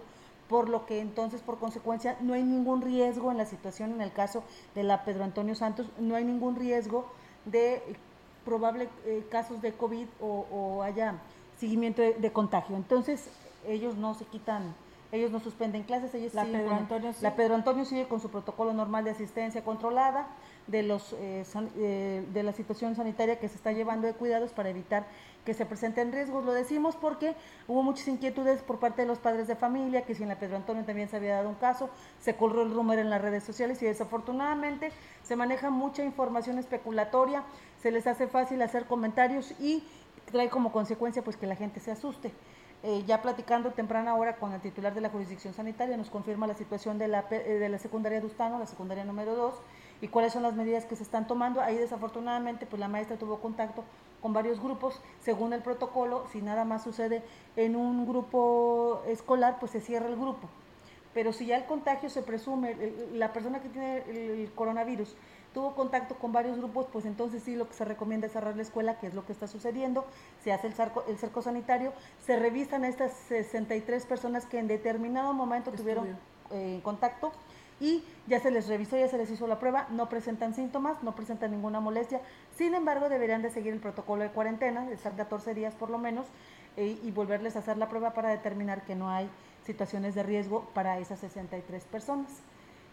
por 0.48 0.68
lo 0.68 0.86
que 0.86 1.00
entonces, 1.00 1.42
por 1.42 1.58
consecuencia, 1.58 2.16
no 2.20 2.34
hay 2.34 2.42
ningún 2.42 2.82
riesgo 2.82 3.30
en 3.30 3.38
la 3.38 3.46
situación, 3.46 3.92
en 3.92 4.00
el 4.00 4.12
caso 4.12 4.44
de 4.74 4.82
la 4.82 5.04
Pedro 5.04 5.24
Antonio 5.24 5.54
Santos, 5.54 5.86
no 5.98 6.14
hay 6.16 6.24
ningún 6.24 6.56
riesgo 6.56 7.06
de 7.44 7.82
probable 8.44 8.88
eh, 9.06 9.24
casos 9.30 9.62
de 9.62 9.72
COVID 9.72 10.06
o, 10.20 10.82
haya 10.82 11.14
seguimiento 11.58 12.02
de 12.02 12.32
contagio. 12.32 12.76
Entonces, 12.76 13.28
ellos 13.66 13.96
no 13.96 14.14
se 14.14 14.24
quitan 14.26 14.74
ellos 15.14 15.30
no 15.30 15.38
suspenden 15.38 15.84
clases, 15.84 16.12
ellos 16.14 16.34
la 16.34 16.44
Pedro 16.44 16.74
Antonio 16.74 17.12
La 17.20 17.36
Pedro 17.36 17.54
Antonio 17.54 17.84
sigue 17.84 18.08
con 18.08 18.20
su 18.20 18.30
protocolo 18.30 18.72
normal 18.72 19.04
de 19.04 19.12
asistencia 19.12 19.62
controlada, 19.62 20.26
de, 20.66 20.82
los, 20.82 21.12
eh, 21.12 21.44
eh, 21.76 22.26
de 22.32 22.42
la 22.42 22.52
situación 22.52 22.96
sanitaria 22.96 23.38
que 23.38 23.48
se 23.48 23.54
está 23.54 23.70
llevando 23.70 24.08
de 24.08 24.14
cuidados 24.14 24.50
para 24.50 24.70
evitar 24.70 25.06
que 25.44 25.54
se 25.54 25.66
presenten 25.66 26.10
riesgos. 26.10 26.44
Lo 26.44 26.52
decimos 26.52 26.96
porque 26.96 27.36
hubo 27.68 27.82
muchas 27.82 28.08
inquietudes 28.08 28.62
por 28.62 28.80
parte 28.80 29.02
de 29.02 29.08
los 29.08 29.18
padres 29.18 29.46
de 29.46 29.54
familia, 29.54 30.02
que 30.02 30.16
si 30.16 30.24
en 30.24 30.30
la 30.30 30.38
Pedro 30.38 30.56
Antonio 30.56 30.84
también 30.84 31.08
se 31.08 31.16
había 31.16 31.36
dado 31.36 31.48
un 31.48 31.54
caso, 31.54 31.90
se 32.18 32.34
corrió 32.34 32.62
el 32.62 32.74
rumor 32.74 32.98
en 32.98 33.08
las 33.08 33.22
redes 33.22 33.44
sociales 33.44 33.80
y 33.82 33.86
desafortunadamente 33.86 34.90
se 35.22 35.36
maneja 35.36 35.70
mucha 35.70 36.02
información 36.02 36.58
especulatoria, 36.58 37.44
se 37.80 37.92
les 37.92 38.08
hace 38.08 38.26
fácil 38.26 38.62
hacer 38.62 38.86
comentarios 38.86 39.54
y 39.60 39.84
trae 40.24 40.48
como 40.48 40.72
consecuencia 40.72 41.22
pues 41.22 41.36
que 41.36 41.46
la 41.46 41.54
gente 41.54 41.78
se 41.78 41.92
asuste. 41.92 42.32
Eh, 42.86 43.02
ya 43.06 43.22
platicando 43.22 43.70
temprana 43.70 44.14
hora 44.14 44.36
con 44.36 44.52
el 44.52 44.60
titular 44.60 44.92
de 44.92 45.00
la 45.00 45.08
jurisdicción 45.08 45.54
sanitaria, 45.54 45.96
nos 45.96 46.10
confirma 46.10 46.46
la 46.46 46.52
situación 46.52 46.98
de 46.98 47.08
la, 47.08 47.24
eh, 47.30 47.58
de 47.58 47.68
la 47.70 47.78
secundaria 47.78 48.20
de 48.20 48.26
Ustano, 48.26 48.58
la 48.58 48.66
secundaria 48.66 49.06
número 49.06 49.34
2, 49.34 49.54
y 50.02 50.08
cuáles 50.08 50.34
son 50.34 50.42
las 50.42 50.54
medidas 50.54 50.84
que 50.84 50.94
se 50.94 51.02
están 51.02 51.26
tomando. 51.26 51.62
Ahí 51.62 51.78
desafortunadamente 51.78 52.66
pues 52.66 52.78
la 52.78 52.88
maestra 52.88 53.16
tuvo 53.16 53.38
contacto 53.38 53.84
con 54.20 54.34
varios 54.34 54.60
grupos, 54.60 55.00
según 55.22 55.54
el 55.54 55.62
protocolo, 55.62 56.26
si 56.30 56.42
nada 56.42 56.66
más 56.66 56.84
sucede 56.84 57.22
en 57.56 57.74
un 57.74 58.06
grupo 58.06 59.00
escolar, 59.06 59.56
pues 59.60 59.72
se 59.72 59.80
cierra 59.80 60.08
el 60.08 60.16
grupo. 60.16 60.46
Pero 61.14 61.32
si 61.32 61.46
ya 61.46 61.56
el 61.56 61.64
contagio 61.64 62.10
se 62.10 62.20
presume, 62.20 62.76
la 63.14 63.32
persona 63.32 63.62
que 63.62 63.70
tiene 63.70 64.02
el 64.08 64.52
coronavirus 64.54 65.16
tuvo 65.54 65.74
contacto 65.74 66.16
con 66.16 66.32
varios 66.32 66.58
grupos, 66.58 66.86
pues 66.92 67.06
entonces 67.06 67.42
sí 67.42 67.54
lo 67.54 67.68
que 67.68 67.74
se 67.74 67.84
recomienda 67.84 68.26
es 68.26 68.32
cerrar 68.32 68.56
la 68.56 68.62
escuela, 68.62 68.98
que 68.98 69.06
es 69.06 69.14
lo 69.14 69.24
que 69.24 69.32
está 69.32 69.46
sucediendo, 69.46 70.04
se 70.42 70.52
hace 70.52 70.66
el 70.66 70.74
cerco, 70.74 71.04
el 71.08 71.16
cerco 71.16 71.40
sanitario, 71.40 71.92
se 72.26 72.36
revisan 72.36 72.84
estas 72.84 73.12
63 73.28 74.04
personas 74.04 74.44
que 74.44 74.58
en 74.58 74.66
determinado 74.66 75.32
momento 75.32 75.70
tuvieron 75.70 76.18
eh, 76.50 76.80
contacto 76.82 77.32
y 77.80 78.04
ya 78.26 78.40
se 78.40 78.50
les 78.50 78.66
revisó, 78.68 78.96
ya 78.96 79.08
se 79.08 79.16
les 79.16 79.30
hizo 79.30 79.46
la 79.46 79.58
prueba, 79.58 79.86
no 79.90 80.08
presentan 80.08 80.54
síntomas, 80.54 81.02
no 81.02 81.14
presentan 81.14 81.52
ninguna 81.52 81.80
molestia, 81.80 82.20
sin 82.56 82.74
embargo 82.74 83.08
deberían 83.08 83.42
de 83.42 83.50
seguir 83.50 83.72
el 83.72 83.80
protocolo 83.80 84.24
de 84.24 84.30
cuarentena, 84.30 84.84
de 84.86 84.94
estar 84.94 85.14
14 85.14 85.54
días 85.54 85.74
por 85.74 85.88
lo 85.88 85.98
menos, 85.98 86.26
eh, 86.76 86.98
y 87.02 87.10
volverles 87.12 87.54
a 87.54 87.60
hacer 87.60 87.76
la 87.78 87.88
prueba 87.88 88.12
para 88.12 88.30
determinar 88.30 88.84
que 88.84 88.96
no 88.96 89.08
hay 89.08 89.30
situaciones 89.64 90.16
de 90.16 90.24
riesgo 90.24 90.68
para 90.74 90.98
esas 90.98 91.20
63 91.20 91.84
personas. 91.84 92.42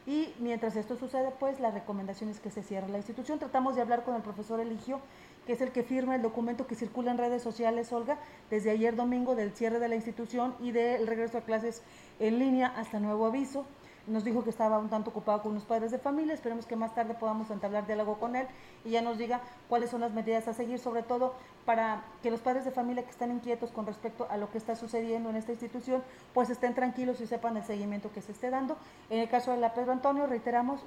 Y 0.08 0.34
mientras 0.40 0.76
esto 0.76 0.96
sucede, 0.96 1.32
pues 1.40 1.60
la 1.60 1.72
recomendación 1.72 2.30
es 2.30 2.40
que 2.40 2.50
se 2.50 2.64
cierre 2.64 2.90
la 2.90 2.98
institución. 2.98 3.38
Tratamos 3.38 3.76
de 3.76 3.82
hablar 3.82 4.04
con 4.04 4.16
el 4.16 4.22
profesor 4.22 4.60
Eligio, 4.60 5.00
que 5.46 5.54
es 5.54 5.62
el 5.62 5.72
que 5.72 5.84
firma 5.84 6.16
el 6.16 6.22
documento 6.22 6.66
que 6.66 6.76
circula 6.76 7.12
en 7.12 7.18
redes 7.18 7.44
sociales, 7.44 7.94
Olga, 7.94 8.18
desde 8.50 8.72
ayer 8.72 8.96
domingo 8.96 9.36
del 9.36 9.52
cierre 9.54 9.80
de 9.80 9.90
la 9.90 9.96
institución 9.96 10.56
y 10.60 10.72
del 10.72 11.06
regreso 11.06 11.38
a 11.38 11.42
clases 11.42 11.84
en 12.20 12.40
línea 12.40 12.68
hasta 12.68 13.00
nuevo 13.00 13.26
aviso 13.26 13.66
nos 14.08 14.24
dijo 14.24 14.44
que 14.44 14.50
estaba 14.50 14.80
un 14.80 14.90
tanto 14.90 15.10
ocupado 15.12 15.42
con 15.42 15.54
los 15.54 15.64
padres 15.64 15.92
de 15.92 16.00
familia, 16.00 16.34
esperemos 16.34 16.66
que 16.66 16.76
más 16.76 16.94
tarde 16.96 17.14
podamos 17.14 17.50
entablar 17.52 17.86
diálogo 17.86 18.18
con 18.20 18.36
él 18.36 18.48
y 18.84 18.92
ya 18.92 19.02
nos 19.02 19.18
diga 19.18 19.42
cuáles 19.70 19.90
son 19.90 20.02
las 20.02 20.12
medidas 20.12 20.48
a 20.48 20.54
seguir, 20.54 20.80
sobre 20.80 21.04
todo 21.04 21.34
para 21.66 22.04
que 22.24 22.32
los 22.32 22.42
padres 22.42 22.66
de 22.66 22.72
familia 22.72 23.04
que 23.04 23.12
están 23.12 23.32
inquietos 23.32 23.72
con 23.72 23.86
respecto 23.86 24.28
a 24.30 24.38
lo 24.38 24.52
que 24.52 24.58
está 24.58 24.76
sucediendo 24.76 25.30
en 25.30 25.36
esta 25.36 25.52
institución, 25.52 26.02
pues 26.34 26.50
estén 26.50 26.74
tranquilos 26.74 27.22
y 27.22 27.28
sepan 27.28 27.58
el 27.58 27.64
seguimiento 27.64 28.12
que 28.12 28.22
se 28.22 28.32
esté 28.32 28.50
dando. 28.50 28.78
En 29.10 29.20
el 29.20 29.30
caso 29.30 29.52
de 29.52 29.58
la 29.58 29.74
Pedro 29.74 29.92
Antonio, 29.92 30.26
reiteramos, 30.26 30.82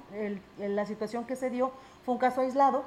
la 0.57 0.85
situación 0.85 1.25
que 1.25 1.35
se 1.35 1.49
dio 1.49 1.71
fue 2.03 2.15
un 2.15 2.19
caso 2.19 2.41
aislado, 2.41 2.83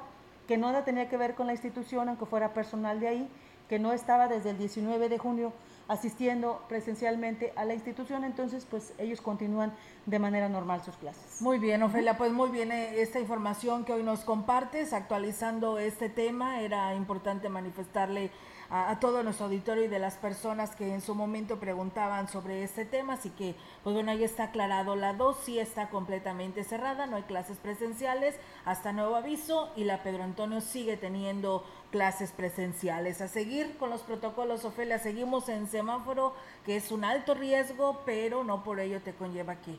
que 0.47 0.57
no 0.57 0.71
tenía 0.83 1.09
que 1.09 1.17
ver 1.17 1.35
con 1.35 1.47
la 1.47 1.53
institución, 1.53 2.09
aunque 2.09 2.25
fuera 2.25 2.53
personal 2.53 2.99
de 2.99 3.07
ahí, 3.07 3.29
que 3.67 3.79
no 3.79 3.93
estaba 3.93 4.27
desde 4.27 4.51
el 4.51 4.57
19 4.57 5.09
de 5.09 5.17
junio 5.17 5.53
asistiendo 5.89 6.63
presencialmente 6.69 7.51
a 7.55 7.65
la 7.65 7.73
institución, 7.73 8.23
entonces 8.23 8.65
pues 8.69 8.93
ellos 8.99 9.21
continúan 9.21 9.73
de 10.05 10.19
manera 10.19 10.47
normal 10.47 10.83
sus 10.83 10.95
clases. 10.95 11.41
Muy 11.41 11.57
bien, 11.57 11.81
Ofelia, 11.83 12.15
pues 12.15 12.31
muy 12.31 12.49
bien 12.49 12.71
eh, 12.71 13.01
esta 13.01 13.19
información 13.19 13.83
que 13.83 13.93
hoy 13.93 14.03
nos 14.03 14.21
compartes, 14.21 14.93
actualizando 14.93 15.79
este 15.79 16.07
tema, 16.07 16.61
era 16.61 16.93
importante 16.93 17.49
manifestarle 17.49 18.29
a, 18.69 18.99
todo 18.99 19.23
nuestro 19.23 19.47
auditorio 19.47 19.85
y 19.85 19.87
de 19.87 19.99
las 19.99 20.15
personas 20.15 20.75
que 20.75 20.93
en 20.93 21.01
su 21.01 21.15
momento 21.15 21.59
preguntaban 21.59 22.27
sobre 22.27 22.63
este 22.63 22.85
tema, 22.85 23.13
así 23.13 23.29
que 23.31 23.55
pues 23.83 23.93
bueno, 23.93 24.11
ahí 24.11 24.23
está 24.23 24.45
aclarado, 24.45 24.95
la 24.95 25.13
2 25.13 25.37
sí 25.43 25.59
está 25.59 25.89
completamente 25.89 26.63
cerrada, 26.63 27.07
no 27.07 27.15
hay 27.15 27.23
clases 27.23 27.57
presenciales 27.57 28.35
hasta 28.65 28.93
nuevo 28.93 29.15
aviso 29.15 29.71
y 29.75 29.85
la 29.85 30.03
Pedro 30.03 30.23
Antonio 30.23 30.61
sigue 30.61 30.97
teniendo 30.97 31.65
clases 31.91 32.31
presenciales. 32.31 33.21
A 33.21 33.27
seguir 33.27 33.77
con 33.77 33.89
los 33.89 34.01
protocolos, 34.01 34.65
Ofelia, 34.65 34.99
seguimos 34.99 35.49
en 35.49 35.67
semáforo, 35.67 36.33
que 36.65 36.75
es 36.75 36.91
un 36.91 37.03
alto 37.03 37.33
riesgo, 37.33 38.01
pero 38.05 38.43
no 38.43 38.63
por 38.63 38.79
ello 38.79 39.01
te 39.01 39.13
conlleva 39.13 39.55
que 39.55 39.77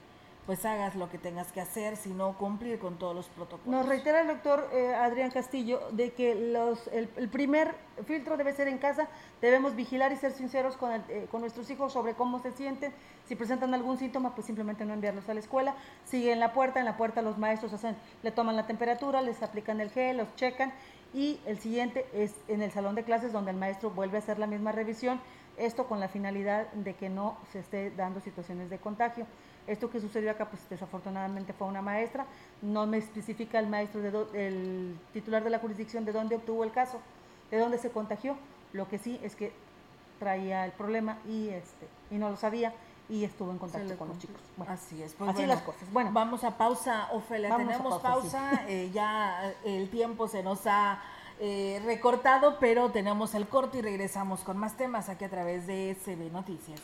pues 0.51 0.65
hagas 0.65 0.97
lo 0.97 1.09
que 1.09 1.17
tengas 1.17 1.53
que 1.53 1.61
hacer, 1.61 1.97
sino 1.97 2.37
cumplir 2.37 2.81
con 2.81 2.99
todos 2.99 3.15
los 3.15 3.29
protocolos. 3.29 3.69
Nos 3.69 3.87
reitera 3.87 4.23
el 4.23 4.27
doctor 4.27 4.69
eh, 4.73 4.93
Adrián 4.93 5.31
Castillo 5.31 5.81
de 5.93 6.13
que 6.13 6.35
los, 6.35 6.89
el, 6.89 7.07
primer 7.29 7.73
filtro 8.05 8.37
debe 8.37 8.53
ser 8.53 8.67
en 8.67 8.79
casa, 8.79 9.07
debemos 9.41 9.77
vigilar 9.77 10.11
y 10.11 10.17
ser 10.17 10.33
sinceros 10.33 10.77
con, 10.77 10.91
eh, 10.91 11.29
con 11.31 11.43
nuestros 11.43 11.71
hijos 11.71 11.93
sobre 11.93 12.15
cómo 12.15 12.41
se 12.41 12.51
sienten, 12.51 12.93
si 13.29 13.37
presentan 13.37 13.75
algún 13.75 13.97
síntoma, 13.97 14.35
pues 14.35 14.45
simplemente 14.45 14.85
no 14.85 14.93
enviarlos 14.93 15.29
a 15.29 15.35
la 15.35 15.39
escuela, 15.39 15.77
sigue 16.05 16.33
en 16.33 16.41
la 16.41 16.53
puerta, 16.53 16.81
en 16.81 16.87
la 16.87 16.97
puerta 16.97 17.23
los 17.23 17.39
maestros 17.39 17.73
hacen, 17.73 17.95
le 18.25 18.33
toman 18.33 18.57
la 18.57 18.67
temperatura, 18.67 19.23
les 19.23 19.41
aplican 19.45 19.81
el 19.81 19.91
gel, 19.91 20.17
los 20.17 20.35
checan. 20.35 20.73
Y 21.15 21.41
el 21.47 21.61
siguiente 21.61 22.07
es 22.13 22.35
en 22.49 22.61
el 22.63 22.73
salón 22.73 22.97
de 22.97 23.05
clases 23.05 23.33
donde 23.33 23.53
el 23.53 23.57
maestro 23.57 23.91
vuelve 23.91 24.17
a 24.17 24.19
hacer 24.19 24.41
la 24.41 24.49
misma 24.49 24.73
revisión, 24.73 25.21
esto 25.57 25.87
con 25.87 26.01
la 26.01 26.09
finalidad 26.09 26.73
de 26.73 26.95
que 26.95 27.09
no 27.09 27.37
se 27.53 27.61
esté 27.61 27.93
dando 27.93 28.19
situaciones 28.19 28.69
de 28.69 28.79
contagio. 28.79 29.27
Esto 29.67 29.91
que 29.91 30.01
sucedió 30.01 30.31
acá, 30.31 30.49
pues 30.49 30.69
desafortunadamente 30.69 31.53
fue 31.53 31.67
una 31.69 31.83
maestra, 31.83 32.27
no 32.63 32.87
me 32.87 32.99
especifica 32.99 33.59
el 33.59 33.69
maestro, 33.69 34.01
de 34.01 34.47
el 34.49 34.99
titular 35.13 35.45
de 35.45 35.51
la 35.51 35.59
jurisdicción 35.59 36.05
de 36.05 36.13
dónde 36.13 36.37
obtuvo 36.37 36.65
el 36.65 36.73
caso, 36.73 37.01
de 37.51 37.59
dónde 37.59 37.79
se 37.79 37.91
contagió, 37.91 38.37
lo 38.73 38.89
que 38.89 38.99
sí 38.99 39.21
es 39.23 39.37
que 39.37 39.53
traía 40.19 40.65
el 40.65 40.73
problema 40.73 41.19
y, 41.27 41.49
este, 41.49 41.87
y 42.11 42.17
no 42.17 42.31
lo 42.31 42.37
sabía 42.37 42.73
y 43.09 43.25
estuvo 43.25 43.51
en 43.51 43.59
contacto 43.59 43.97
con 43.99 44.09
los 44.09 44.19
chicos. 44.19 44.41
así 44.69 45.03
es. 45.03 45.15
Pues 45.15 45.31
así 45.31 45.45
las 45.45 45.63
cosas. 45.63 45.93
Bueno, 45.93 46.11
vamos 46.13 46.45
a 46.45 46.57
pausa, 46.57 47.09
Ofelia. 47.13 47.55
tenemos 47.57 48.01
pausa, 48.01 48.65
eh, 48.69 48.91
ya 48.95 49.53
el 49.65 49.91
tiempo 49.91 50.29
se 50.29 50.45
nos 50.45 50.67
ha 50.67 51.03
eh, 51.41 51.83
recortado, 51.85 52.59
pero 52.61 52.91
tenemos 52.91 53.35
el 53.35 53.49
corto 53.49 53.79
y 53.79 53.83
regresamos 53.83 54.41
con 54.41 54.57
más 54.57 54.77
temas 54.77 55.09
aquí 55.09 55.25
a 55.25 55.31
través 55.31 55.67
de 55.67 55.97
CB 56.05 56.31
Noticias. 56.31 56.81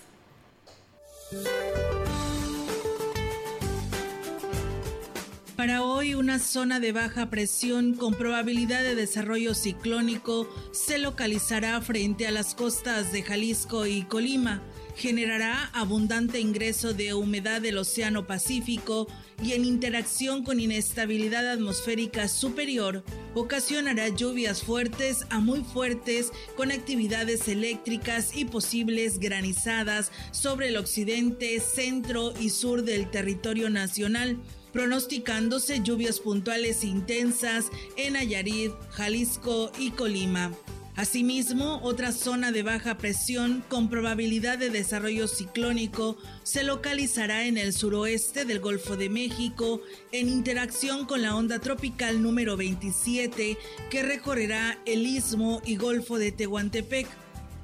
Para 5.56 5.82
hoy, 5.82 6.14
una 6.14 6.38
zona 6.38 6.80
de 6.80 6.92
baja 6.92 7.30
presión 7.30 7.94
con 7.94 8.12
probabilidad 8.12 8.82
de 8.82 8.94
desarrollo 8.94 9.54
ciclónico 9.54 10.46
se 10.70 10.98
localizará 10.98 11.80
frente 11.80 12.26
a 12.26 12.30
las 12.30 12.54
costas 12.54 13.10
de 13.10 13.22
Jalisco 13.22 13.86
y 13.86 14.02
Colima. 14.02 14.62
Generará 14.96 15.70
abundante 15.72 16.40
ingreso 16.40 16.92
de 16.92 17.14
humedad 17.14 17.62
del 17.62 17.78
Océano 17.78 18.26
Pacífico 18.26 19.06
y 19.42 19.52
en 19.52 19.64
interacción 19.64 20.44
con 20.44 20.60
inestabilidad 20.60 21.50
atmosférica 21.50 22.28
superior, 22.28 23.02
ocasionará 23.34 24.08
lluvias 24.08 24.62
fuertes 24.62 25.26
a 25.30 25.40
muy 25.40 25.60
fuertes 25.62 26.32
con 26.56 26.70
actividades 26.70 27.48
eléctricas 27.48 28.36
y 28.36 28.44
posibles 28.44 29.18
granizadas 29.18 30.12
sobre 30.32 30.68
el 30.68 30.76
occidente, 30.76 31.60
centro 31.60 32.34
y 32.38 32.50
sur 32.50 32.82
del 32.82 33.10
territorio 33.10 33.70
nacional 33.70 34.38
pronosticándose 34.76 35.80
lluvias 35.82 36.20
puntuales 36.20 36.84
intensas 36.84 37.70
en 37.96 38.12
Nayarit, 38.12 38.72
Jalisco 38.90 39.72
y 39.78 39.92
Colima. 39.92 40.52
Asimismo, 40.96 41.80
otra 41.82 42.12
zona 42.12 42.52
de 42.52 42.62
baja 42.62 42.98
presión 42.98 43.64
con 43.70 43.88
probabilidad 43.88 44.58
de 44.58 44.68
desarrollo 44.68 45.28
ciclónico 45.28 46.18
se 46.42 46.62
localizará 46.62 47.46
en 47.46 47.56
el 47.56 47.72
suroeste 47.72 48.44
del 48.44 48.60
Golfo 48.60 48.98
de 48.98 49.08
México 49.08 49.80
en 50.12 50.28
interacción 50.28 51.06
con 51.06 51.22
la 51.22 51.34
onda 51.34 51.58
tropical 51.58 52.22
número 52.22 52.58
27 52.58 53.56
que 53.88 54.02
recorrerá 54.02 54.78
el 54.84 55.06
istmo 55.06 55.62
y 55.64 55.76
Golfo 55.76 56.18
de 56.18 56.32
Tehuantepec 56.32 57.08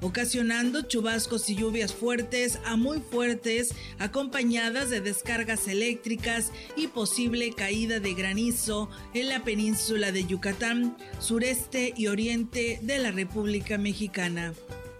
ocasionando 0.03 0.81
chubascos 0.81 1.49
y 1.49 1.55
lluvias 1.55 1.93
fuertes 1.93 2.59
a 2.65 2.75
muy 2.75 2.99
fuertes, 2.99 3.73
acompañadas 3.97 4.89
de 4.89 5.01
descargas 5.01 5.67
eléctricas 5.67 6.51
y 6.75 6.87
posible 6.87 7.53
caída 7.53 7.99
de 7.99 8.13
granizo 8.13 8.89
en 9.13 9.29
la 9.29 9.43
península 9.43 10.11
de 10.11 10.25
Yucatán, 10.25 10.97
sureste 11.19 11.93
y 11.95 12.07
oriente 12.07 12.79
de 12.81 12.99
la 12.99 13.11
República 13.11 13.77
Mexicana. 13.77 14.53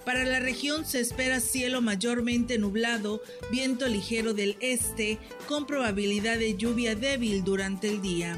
Para 0.06 0.26
la 0.26 0.40
región 0.40 0.86
se 0.86 1.00
espera 1.00 1.40
cielo 1.40 1.82
mayormente 1.82 2.58
nublado, 2.58 3.22
viento 3.52 3.88
ligero 3.88 4.34
del 4.34 4.58
este, 4.60 5.18
con 5.48 5.66
probabilidad 5.66 6.38
de 6.38 6.56
lluvia 6.56 6.96
débil 6.96 7.44
durante 7.44 7.90
el 7.90 8.02
día. 8.02 8.38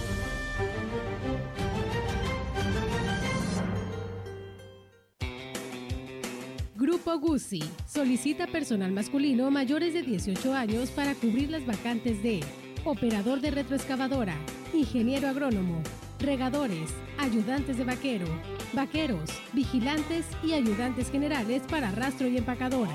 Grupo 7.03 7.17
Guzzi 7.17 7.63
solicita 7.91 8.45
personal 8.45 8.91
masculino 8.91 9.49
mayores 9.49 9.95
de 9.95 10.03
18 10.03 10.53
años 10.53 10.91
para 10.91 11.15
cubrir 11.15 11.49
las 11.49 11.65
vacantes 11.65 12.21
de 12.21 12.41
operador 12.85 13.41
de 13.41 13.49
retroexcavadora, 13.49 14.35
ingeniero 14.71 15.27
agrónomo, 15.27 15.81
regadores, 16.19 16.91
ayudantes 17.17 17.79
de 17.79 17.85
vaquero, 17.85 18.27
vaqueros, 18.73 19.31
vigilantes 19.51 20.27
y 20.43 20.53
ayudantes 20.53 21.09
generales 21.09 21.63
para 21.67 21.89
rastro 21.89 22.27
y 22.27 22.37
empacadora. 22.37 22.93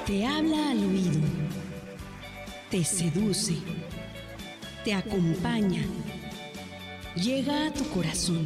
Te 0.06 0.26
habla 0.26 0.72
al 0.72 0.80
oído. 0.80 1.22
Te 2.70 2.84
seduce. 2.84 3.56
Te 4.88 4.94
acompaña. 4.94 5.84
Llega 7.14 7.68
a 7.68 7.74
tu 7.74 7.84
corazón. 7.90 8.46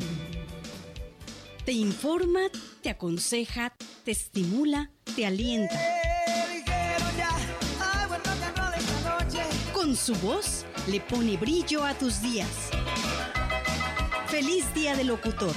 Te 1.65 1.71
informa, 1.71 2.39
te 2.81 2.89
aconseja, 2.89 3.75
te 4.03 4.09
estimula, 4.09 4.89
te 5.15 5.27
alienta. 5.27 5.79
Con 9.71 9.95
su 9.95 10.15
voz 10.15 10.65
le 10.87 10.99
pone 11.01 11.37
brillo 11.37 11.85
a 11.85 11.93
tus 11.93 12.23
días. 12.23 12.71
Feliz 14.25 14.65
día 14.73 14.95
del 14.95 15.09
locutor. 15.09 15.53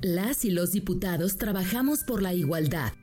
Las 0.00 0.46
y 0.46 0.50
los 0.50 0.72
diputados 0.72 1.36
trabajamos 1.36 2.02
por 2.02 2.22
la 2.22 2.32
igualdad. 2.32 2.94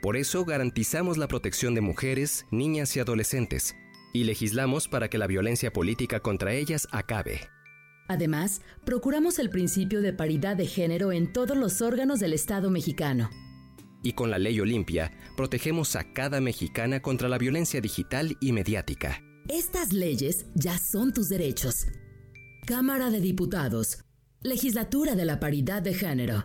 Por 0.00 0.16
eso 0.16 0.44
garantizamos 0.44 1.18
la 1.18 1.28
protección 1.28 1.74
de 1.74 1.80
mujeres, 1.80 2.46
niñas 2.50 2.96
y 2.96 3.00
adolescentes, 3.00 3.74
y 4.12 4.24
legislamos 4.24 4.88
para 4.88 5.08
que 5.08 5.18
la 5.18 5.26
violencia 5.26 5.72
política 5.72 6.20
contra 6.20 6.52
ellas 6.54 6.86
acabe. 6.92 7.40
Además, 8.08 8.62
procuramos 8.84 9.38
el 9.38 9.50
principio 9.50 10.00
de 10.00 10.12
paridad 10.12 10.56
de 10.56 10.66
género 10.66 11.12
en 11.12 11.32
todos 11.32 11.56
los 11.56 11.82
órganos 11.82 12.20
del 12.20 12.32
Estado 12.32 12.70
mexicano. 12.70 13.28
Y 14.02 14.12
con 14.12 14.30
la 14.30 14.38
ley 14.38 14.60
Olimpia, 14.60 15.12
protegemos 15.36 15.96
a 15.96 16.12
cada 16.12 16.40
mexicana 16.40 17.02
contra 17.02 17.28
la 17.28 17.36
violencia 17.36 17.80
digital 17.80 18.36
y 18.40 18.52
mediática. 18.52 19.22
Estas 19.48 19.92
leyes 19.92 20.46
ya 20.54 20.78
son 20.78 21.12
tus 21.12 21.28
derechos. 21.28 21.86
Cámara 22.66 23.10
de 23.10 23.20
Diputados. 23.20 24.04
Legislatura 24.42 25.14
de 25.16 25.24
la 25.24 25.40
Paridad 25.40 25.82
de 25.82 25.94
Género. 25.94 26.44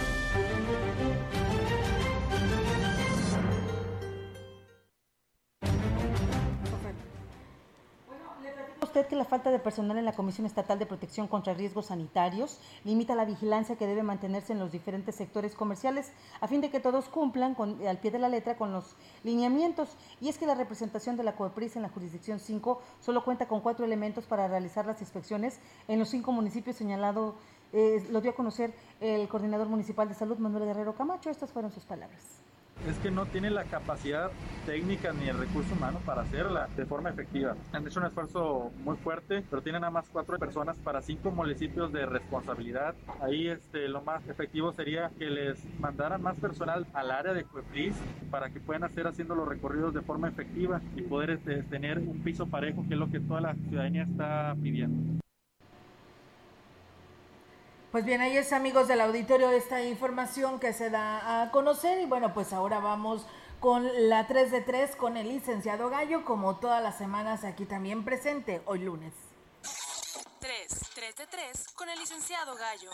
La 9.21 9.25
falta 9.25 9.51
de 9.51 9.59
personal 9.59 9.99
en 9.99 10.05
la 10.05 10.13
Comisión 10.13 10.47
Estatal 10.47 10.79
de 10.79 10.87
Protección 10.87 11.27
contra 11.27 11.53
Riesgos 11.53 11.85
Sanitarios 11.85 12.57
limita 12.83 13.13
la 13.13 13.23
vigilancia 13.23 13.75
que 13.75 13.85
debe 13.85 14.01
mantenerse 14.01 14.51
en 14.51 14.57
los 14.57 14.71
diferentes 14.71 15.13
sectores 15.13 15.53
comerciales 15.53 16.11
a 16.39 16.47
fin 16.47 16.59
de 16.59 16.71
que 16.71 16.79
todos 16.79 17.07
cumplan 17.07 17.53
con, 17.53 17.85
al 17.85 17.99
pie 17.99 18.09
de 18.09 18.17
la 18.17 18.29
letra 18.29 18.57
con 18.57 18.71
los 18.71 18.95
lineamientos? 19.23 19.89
Y 20.21 20.29
es 20.29 20.39
que 20.39 20.47
la 20.47 20.55
representación 20.55 21.17
de 21.17 21.23
la 21.23 21.35
COEPRIS 21.35 21.75
en 21.75 21.83
la 21.83 21.89
jurisdicción 21.89 22.39
5 22.39 22.81
solo 22.99 23.23
cuenta 23.23 23.47
con 23.47 23.61
cuatro 23.61 23.85
elementos 23.85 24.25
para 24.25 24.47
realizar 24.47 24.87
las 24.87 24.99
inspecciones 25.01 25.59
en 25.87 25.99
los 25.99 26.09
cinco 26.09 26.31
municipios 26.31 26.75
señalados. 26.75 27.35
Eh, 27.73 28.03
lo 28.09 28.21
dio 28.21 28.31
a 28.31 28.35
conocer 28.35 28.73
el 29.01 29.27
coordinador 29.27 29.67
municipal 29.67 30.09
de 30.09 30.15
salud, 30.15 30.39
Manuel 30.39 30.65
Guerrero 30.65 30.95
Camacho. 30.95 31.29
Estas 31.29 31.51
fueron 31.51 31.71
sus 31.71 31.85
palabras 31.85 32.40
es 32.87 32.97
que 32.97 33.11
no 33.11 33.25
tiene 33.25 33.49
la 33.49 33.63
capacidad 33.65 34.31
técnica 34.65 35.13
ni 35.13 35.27
el 35.27 35.37
recurso 35.37 35.73
humano 35.73 35.99
para 36.05 36.21
hacerla 36.21 36.67
de 36.75 36.85
forma 36.85 37.09
efectiva. 37.09 37.55
Han 37.73 37.85
hecho 37.85 37.99
un 37.99 38.05
esfuerzo 38.05 38.71
muy 38.83 38.97
fuerte, 38.97 39.43
pero 39.49 39.61
tienen 39.61 39.81
nada 39.81 39.91
más 39.91 40.09
cuatro 40.09 40.37
personas 40.37 40.77
para 40.79 41.01
cinco 41.01 41.31
municipios 41.31 41.91
de 41.91 42.05
responsabilidad. 42.05 42.95
Ahí 43.21 43.47
este, 43.47 43.87
lo 43.87 44.01
más 44.01 44.27
efectivo 44.27 44.71
sería 44.73 45.11
que 45.17 45.29
les 45.29 45.63
mandaran 45.79 46.21
más 46.21 46.37
personal 46.37 46.85
al 46.93 47.11
área 47.11 47.33
de 47.33 47.43
Cuepris 47.43 47.95
para 48.29 48.49
que 48.49 48.59
puedan 48.59 48.83
hacer 48.83 49.07
haciendo 49.07 49.35
los 49.35 49.47
recorridos 49.47 49.93
de 49.93 50.01
forma 50.01 50.29
efectiva 50.29 50.81
y 50.95 51.01
poder 51.01 51.31
este, 51.31 51.63
tener 51.63 51.99
un 51.99 52.21
piso 52.23 52.47
parejo, 52.47 52.85
que 52.87 52.93
es 52.95 52.99
lo 52.99 53.09
que 53.09 53.19
toda 53.19 53.41
la 53.41 53.55
ciudadanía 53.55 54.03
está 54.03 54.55
pidiendo. 54.61 55.21
Pues 57.91 58.05
bien, 58.05 58.21
ahí 58.21 58.37
es 58.37 58.53
amigos 58.53 58.87
del 58.87 59.01
auditorio 59.01 59.51
esta 59.51 59.81
información 59.83 60.61
que 60.61 60.71
se 60.71 60.89
da 60.89 61.41
a 61.41 61.51
conocer 61.51 61.99
y 61.99 62.05
bueno, 62.05 62.33
pues 62.33 62.53
ahora 62.53 62.79
vamos 62.79 63.25
con 63.59 63.85
la 64.07 64.27
3 64.27 64.49
de 64.49 64.61
3 64.61 64.95
con 64.95 65.17
el 65.17 65.27
licenciado 65.27 65.89
Gallo, 65.89 66.23
como 66.23 66.55
todas 66.55 66.81
las 66.81 66.97
semanas 66.97 67.43
aquí 67.43 67.65
también 67.65 68.05
presente, 68.05 68.61
hoy 68.65 68.79
lunes. 68.79 69.13
3, 70.39 70.67
3 70.95 71.15
de 71.17 71.27
3 71.27 71.67
con 71.75 71.89
el 71.89 71.99
licenciado 71.99 72.55
Gallo. 72.55 72.91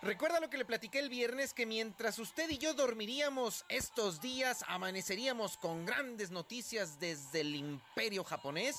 Recuerda 0.00 0.38
lo 0.38 0.48
que 0.48 0.58
le 0.58 0.64
platiqué 0.64 1.00
el 1.00 1.08
viernes, 1.08 1.52
que 1.52 1.66
mientras 1.66 2.20
usted 2.20 2.48
y 2.50 2.58
yo 2.58 2.72
dormiríamos 2.72 3.64
estos 3.68 4.20
días, 4.20 4.64
amaneceríamos 4.68 5.56
con 5.56 5.86
grandes 5.86 6.30
noticias 6.30 7.00
desde 7.00 7.40
el 7.40 7.56
imperio 7.56 8.22
japonés. 8.22 8.76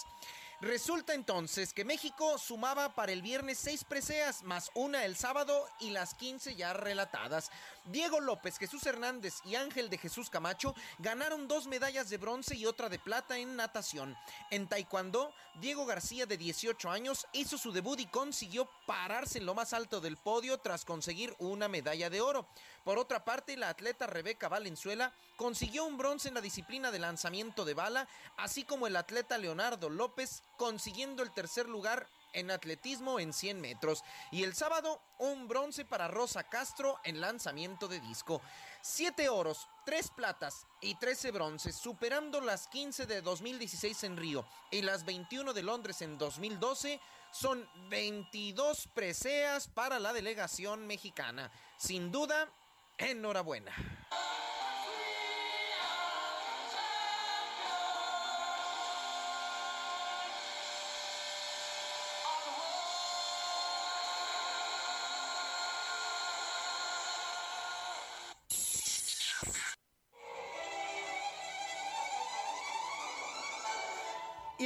Resulta 0.62 1.14
entonces 1.14 1.74
que 1.74 1.86
México 1.86 2.38
sumaba 2.38 2.94
para 2.94 3.14
el 3.14 3.22
viernes 3.22 3.58
seis 3.58 3.86
preseas, 3.86 4.44
más 4.44 4.72
una 4.74 5.06
el 5.06 5.16
sábado 5.16 5.66
y 5.80 5.92
las 5.92 6.16
15 6.16 6.54
ya 6.58 6.74
relatadas. 6.74 7.50
Diego 7.86 8.20
López, 8.20 8.58
Jesús 8.58 8.86
Hernández 8.86 9.36
y 9.46 9.56
Ángel 9.56 9.90
de 9.90 9.98
Jesús 9.98 10.30
Camacho 10.30 10.76
ganaron 10.98 11.48
dos 11.48 11.66
medallas 11.68 12.10
de 12.10 12.18
bronce 12.18 12.56
y 12.56 12.66
otra 12.66 12.90
de 12.90 13.00
plata 13.00 13.38
en 13.38 13.56
natación. 13.56 14.18
En 14.52 14.68
taekwondo, 14.68 15.34
Diego 15.62 15.86
García 15.86 16.26
de 16.26 16.36
18 16.36 16.92
años 16.92 17.26
hizo 17.32 17.58
su 17.58 17.72
debut 17.72 18.02
y 18.02 18.08
consiguió 18.08 18.70
pararse 18.86 19.38
en 19.38 19.46
lo 19.46 19.54
más 19.54 19.72
alto 19.72 20.02
del 20.02 20.18
podio 20.18 20.58
tras 20.58 20.84
conseguir 20.84 21.34
una 21.40 21.70
medalla 21.70 22.10
de 22.10 22.20
oro. 22.20 22.46
Por 22.84 22.98
otra 22.98 23.24
parte, 23.24 23.56
la 23.56 23.70
atleta 23.70 24.08
Rebeca 24.08 24.50
Valenzuela 24.50 25.14
consiguió 25.38 25.86
un 25.86 25.98
bronce 25.98 26.28
en 26.28 26.34
la 26.34 26.42
disciplina 26.42 26.92
de 26.92 27.00
lanzamiento 27.00 27.64
de 27.64 27.74
bala, 27.74 28.10
así 28.36 28.66
como 28.66 28.88
el 28.88 28.98
atleta 28.98 29.38
Leonardo 29.38 29.90
López 29.90 30.44
consiguiendo 30.60 31.24
el 31.24 31.32
tercer 31.32 31.70
lugar 31.70 32.06
en 32.34 32.52
atletismo 32.52 33.20
en 33.20 33.32
100 33.32 33.62
metros. 33.62 34.04
Y 34.30 34.44
el 34.44 34.54
sábado, 34.54 35.02
un 35.18 35.48
bronce 35.48 35.86
para 35.86 36.10
Rosa 36.10 36.44
Castro 36.44 37.00
en 37.06 37.22
lanzamiento 37.22 37.88
de 37.88 38.02
disco. 38.02 38.42
Siete 38.82 39.30
oros, 39.30 39.70
tres 39.86 40.12
platas 40.12 40.68
y 40.82 40.96
13 40.96 41.32
bronces, 41.32 41.76
superando 41.76 42.42
las 42.42 42.68
15 42.68 43.06
de 43.06 43.22
2016 43.22 44.04
en 44.04 44.18
Río 44.18 44.46
y 44.70 44.82
las 44.82 45.06
21 45.06 45.54
de 45.54 45.64
Londres 45.64 46.02
en 46.02 46.18
2012. 46.18 47.00
Son 47.32 47.68
22 47.90 48.90
preseas 48.94 49.70
para 49.70 49.98
la 49.98 50.12
delegación 50.12 50.86
mexicana. 50.86 51.52
Sin 51.78 52.12
duda, 52.12 52.50
enhorabuena. 52.98 53.74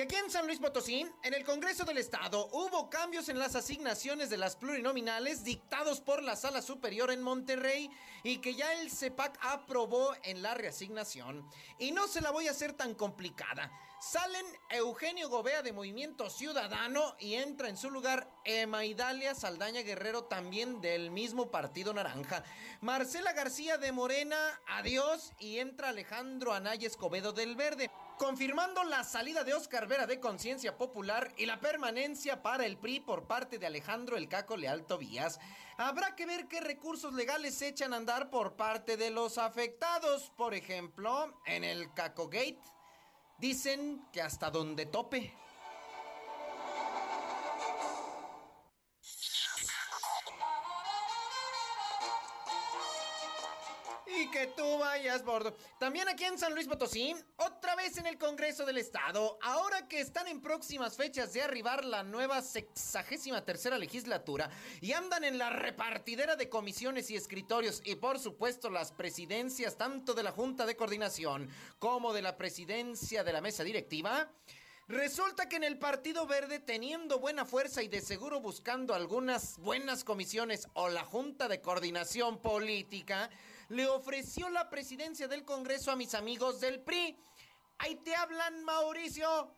Aquí 0.04 0.16
en 0.18 0.30
San 0.30 0.46
Luis 0.48 0.60
Potosí, 0.60 1.08
en 1.24 1.34
el 1.34 1.46
Congreso 1.46 1.86
del 1.86 1.98
Estado, 1.98 2.50
hubo 2.52 2.90
cambios 2.90 3.30
en 3.30 3.40
las 3.40 3.56
asignaciones 3.56 4.30
de 4.30 4.36
las 4.36 4.58
plurinominales 4.58 5.46
dictados 5.46 6.02
por 6.02 6.22
la 6.22 6.36
Sala 6.36 6.62
Superior 6.62 7.10
en 7.10 7.22
Monterrey 7.22 7.90
y 8.22 8.40
que 8.40 8.54
ya 8.54 8.74
el 8.74 8.92
CEPAC 8.92 9.40
aprobó 9.42 10.14
en 10.24 10.42
la 10.42 10.56
reasignación. 10.56 11.50
Y 11.80 11.92
no 11.92 12.10
se 12.10 12.20
la 12.20 12.32
voy 12.32 12.50
a 12.50 12.52
hacer 12.52 12.74
tan 12.74 12.96
complicada. 12.96 13.72
Salen 14.02 14.46
Eugenio 14.72 15.30
Gobea 15.30 15.62
de 15.62 15.72
Movimiento 15.72 16.30
Ciudadano 16.30 17.16
y 17.18 17.36
entra 17.36 17.70
en 17.70 17.78
su 17.78 17.90
lugar 17.90 18.30
Emma 18.44 18.84
Idalia 18.84 19.34
Saldaña 19.34 19.84
Guerrero 19.84 20.26
también 20.26 20.82
del 20.82 21.12
mismo 21.12 21.50
Partido 21.50 21.94
Naranja. 21.94 22.44
Marcela 22.82 23.32
García 23.32 23.78
de 23.78 23.94
Morena, 23.94 24.36
adiós, 24.68 25.32
y 25.40 25.60
entra 25.60 25.90
Alejandro 25.90 26.54
Anaya 26.54 26.88
Escobedo 26.88 27.32
del 27.32 27.56
Verde 27.56 27.90
confirmando 28.18 28.84
la 28.84 29.04
salida 29.04 29.44
de 29.44 29.54
Oscar 29.54 29.88
Vera 29.88 30.06
de 30.06 30.20
Conciencia 30.20 30.78
Popular 30.78 31.34
y 31.38 31.46
la 31.46 31.60
permanencia 31.60 32.42
para 32.42 32.66
el 32.66 32.78
PRI 32.78 33.00
por 33.00 33.28
parte 33.28 33.60
de 33.60 33.66
Alejandro 33.66 34.18
El 34.18 34.30
Caco 34.30 34.58
Leal 34.58 34.86
Tobías. 34.86 35.40
Habrá 35.78 36.16
que 36.16 36.26
ver 36.26 36.48
qué 36.48 36.62
recursos 36.62 37.14
legales 37.14 37.56
se 37.56 37.70
echan 37.70 37.94
a 37.94 37.98
andar 37.98 38.30
por 38.30 38.56
parte 38.56 38.98
de 38.98 39.10
los 39.10 39.38
afectados, 39.38 40.32
por 40.38 40.54
ejemplo, 40.54 41.40
en 41.46 41.64
el 41.64 41.94
Caco 41.94 42.28
Gate. 42.28 42.62
Dicen 43.40 44.06
que 44.12 44.22
hasta 44.22 44.50
donde 44.50 44.86
tope. 44.86 45.34
Que 54.34 54.48
tú 54.48 54.80
vayas 54.80 55.24
bordo. 55.24 55.56
También 55.80 56.10
aquí 56.10 56.24
en 56.24 56.40
San 56.40 56.56
Luis 56.56 56.68
Potosí, 56.68 57.16
otra 57.36 57.76
vez 57.76 58.00
en 58.00 58.08
el 58.08 58.18
Congreso 58.18 58.66
del 58.66 58.80
Estado, 58.80 59.38
ahora 59.44 59.88
que 59.88 60.00
están 60.00 60.28
en 60.28 60.42
próximas 60.42 60.98
fechas 60.98 61.34
de 61.34 61.44
arribar 61.44 61.86
la 61.86 62.02
nueva 62.02 62.42
sexagésima 62.42 63.46
tercera 63.46 63.78
legislatura 63.78 64.50
y 64.82 64.94
andan 64.94 65.24
en 65.24 65.38
la 65.38 65.52
repartidera 65.52 66.36
de 66.36 66.50
comisiones 66.50 67.12
y 67.12 67.16
escritorios 67.16 67.84
y 67.86 67.94
por 67.94 68.18
supuesto 68.18 68.72
las 68.72 68.92
presidencias 68.92 69.78
tanto 69.78 70.16
de 70.16 70.24
la 70.24 70.32
Junta 70.32 70.66
de 70.66 70.76
Coordinación 70.76 71.48
como 71.78 72.12
de 72.12 72.24
la 72.24 72.36
presidencia 72.36 73.24
de 73.24 73.34
la 73.34 73.42
mesa 73.42 73.64
directiva, 73.64 74.32
Resulta 74.90 75.48
que 75.48 75.56
en 75.56 75.64
el 75.64 75.80
Partido 75.80 76.28
Verde, 76.28 76.60
teniendo 76.60 77.18
buena 77.18 77.46
fuerza 77.46 77.82
y 77.82 77.88
de 77.88 78.02
seguro 78.02 78.42
buscando 78.42 78.94
algunas 78.94 79.58
buenas 79.60 80.04
comisiones 80.04 80.68
o 80.74 80.90
la 80.90 81.06
Junta 81.06 81.48
de 81.48 81.62
Coordinación 81.62 82.42
Política, 82.42 83.30
le 83.74 83.88
ofreció 83.88 84.50
la 84.50 84.70
presidencia 84.70 85.28
del 85.28 85.44
Congreso 85.44 85.92
a 85.92 85.96
mis 85.96 86.14
amigos 86.14 86.60
del 86.60 86.82
PRI. 86.82 87.18
Ahí 87.80 87.96
te 87.96 88.16
hablan, 88.16 88.64
Mauricio. 88.64 89.58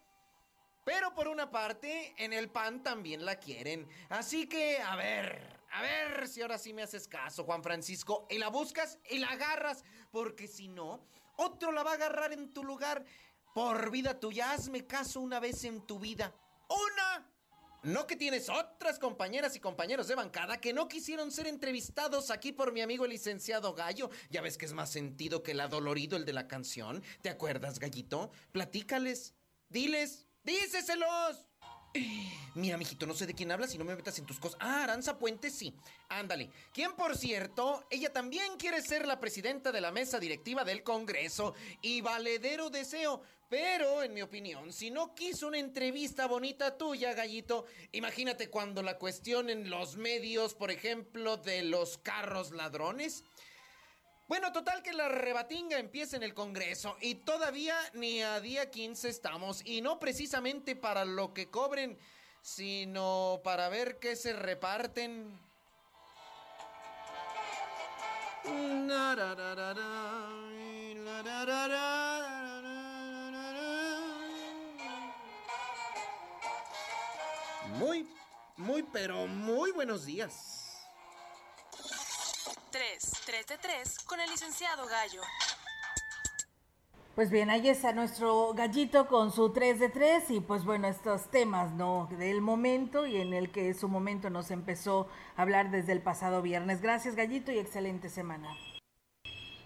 Pero 0.86 1.14
por 1.14 1.28
una 1.28 1.52
parte, 1.52 2.16
en 2.18 2.32
el 2.32 2.50
PAN 2.50 2.82
también 2.82 3.26
la 3.26 3.36
quieren. 3.36 3.90
Así 4.10 4.48
que, 4.48 4.80
a 4.80 4.96
ver, 4.96 5.60
a 5.72 5.82
ver 5.82 6.28
si 6.30 6.42
ahora 6.42 6.58
sí 6.58 6.74
me 6.74 6.84
haces 6.84 7.10
caso, 7.10 7.44
Juan 7.44 7.62
Francisco. 7.62 8.26
Y 8.30 8.38
la 8.38 8.48
buscas 8.48 9.00
y 9.10 9.20
la 9.20 9.28
agarras. 9.32 9.84
Porque 10.12 10.48
si 10.48 10.70
no, 10.70 11.06
otro 11.36 11.74
la 11.74 11.84
va 11.84 11.92
a 11.92 11.96
agarrar 11.96 12.32
en 12.32 12.54
tu 12.54 12.64
lugar. 12.64 13.04
Por 13.54 13.92
vida 13.92 14.18
tuya, 14.18 14.54
hazme 14.54 14.88
caso 14.88 15.20
una 15.20 15.42
vez 15.42 15.66
en 15.66 15.86
tu 15.86 16.00
vida. 16.00 16.34
¡Una! 16.70 17.30
No 17.86 18.08
que 18.08 18.16
tienes 18.16 18.50
otras 18.50 18.98
compañeras 18.98 19.56
y 19.56 19.60
compañeros 19.60 20.08
de 20.08 20.16
bancada 20.16 20.60
que 20.60 20.74
no 20.74 20.88
quisieron 20.88 21.32
ser 21.32 21.46
entrevistados 21.46 22.32
aquí 22.32 22.52
por 22.52 22.74
mi 22.74 22.82
amigo 22.82 23.06
el 23.06 23.12
licenciado 23.12 23.76
Gallo. 23.76 24.10
Ya 24.32 24.42
ves 24.42 24.58
que 24.58 24.66
es 24.66 24.74
más 24.74 24.92
sentido 24.92 25.44
que 25.44 25.52
el 25.52 25.60
adolorido 25.60 26.18
el 26.18 26.26
de 26.26 26.34
la 26.34 26.48
canción. 26.48 27.04
¿Te 27.22 27.30
acuerdas, 27.30 27.78
Gallito? 27.78 28.32
Platícales. 28.52 29.36
Diles. 29.70 30.26
Díceselos. 30.44 31.46
Mira, 32.56 32.78
mijito, 32.78 33.06
no 33.06 33.14
sé 33.14 33.26
de 33.28 33.34
quién 33.34 33.52
hablas 33.52 33.74
y 33.76 33.78
no 33.78 33.86
me 33.86 33.96
metas 33.96 34.18
en 34.18 34.26
tus 34.26 34.40
cosas. 34.40 34.58
Ah, 34.62 34.84
Aranza 34.84 35.18
Puente, 35.18 35.50
sí. 35.52 35.76
Ándale. 36.10 36.50
Quien, 36.74 36.94
por 36.94 37.18
cierto, 37.18 37.86
ella 37.90 38.12
también 38.12 38.58
quiere 38.58 38.82
ser 38.82 39.08
la 39.08 39.20
presidenta 39.20 39.72
de 39.72 39.82
la 39.82 39.92
mesa 39.92 40.20
directiva 40.20 40.64
del 40.64 40.84
Congreso 40.84 41.54
y 41.82 42.02
valedero 42.02 42.70
deseo. 42.70 43.22
Pero, 43.50 44.02
en 44.02 44.14
mi 44.14 44.22
opinión, 44.24 44.74
si 44.74 44.90
no 44.90 45.14
quiso 45.14 45.48
una 45.48 45.60
entrevista 45.60 46.26
bonita 46.26 46.78
tuya, 46.78 47.14
gallito, 47.14 47.66
imagínate 47.92 48.50
cuando 48.50 48.82
la 48.82 48.98
cuestionen 48.98 49.70
los 49.70 49.98
medios, 49.98 50.56
por 50.56 50.72
ejemplo, 50.72 51.38
de 51.38 51.64
los 51.64 52.00
carros 52.00 52.52
ladrones. 52.52 53.24
Bueno, 54.28 54.52
total 54.52 54.82
que 54.82 54.94
la 54.94 55.10
rebatinga 55.10 55.78
empieza 55.78 56.16
en 56.16 56.24
el 56.24 56.34
Congreso 56.34 56.98
y 57.00 57.16
todavía 57.16 57.78
ni 57.94 58.24
a 58.24 58.40
día 58.40 58.72
15 58.72 59.08
estamos 59.10 59.62
y 59.64 59.82
no 59.82 60.00
precisamente 60.00 60.76
para 60.76 61.06
lo 61.06 61.32
que 61.32 61.52
cobren, 61.52 62.00
sino 62.42 63.42
para 63.44 63.70
ver 63.70 64.00
qué 64.00 64.16
se 64.16 64.34
reparten. 64.34 65.40
Muy, 77.74 78.08
muy, 78.58 78.84
pero 78.84 79.28
muy 79.28 79.72
buenos 79.72 80.06
días. 80.06 80.86
3, 82.72 83.12
3 83.26 83.48
de 83.48 83.58
3 83.58 84.00
con 84.06 84.20
el 84.20 84.30
licenciado 84.30 84.86
Gallo. 84.86 85.22
Pues 87.16 87.30
bien, 87.30 87.50
ahí 87.50 87.70
está 87.70 87.94
nuestro 87.94 88.54
gallito 88.54 89.08
con 89.08 89.32
su 89.32 89.54
3 89.54 89.80
de 89.80 89.90
3 89.90 90.32
y 90.32 90.40
pues 90.42 90.66
bueno, 90.66 90.88
estos 90.88 91.32
temas, 91.32 91.72
¿no? 91.72 92.10
Del 92.18 92.42
momento 92.42 93.06
y 93.06 93.16
en 93.16 93.34
el 93.34 93.52
que 93.52 93.74
su 93.74 93.88
momento 93.88 94.30
nos 94.30 94.52
empezó 94.52 95.08
a 95.38 95.44
hablar 95.44 95.72
desde 95.72 95.94
el 95.94 96.02
pasado 96.02 96.42
viernes. 96.42 96.82
Gracias 96.82 97.16
gallito 97.16 97.54
y 97.54 97.60
excelente 97.60 98.10
semana. 98.10 98.50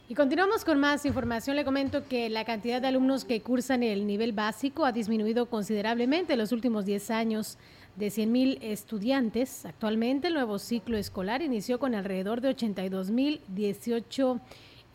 Y 0.08 0.16
continuamos 0.16 0.66
con 0.66 0.80
más 0.80 1.06
información. 1.06 1.56
Le 1.56 1.64
comento 1.64 2.08
que 2.08 2.30
la 2.30 2.44
cantidad 2.44 2.82
de 2.82 2.88
alumnos 2.88 3.26
que 3.26 3.42
cursan 3.42 3.84
el 3.84 4.08
nivel 4.08 4.34
básico 4.34 4.84
ha 4.84 4.92
disminuido 4.92 5.48
considerablemente 5.48 6.34
en 6.34 6.40
los 6.40 6.52
últimos 6.52 6.86
10 6.86 7.12
años 7.12 7.60
de 8.00 8.08
100.000 8.08 8.60
estudiantes. 8.62 9.66
Actualmente 9.66 10.30
el 10.30 10.34
nuevo 10.34 10.58
ciclo 10.58 10.98
escolar 10.98 11.42
inició 11.42 11.80
con 11.80 11.94
alrededor 11.94 12.40
de 12.40 12.56
82.018 12.56 14.40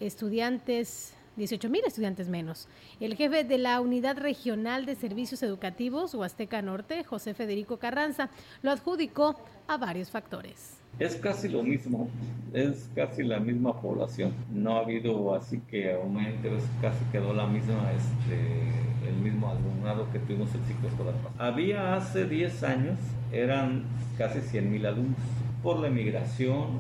estudiantes 0.01 1.15
18 1.37 1.69
mil 1.69 1.83
estudiantes 1.85 2.29
menos. 2.29 2.69
El 3.01 3.17
jefe 3.17 3.43
de 3.43 3.59
la 3.59 3.81
Unidad 3.81 4.17
Regional 4.19 4.87
de 4.87 4.95
Servicios 4.95 5.43
Educativos, 5.43 6.15
Huasteca 6.15 6.63
Norte, 6.63 7.03
José 7.03 7.35
Federico 7.35 7.79
Carranza, 7.79 8.31
lo 8.63 8.71
adjudicó 8.71 9.35
a 9.67 9.77
varios 9.77 10.11
factores. 10.11 10.84
Es 10.99 11.17
casi 11.17 11.49
lo 11.49 11.63
mismo, 11.65 12.09
es 12.53 12.89
casi 12.95 13.25
la 13.25 13.41
misma 13.41 13.81
población. 13.81 14.33
No 14.53 14.77
ha 14.77 14.81
habido 14.81 15.35
así 15.35 15.61
que 15.69 15.93
aumente, 15.93 16.49
casi 16.81 17.05
quedó 17.11 17.35
la 17.35 17.47
misma, 17.49 17.91
este, 17.93 19.09
el 19.09 19.17
mismo 19.17 19.51
alumnado 19.51 20.07
que 20.13 20.21
tuvimos 20.21 20.55
el 20.55 20.61
ciclo 20.63 20.89
escolar. 20.89 21.15
Había 21.37 21.97
hace 21.97 22.27
10 22.27 22.63
años, 22.63 22.99
eran 23.33 23.83
casi 24.17 24.41
100 24.41 24.71
mil 24.71 24.87
alumnos. 24.87 25.19
Por 25.65 25.81
la 25.81 25.89
emigración, 25.89 26.79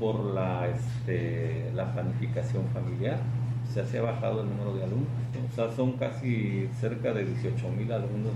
por 0.00 0.24
la, 0.24 0.68
este, 0.68 1.70
la 1.72 1.92
planificación 1.92 2.64
familiar, 2.74 3.20
se 3.84 3.98
ha 3.98 4.02
bajado 4.02 4.42
el 4.42 4.48
número 4.48 4.74
de 4.74 4.84
alumnos. 4.84 5.08
O 5.52 5.54
sea, 5.54 5.70
son 5.70 5.92
casi 5.92 6.68
cerca 6.80 7.12
de 7.12 7.24
18 7.24 7.68
mil 7.70 7.92
alumnos. 7.92 8.32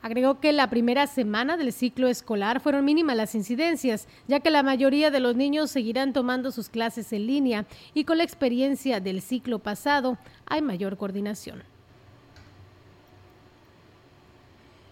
Agregó 0.00 0.38
que 0.38 0.52
la 0.52 0.70
primera 0.70 1.06
semana 1.08 1.56
del 1.56 1.72
ciclo 1.72 2.06
escolar 2.06 2.60
fueron 2.60 2.84
mínimas 2.84 3.16
las 3.16 3.34
incidencias, 3.34 4.06
ya 4.28 4.38
que 4.38 4.50
la 4.50 4.62
mayoría 4.62 5.10
de 5.10 5.18
los 5.18 5.34
niños 5.34 5.72
seguirán 5.72 6.12
tomando 6.12 6.52
sus 6.52 6.68
clases 6.68 7.12
en 7.12 7.26
línea 7.26 7.66
y 7.94 8.04
con 8.04 8.18
la 8.18 8.24
experiencia 8.24 9.00
del 9.00 9.20
ciclo 9.22 9.58
pasado 9.58 10.16
hay 10.46 10.62
mayor 10.62 10.96
coordinación. 10.96 11.64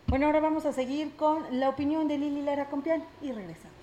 Bueno, 0.09 0.27
ahora 0.27 0.41
vamos 0.41 0.67
a 0.67 0.73
seguir 0.73 1.13
con 1.17 1.43
la 1.59 1.69
opinión 1.69 2.09
de 2.09 2.19
Lili 2.19 2.43
Lara 2.43 2.69
Compián 2.69 3.03
y 3.23 3.33
regresamos. 3.33 3.75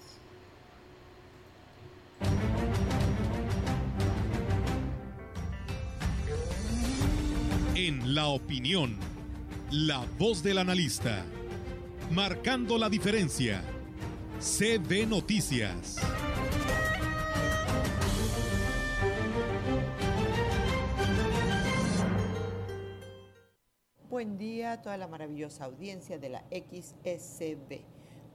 En 7.76 8.14
la 8.14 8.28
opinión, 8.28 8.98
la 9.74 10.06
voz 10.20 10.44
del 10.44 10.60
analista, 10.60 11.26
marcando 12.12 12.78
la 12.78 12.90
diferencia. 12.90 13.64
CB 14.40 15.08
Noticias. 15.08 15.98
Buen 24.12 24.38
día 24.38 24.74
a 24.74 24.82
toda 24.84 24.96
la 24.98 25.08
maravillosa 25.08 25.66
audiencia 25.66 26.20
de 26.20 26.30
la 26.30 26.44
XSB. 26.52 27.82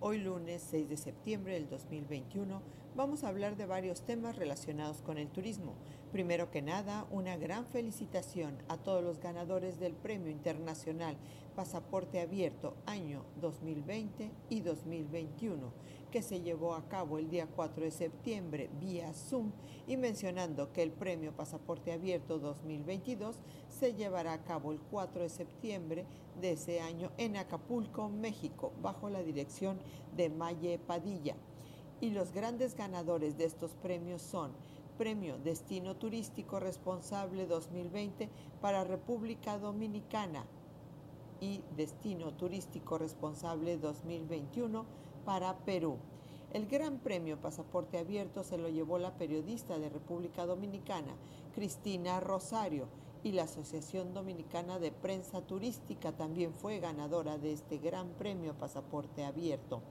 Hoy 0.00 0.18
lunes 0.18 0.66
6 0.68 0.88
de 0.88 0.96
septiembre 0.96 1.54
del 1.54 1.68
2021 1.68 2.62
vamos 2.96 3.22
a 3.22 3.28
hablar 3.28 3.56
de 3.56 3.64
varios 3.64 4.04
temas 4.04 4.34
relacionados 4.34 5.02
con 5.02 5.18
el 5.18 5.28
turismo, 5.28 5.76
Primero 6.12 6.50
que 6.50 6.62
nada, 6.62 7.06
una 7.10 7.36
gran 7.36 7.66
felicitación 7.66 8.56
a 8.68 8.78
todos 8.78 9.04
los 9.04 9.20
ganadores 9.20 9.78
del 9.78 9.92
Premio 9.92 10.30
Internacional 10.30 11.18
Pasaporte 11.54 12.18
Abierto 12.18 12.76
año 12.86 13.24
2020 13.42 14.30
y 14.48 14.60
2021, 14.60 15.70
que 16.10 16.22
se 16.22 16.40
llevó 16.40 16.74
a 16.74 16.88
cabo 16.88 17.18
el 17.18 17.28
día 17.28 17.46
4 17.46 17.84
de 17.84 17.90
septiembre 17.90 18.70
vía 18.80 19.12
Zoom 19.12 19.52
y 19.86 19.98
mencionando 19.98 20.72
que 20.72 20.82
el 20.82 20.92
Premio 20.92 21.36
Pasaporte 21.36 21.92
Abierto 21.92 22.38
2022 22.38 23.36
se 23.68 23.92
llevará 23.92 24.32
a 24.32 24.44
cabo 24.44 24.72
el 24.72 24.80
4 24.80 25.24
de 25.24 25.28
septiembre 25.28 26.06
de 26.40 26.52
ese 26.52 26.80
año 26.80 27.12
en 27.18 27.36
Acapulco, 27.36 28.08
México, 28.08 28.72
bajo 28.80 29.10
la 29.10 29.22
dirección 29.22 29.78
de 30.16 30.30
Maye 30.30 30.78
Padilla. 30.78 31.36
Y 32.00 32.10
los 32.10 32.32
grandes 32.32 32.76
ganadores 32.76 33.36
de 33.36 33.44
estos 33.44 33.74
premios 33.74 34.22
son 34.22 34.52
Premio 34.98 35.38
Destino 35.38 35.94
Turístico 35.94 36.58
Responsable 36.58 37.46
2020 37.46 38.28
para 38.60 38.82
República 38.82 39.56
Dominicana 39.56 40.44
y 41.40 41.62
Destino 41.76 42.32
Turístico 42.32 42.98
Responsable 42.98 43.78
2021 43.78 44.84
para 45.24 45.56
Perú. 45.58 45.98
El 46.52 46.66
Gran 46.66 46.98
Premio 46.98 47.40
Pasaporte 47.40 47.96
Abierto 47.98 48.42
se 48.42 48.58
lo 48.58 48.68
llevó 48.68 48.98
la 48.98 49.16
periodista 49.16 49.78
de 49.78 49.88
República 49.88 50.46
Dominicana, 50.46 51.14
Cristina 51.54 52.18
Rosario, 52.18 52.88
y 53.22 53.32
la 53.32 53.44
Asociación 53.44 54.14
Dominicana 54.14 54.78
de 54.78 54.92
Prensa 54.92 55.42
Turística 55.42 56.12
también 56.12 56.54
fue 56.54 56.78
ganadora 56.80 57.38
de 57.38 57.52
este 57.52 57.78
Gran 57.78 58.08
Premio 58.10 58.54
Pasaporte 58.54 59.24
Abierto. 59.24 59.82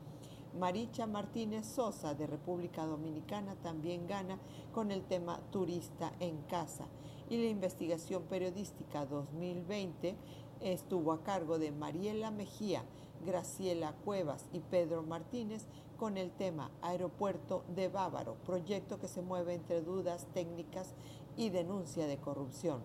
Maricha 0.58 1.06
Martínez 1.06 1.68
Sosa 1.68 2.16
de 2.16 2.26
República 2.26 2.84
Dominicana 2.84 3.56
también 3.62 4.08
gana 4.08 4.40
con 4.74 4.92
el 4.92 5.04
tema 5.04 5.40
Turista 5.52 6.12
en 6.20 6.42
Casa. 6.44 6.88
Y 7.30 7.38
la 7.38 7.50
investigación 7.50 8.24
periodística 8.24 9.06
2020 9.06 10.16
estuvo 10.62 11.12
a 11.12 11.22
cargo 11.24 11.60
de 11.60 11.72
Mariela 11.72 12.32
Mejía, 12.32 12.84
Graciela 13.24 13.94
Cuevas 14.04 14.50
y 14.52 14.62
Pedro 14.62 15.04
Martínez 15.04 15.68
con 15.96 16.18
el 16.18 16.32
tema 16.32 16.72
Aeropuerto 16.82 17.64
de 17.76 17.88
Bávaro, 17.88 18.38
proyecto 18.44 19.00
que 19.00 19.08
se 19.08 19.22
mueve 19.22 19.54
entre 19.54 19.82
dudas 19.82 20.26
técnicas 20.34 20.96
y 21.36 21.50
denuncia 21.50 22.08
de 22.08 22.18
corrupción. 22.18 22.82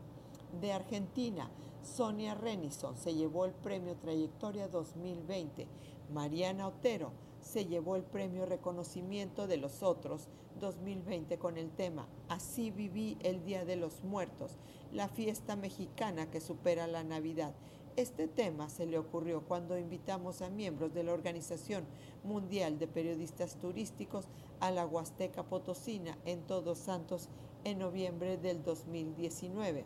De 0.61 0.75
Argentina, 0.75 1.49
Sonia 1.83 2.35
Renison 2.35 2.99
se 2.99 3.15
llevó 3.15 3.47
el 3.47 3.53
premio 3.53 3.97
Trayectoria 3.97 4.69
2020. 4.69 5.67
Mariana 6.13 6.69
Otero 6.69 7.13
se 7.43 7.67
llevó 7.67 7.97
el 7.97 8.05
premio 8.05 8.47
Reconocimiento 8.47 9.47
de 9.47 9.59
los 9.59 9.83
Otros 9.83 10.29
2020 10.61 11.39
con 11.39 11.59
el 11.59 11.71
tema 11.71 12.07
Así 12.29 12.71
viví 12.71 13.19
el 13.21 13.45
Día 13.45 13.65
de 13.65 13.77
los 13.77 14.05
Muertos, 14.05 14.57
la 14.93 15.09
fiesta 15.09 15.57
mexicana 15.57 16.31
que 16.31 16.41
supera 16.41 16.87
la 16.87 17.05
Navidad. 17.05 17.55
Este 17.97 18.27
tema 18.27 18.71
se 18.71 18.87
le 18.87 18.97
ocurrió 18.97 19.43
cuando 19.43 19.77
invitamos 19.77 20.41
a 20.41 20.49
miembros 20.49 20.95
de 20.95 21.03
la 21.03 21.13
Organización 21.13 21.85
Mundial 22.25 22.79
de 22.79 22.87
Periodistas 22.87 23.57
Turísticos 23.57 24.29
a 24.61 24.71
la 24.71 24.87
Huasteca 24.87 25.43
Potosina 25.43 26.17
en 26.25 26.41
Todos 26.47 26.79
Santos 26.79 27.29
en 27.65 27.81
noviembre 27.81 28.39
del 28.39 28.63
2019. 28.63 29.85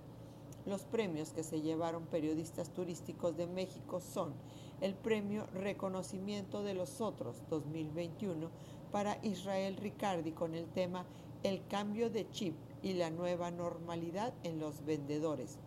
Los 0.66 0.82
premios 0.82 1.32
que 1.32 1.44
se 1.44 1.60
llevaron 1.60 2.06
periodistas 2.06 2.70
turísticos 2.70 3.36
de 3.36 3.46
México 3.46 4.00
son 4.00 4.34
el 4.80 4.94
Premio 4.94 5.46
Reconocimiento 5.54 6.64
de 6.64 6.74
los 6.74 7.00
Otros 7.00 7.36
2021 7.50 8.50
para 8.90 9.16
Israel 9.22 9.76
Ricardi 9.76 10.32
con 10.32 10.56
el 10.56 10.66
tema 10.66 11.06
El 11.44 11.64
cambio 11.68 12.10
de 12.10 12.28
chip 12.30 12.56
y 12.82 12.94
la 12.94 13.10
nueva 13.10 13.52
normalidad 13.52 14.34
en 14.42 14.58
los 14.58 14.84
vendedores. 14.84 15.58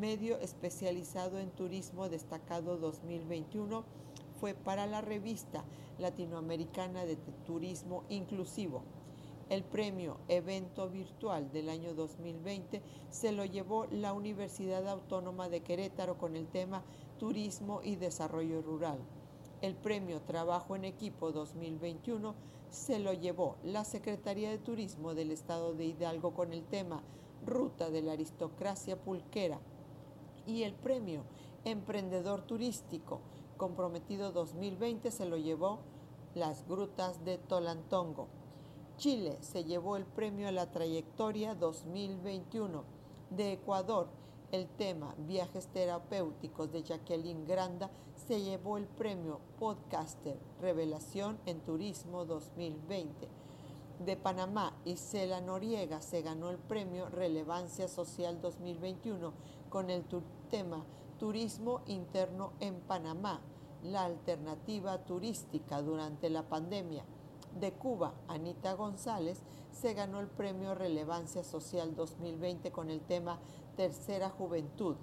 Medio 0.00 0.38
especializado 0.38 1.38
en 1.38 1.50
turismo 1.50 2.08
destacado 2.08 2.78
2021 2.78 3.84
fue 4.40 4.54
para 4.54 4.86
la 4.86 5.02
revista 5.02 5.64
latinoamericana 5.98 7.04
de 7.04 7.16
turismo 7.44 8.04
inclusivo. 8.08 8.84
El 9.50 9.64
premio 9.64 10.18
Evento 10.28 10.88
Virtual 10.88 11.50
del 11.50 11.70
año 11.70 11.92
2020 11.92 12.80
se 13.10 13.32
lo 13.32 13.44
llevó 13.44 13.86
la 13.90 14.12
Universidad 14.12 14.88
Autónoma 14.88 15.48
de 15.48 15.60
Querétaro 15.60 16.16
con 16.18 16.36
el 16.36 16.46
tema 16.46 16.84
Turismo 17.18 17.80
y 17.82 17.96
Desarrollo 17.96 18.62
Rural. 18.62 19.00
El 19.60 19.74
premio 19.74 20.20
Trabajo 20.22 20.76
en 20.76 20.84
Equipo 20.84 21.32
2021 21.32 22.36
se 22.70 23.00
lo 23.00 23.12
llevó 23.12 23.56
la 23.64 23.84
Secretaría 23.84 24.50
de 24.50 24.58
Turismo 24.58 25.14
del 25.14 25.32
Estado 25.32 25.74
de 25.74 25.86
Hidalgo 25.86 26.32
con 26.32 26.52
el 26.52 26.62
tema 26.62 27.02
Ruta 27.44 27.90
de 27.90 28.02
la 28.02 28.12
Aristocracia 28.12 29.02
Pulquera 29.02 29.58
y 30.46 30.62
el 30.62 30.74
premio 30.74 31.24
Emprendedor 31.64 32.42
Turístico 32.42 33.20
Comprometido 33.56 34.30
2020 34.30 35.10
se 35.10 35.26
lo 35.26 35.36
llevó 35.36 35.80
las 36.36 36.68
Grutas 36.68 37.24
de 37.24 37.36
Tolantongo. 37.36 38.39
Chile 39.00 39.38
se 39.40 39.64
llevó 39.64 39.96
el 39.96 40.04
premio 40.04 40.46
a 40.46 40.52
la 40.52 40.70
trayectoria 40.70 41.54
2021. 41.54 42.84
De 43.30 43.54
Ecuador, 43.54 44.08
el 44.52 44.68
tema 44.68 45.14
Viajes 45.16 45.68
Terapéuticos 45.68 46.70
de 46.70 46.82
Jacqueline 46.82 47.46
Granda 47.46 47.90
se 48.14 48.42
llevó 48.42 48.76
el 48.76 48.86
premio 48.86 49.40
Podcaster 49.58 50.38
Revelación 50.60 51.38
en 51.46 51.60
Turismo 51.60 52.26
2020. 52.26 53.26
De 54.04 54.16
Panamá, 54.18 54.76
Isela 54.84 55.40
Noriega 55.40 56.02
se 56.02 56.20
ganó 56.20 56.50
el 56.50 56.58
premio 56.58 57.08
Relevancia 57.08 57.88
Social 57.88 58.42
2021 58.42 59.32
con 59.70 59.88
el 59.88 60.04
tema 60.50 60.84
Turismo 61.18 61.80
Interno 61.86 62.52
en 62.60 62.78
Panamá, 62.80 63.40
la 63.82 64.04
alternativa 64.04 64.98
turística 65.06 65.80
durante 65.80 66.28
la 66.28 66.42
pandemia. 66.42 67.06
De 67.58 67.72
Cuba, 67.72 68.14
Anita 68.28 68.74
González 68.74 69.42
se 69.72 69.92
ganó 69.92 70.20
el 70.20 70.28
premio 70.28 70.74
Relevancia 70.74 71.42
Social 71.42 71.96
2020 71.96 72.70
con 72.70 72.90
el 72.90 73.00
tema 73.00 73.40
Tercera 73.76 74.30
Juventud. 74.30 74.96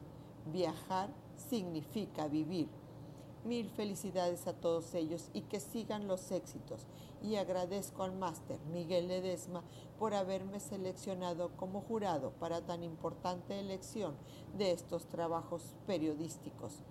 Viajar 0.45 1.09
significa 1.35 2.27
vivir. 2.27 2.69
Mil 3.43 3.69
felicidades 3.69 4.47
a 4.47 4.53
todos 4.53 4.93
ellos 4.95 5.29
y 5.33 5.41
que 5.41 5.59
sigan 5.59 6.07
los 6.07 6.31
éxitos. 6.31 6.85
Y 7.21 7.35
agradezco 7.35 8.03
al 8.03 8.15
máster 8.15 8.59
Miguel 8.71 9.07
Ledesma 9.09 9.63
por 9.99 10.13
haberme 10.13 10.59
seleccionado 10.59 11.51
como 11.57 11.81
jurado 11.81 12.31
para 12.39 12.61
tan 12.61 12.83
importante 12.83 13.59
elección 13.59 14.15
de 14.57 14.71
estos 14.71 15.05
trabajos 15.07 15.75
periodísticos. 15.85 16.81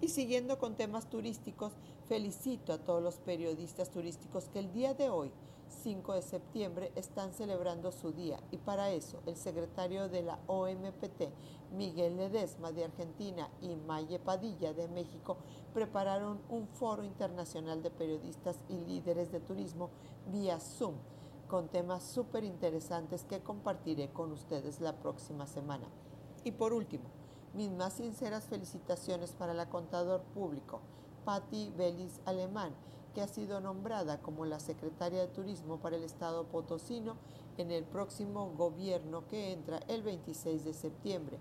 Y 0.00 0.08
siguiendo 0.08 0.58
con 0.58 0.76
temas 0.76 1.10
turísticos, 1.10 1.72
felicito 2.08 2.72
a 2.72 2.78
todos 2.78 3.02
los 3.02 3.16
periodistas 3.18 3.90
turísticos 3.90 4.48
que 4.48 4.60
el 4.60 4.72
día 4.72 4.94
de 4.94 5.10
hoy 5.10 5.32
5 5.82 6.14
de 6.14 6.22
septiembre 6.22 6.92
están 6.94 7.32
celebrando 7.32 7.92
su 7.92 8.12
día 8.12 8.40
y 8.50 8.56
para 8.58 8.90
eso 8.90 9.20
el 9.26 9.36
secretario 9.36 10.08
de 10.08 10.22
la 10.22 10.38
OMPT, 10.46 11.30
Miguel 11.72 12.16
Ledesma 12.16 12.72
de 12.72 12.84
Argentina 12.84 13.50
y 13.60 13.76
Maye 13.76 14.18
Padilla 14.18 14.72
de 14.72 14.88
México 14.88 15.36
prepararon 15.74 16.40
un 16.48 16.66
foro 16.68 17.04
internacional 17.04 17.82
de 17.82 17.90
periodistas 17.90 18.58
y 18.68 18.76
líderes 18.86 19.30
de 19.30 19.40
turismo 19.40 19.90
vía 20.30 20.58
Zoom 20.58 20.94
con 21.48 21.68
temas 21.68 22.02
súper 22.02 22.44
interesantes 22.44 23.24
que 23.24 23.40
compartiré 23.40 24.10
con 24.10 24.32
ustedes 24.32 24.80
la 24.80 24.92
próxima 24.92 25.46
semana. 25.46 25.88
Y 26.44 26.52
por 26.52 26.72
último, 26.72 27.04
mis 27.54 27.70
más 27.70 27.94
sinceras 27.94 28.44
felicitaciones 28.44 29.32
para 29.32 29.54
la 29.54 29.68
contador 29.68 30.22
público, 30.34 30.80
Patti 31.24 31.72
Belis 31.76 32.20
Alemán, 32.24 32.72
que 33.14 33.22
ha 33.22 33.28
sido 33.28 33.60
nombrada 33.60 34.20
como 34.20 34.44
la 34.44 34.60
secretaria 34.60 35.20
de 35.20 35.28
Turismo 35.28 35.78
para 35.78 35.96
el 35.96 36.04
Estado 36.04 36.44
potosino 36.44 37.16
en 37.56 37.70
el 37.70 37.84
próximo 37.84 38.52
gobierno 38.56 39.26
que 39.28 39.52
entra 39.52 39.80
el 39.88 40.02
26 40.02 40.64
de 40.64 40.74
septiembre. 40.74 41.38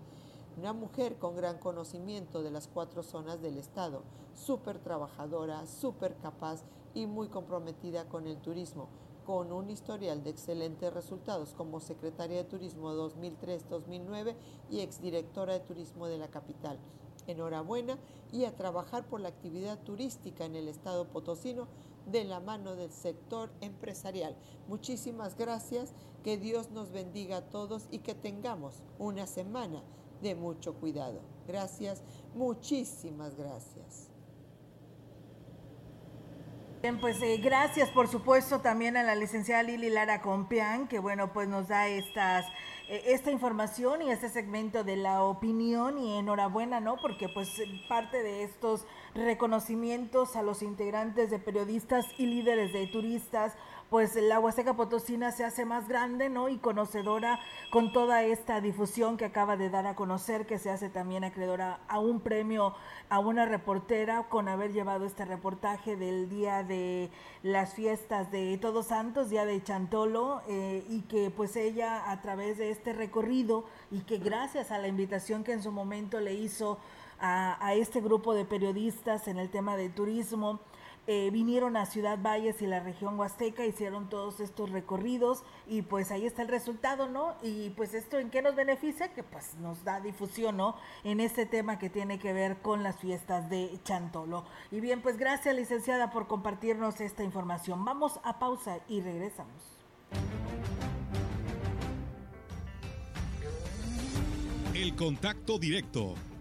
Una 0.57 0.73
mujer 0.73 1.17
con 1.17 1.35
gran 1.35 1.59
conocimiento 1.59 2.41
de 2.41 2.49
las 2.49 2.67
cuatro 2.67 3.03
zonas 3.03 3.41
del 3.41 3.57
Estado, 3.57 4.01
súper 4.33 4.79
trabajadora, 4.79 5.67
súper 5.67 6.15
capaz 6.17 6.63
y 6.95 7.05
muy 7.05 7.27
comprometida 7.27 8.05
con 8.05 8.25
el 8.25 8.37
turismo, 8.37 8.87
con 9.27 9.51
un 9.51 9.69
historial 9.69 10.23
de 10.23 10.29
excelentes 10.29 10.93
resultados 10.93 11.53
como 11.53 11.81
secretaria 11.81 12.37
de 12.37 12.43
Turismo 12.45 12.93
2003-2009 12.93 14.37
y 14.71 14.79
exdirectora 14.79 15.51
de 15.51 15.59
Turismo 15.59 16.07
de 16.07 16.17
la 16.17 16.29
capital. 16.29 16.79
Enhorabuena 17.27 17.99
y 18.31 18.45
a 18.45 18.55
trabajar 18.55 19.05
por 19.05 19.19
la 19.19 19.27
actividad 19.27 19.79
turística 19.83 20.45
en 20.45 20.55
el 20.55 20.69
estado 20.69 21.09
potosino 21.09 21.67
de 22.05 22.23
la 22.23 22.39
mano 22.39 22.77
del 22.77 22.89
sector 22.89 23.51
empresarial. 23.59 24.33
Muchísimas 24.69 25.35
gracias, 25.35 25.93
que 26.23 26.37
Dios 26.37 26.71
nos 26.71 26.93
bendiga 26.93 27.37
a 27.37 27.49
todos 27.49 27.89
y 27.91 27.99
que 27.99 28.15
tengamos 28.15 28.81
una 28.97 29.27
semana 29.27 29.83
de 30.21 30.35
mucho 30.35 30.73
cuidado. 30.75 31.19
Gracias, 31.45 32.01
muchísimas 32.33 33.35
gracias. 33.35 34.06
Bien, 36.79 36.99
pues 36.99 37.19
eh, 37.23 37.37
gracias 37.37 37.89
por 37.89 38.07
supuesto 38.07 38.61
también 38.61 38.97
a 38.97 39.03
la 39.03 39.15
licenciada 39.15 39.63
Lili 39.63 39.89
Lara 39.89 40.21
Compián, 40.21 40.87
que 40.87 40.99
bueno, 40.99 41.33
pues 41.33 41.47
nos 41.47 41.67
da 41.67 41.87
estas 41.87 42.45
eh, 42.87 43.01
esta 43.07 43.31
información 43.31 44.03
y 44.03 44.11
este 44.11 44.29
segmento 44.29 44.83
de 44.83 44.95
la 44.95 45.23
opinión 45.23 45.97
y 45.97 46.17
enhorabuena, 46.19 46.79
¿no? 46.79 46.97
Porque 46.97 47.29
pues 47.29 47.49
parte 47.89 48.21
de 48.21 48.43
estos 48.43 48.85
reconocimientos 49.15 50.35
a 50.35 50.43
los 50.43 50.61
integrantes 50.61 51.31
de 51.31 51.39
periodistas 51.39 52.05
y 52.19 52.27
líderes 52.27 52.71
de 52.71 52.85
turistas 52.85 53.53
pues 53.89 54.15
la 54.15 54.39
Huasteca 54.39 54.75
Potosina 54.75 55.31
se 55.31 55.45
hace 55.45 55.63
más 55.63 55.87
grande, 55.87 56.29
¿no? 56.29 56.49
Y 56.49 56.57
conocedora 56.57 57.39
con 57.71 57.93
toda 57.93 58.23
esta 58.23 58.59
difusión 58.59 59.15
que 59.15 59.25
acaba 59.25 59.55
de 59.55 59.69
dar 59.69 59.87
a 59.87 59.95
conocer, 59.95 60.45
que 60.45 60.59
se 60.59 60.69
hace 60.69 60.89
también 60.89 61.23
acreedora 61.23 61.79
a 61.87 61.99
un 61.99 62.19
premio 62.19 62.75
a 63.09 63.19
una 63.19 63.45
reportera 63.45 64.27
con 64.27 64.49
haber 64.49 64.73
llevado 64.73 65.05
este 65.05 65.23
reportaje 65.23 65.95
del 65.95 66.27
día 66.27 66.63
de 66.63 67.09
las 67.43 67.73
fiestas 67.73 68.31
de 68.31 68.57
Todos 68.57 68.87
Santos, 68.87 69.29
día 69.29 69.45
de 69.45 69.63
Chantolo, 69.63 70.41
eh, 70.49 70.83
y 70.89 71.01
que 71.03 71.29
pues 71.29 71.55
ella 71.55 72.11
a 72.11 72.21
través 72.21 72.57
de 72.57 72.71
este 72.71 72.91
recorrido 72.91 73.63
y 73.91 74.01
que 74.01 74.17
gracias 74.17 74.71
a 74.71 74.79
la 74.79 74.89
invitación 74.89 75.45
que 75.45 75.53
en 75.53 75.63
su 75.63 75.71
momento 75.71 76.19
le 76.19 76.33
hizo 76.33 76.77
a, 77.19 77.65
a 77.65 77.73
este 77.73 78.01
grupo 78.01 78.33
de 78.33 78.43
periodistas 78.43 79.29
en 79.29 79.37
el 79.37 79.49
tema 79.49 79.77
de 79.77 79.89
turismo, 79.89 80.59
eh, 81.07 81.29
vinieron 81.31 81.77
a 81.77 81.85
Ciudad 81.85 82.19
Valles 82.21 82.61
y 82.61 82.67
la 82.67 82.81
región 82.81 83.17
Huasteca, 83.17 83.65
hicieron 83.65 84.09
todos 84.09 84.41
estos 84.41 84.69
recorridos 84.71 85.43
y 85.65 85.81
pues 85.81 86.11
ahí 86.11 86.25
está 86.25 86.41
el 86.41 86.49
resultado, 86.49 87.07
¿no? 87.07 87.35
Y 87.41 87.69
pues 87.71 87.93
esto 87.93 88.19
en 88.19 88.29
qué 88.29 88.41
nos 88.41 88.55
beneficia, 88.55 89.13
que 89.13 89.23
pues 89.23 89.55
nos 89.61 89.83
da 89.85 90.01
difusión, 90.01 90.57
¿no? 90.57 90.75
En 91.05 91.21
este 91.21 91.45
tema 91.45 91.79
que 91.79 91.89
tiene 91.89 92.19
que 92.19 92.33
ver 92.33 92.57
con 92.57 92.83
las 92.83 92.97
fiestas 92.97 93.49
de 93.49 93.79
Chantolo. 93.83 94.43
Y 94.69 94.81
bien, 94.81 95.01
pues 95.01 95.17
gracias 95.17 95.55
licenciada 95.55 96.11
por 96.11 96.27
compartirnos 96.27 96.99
esta 96.99 97.23
información. 97.23 97.85
Vamos 97.85 98.19
a 98.23 98.37
pausa 98.37 98.79
y 98.89 98.99
regresamos. 98.99 99.77
El 104.73 104.95
contacto 104.95 105.57
directo 105.57 106.15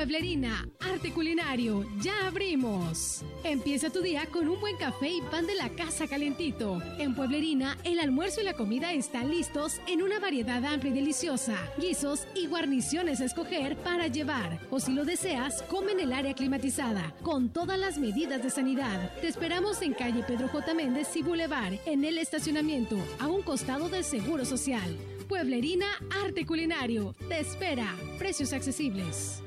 Pueblerina, 0.00 0.66
arte 0.80 1.12
culinario, 1.12 1.84
ya 2.00 2.26
abrimos. 2.26 3.22
Empieza 3.44 3.90
tu 3.90 4.00
día 4.00 4.24
con 4.32 4.48
un 4.48 4.58
buen 4.58 4.78
café 4.78 5.10
y 5.10 5.20
pan 5.20 5.46
de 5.46 5.54
la 5.54 5.68
casa 5.68 6.08
calentito. 6.08 6.80
En 6.96 7.14
Pueblerina, 7.14 7.76
el 7.84 8.00
almuerzo 8.00 8.40
y 8.40 8.44
la 8.44 8.54
comida 8.54 8.94
están 8.94 9.30
listos 9.30 9.78
en 9.86 10.00
una 10.00 10.18
variedad 10.18 10.64
amplia 10.64 10.90
y 10.90 10.94
deliciosa. 10.94 11.54
Guisos 11.76 12.26
y 12.34 12.46
guarniciones 12.46 13.20
a 13.20 13.26
escoger 13.26 13.76
para 13.76 14.06
llevar. 14.06 14.58
O 14.70 14.80
si 14.80 14.94
lo 14.94 15.04
deseas, 15.04 15.62
come 15.64 15.92
en 15.92 16.00
el 16.00 16.14
área 16.14 16.32
climatizada, 16.32 17.14
con 17.20 17.50
todas 17.50 17.78
las 17.78 17.98
medidas 17.98 18.42
de 18.42 18.48
sanidad. 18.48 19.12
Te 19.20 19.28
esperamos 19.28 19.82
en 19.82 19.92
calle 19.92 20.24
Pedro 20.26 20.48
J. 20.48 20.72
Méndez 20.72 21.14
y 21.14 21.22
Boulevard, 21.22 21.74
en 21.84 22.06
el 22.06 22.16
estacionamiento, 22.16 22.96
a 23.18 23.28
un 23.28 23.42
costado 23.42 23.90
del 23.90 24.04
Seguro 24.04 24.46
Social. 24.46 24.96
Pueblerina 25.28 25.88
Arte 26.24 26.46
Culinario. 26.46 27.14
Te 27.28 27.40
espera. 27.40 27.94
Precios 28.18 28.54
accesibles. 28.54 29.42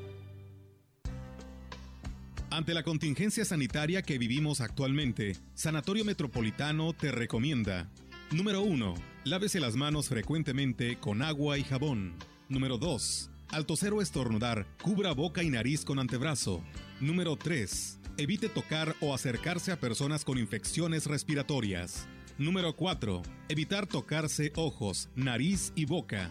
Ante 2.54 2.76
la 2.76 2.84
contingencia 2.84 3.46
sanitaria 3.46 4.04
que 4.04 4.20
vivimos 4.20 4.62
actualmente, 4.62 5.36
Sanatorio 5.56 6.06
Metropolitano 6.06 6.94
te 6.94 7.12
recomienda. 7.12 7.90
Número 8.30 8.62
1. 8.62 8.94
Lávese 9.24 9.60
las 9.60 9.76
manos 9.76 10.08
frecuentemente 10.08 11.00
con 11.00 11.24
agua 11.24 11.58
y 11.58 11.64
jabón. 11.64 12.14
Número 12.50 12.78
2. 12.78 13.32
Al 13.50 13.66
toser 13.66 13.92
o 13.94 14.04
estornudar, 14.04 14.68
cubra 14.84 15.14
boca 15.14 15.42
y 15.42 15.50
nariz 15.50 15.84
con 15.84 15.98
antebrazo. 15.98 16.64
Número 17.00 17.38
3. 17.38 18.00
Evite 18.18 18.50
tocar 18.50 18.96
o 19.02 19.16
acercarse 19.16 19.72
a 19.72 19.80
personas 19.80 20.24
con 20.24 20.38
infecciones 20.38 21.08
respiratorias. 21.08 22.08
Número 22.38 22.76
4. 22.76 23.24
Evitar 23.50 23.88
tocarse 23.88 24.54
ojos, 24.56 25.10
nariz 25.16 25.74
y 25.76 25.86
boca. 25.86 26.30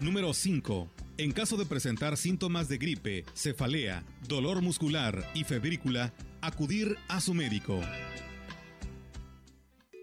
Número 0.00 0.34
5. 0.34 0.90
En 1.20 1.32
caso 1.32 1.58
de 1.58 1.66
presentar 1.66 2.16
síntomas 2.16 2.66
de 2.66 2.78
gripe, 2.78 3.26
cefalea, 3.34 4.02
dolor 4.26 4.62
muscular 4.62 5.22
y 5.34 5.44
febrícula, 5.44 6.14
acudir 6.40 6.96
a 7.08 7.20
su 7.20 7.34
médico. 7.34 7.78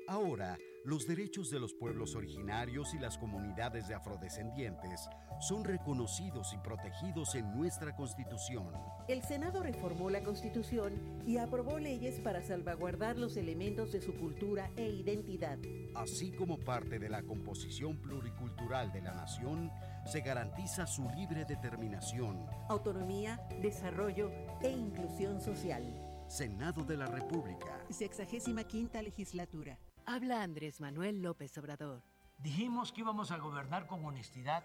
Ahora, 0.07 0.59
los 0.86 1.07
derechos 1.07 1.49
de 1.49 1.59
los 1.59 1.74
pueblos 1.74 2.15
originarios 2.15 2.93
y 2.93 2.99
las 2.99 3.18
comunidades 3.18 3.88
de 3.88 3.95
afrodescendientes 3.95 5.09
son 5.41 5.65
reconocidos 5.65 6.53
y 6.53 6.57
protegidos 6.59 7.36
en 7.36 7.51
nuestra 7.57 7.95
Constitución. 7.95 8.68
El 9.09 9.22
Senado 9.24 9.63
reformó 9.63 10.09
la 10.09 10.24
Constitución 10.24 10.93
y 11.26 11.39
aprobó 11.39 11.80
leyes 11.80 12.20
para 12.20 12.41
salvaguardar 12.41 13.18
los 13.18 13.38
elementos 13.38 13.91
de 13.91 14.01
su 14.01 14.13
cultura 14.13 14.72
e 14.78 14.88
identidad. 14.88 15.57
Así 15.95 16.32
como 16.32 16.59
parte 16.59 16.99
de 16.99 17.09
la 17.09 17.24
composición 17.24 17.97
pluricultural 17.97 18.93
de 18.93 19.01
la 19.01 19.13
nación, 19.13 19.72
se 20.08 20.22
garantiza 20.22 20.88
su 20.88 21.10
libre 21.10 21.43
determinación, 21.43 22.47
autonomía, 22.70 23.45
desarrollo 23.62 24.32
e 24.62 24.70
inclusión 24.70 25.41
social. 25.41 25.84
Senado 26.28 26.84
de 26.84 26.95
la 26.95 27.08
República. 27.08 27.86
Sexagésima 27.89 28.64
quinta 28.64 29.01
legislatura. 29.01 29.78
Habla 30.05 30.41
Andrés 30.43 30.80
Manuel 30.80 31.22
López 31.22 31.58
Obrador. 31.58 32.03
Dijimos 32.39 32.93
que 32.93 33.01
íbamos 33.01 33.32
a 33.32 33.38
gobernar 33.38 33.86
con 33.88 34.05
honestidad 34.05 34.64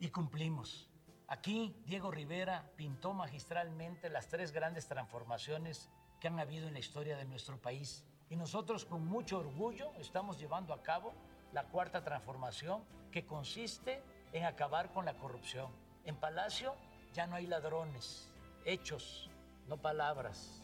y 0.00 0.08
cumplimos. 0.08 0.90
Aquí 1.28 1.76
Diego 1.86 2.10
Rivera 2.10 2.72
pintó 2.76 3.14
magistralmente 3.14 4.10
las 4.10 4.28
tres 4.28 4.50
grandes 4.50 4.88
transformaciones 4.88 5.90
que 6.20 6.26
han 6.26 6.40
habido 6.40 6.66
en 6.66 6.72
la 6.72 6.80
historia 6.80 7.16
de 7.16 7.24
nuestro 7.24 7.60
país. 7.60 8.04
Y 8.30 8.36
nosotros 8.36 8.84
con 8.84 9.06
mucho 9.06 9.38
orgullo 9.38 9.92
estamos 10.00 10.38
llevando 10.38 10.74
a 10.74 10.82
cabo 10.82 11.14
la 11.52 11.68
cuarta 11.68 12.02
transformación 12.02 12.82
que 13.12 13.26
consiste 13.26 14.02
en 14.32 14.44
acabar 14.44 14.92
con 14.92 15.04
la 15.04 15.14
corrupción. 15.14 15.70
En 16.04 16.16
Palacio 16.16 16.74
ya 17.12 17.26
no 17.26 17.36
hay 17.36 17.46
ladrones, 17.46 18.32
hechos, 18.64 19.30
no 19.68 19.76
palabras. 19.76 20.62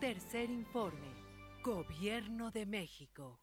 Tercer 0.00 0.50
informe, 0.50 1.08
Gobierno 1.62 2.50
de 2.50 2.66
México. 2.66 3.40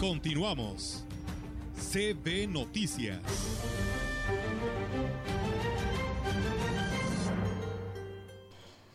Continuamos. 0.00 1.04
CB 1.76 2.46
Noticias. 2.48 3.20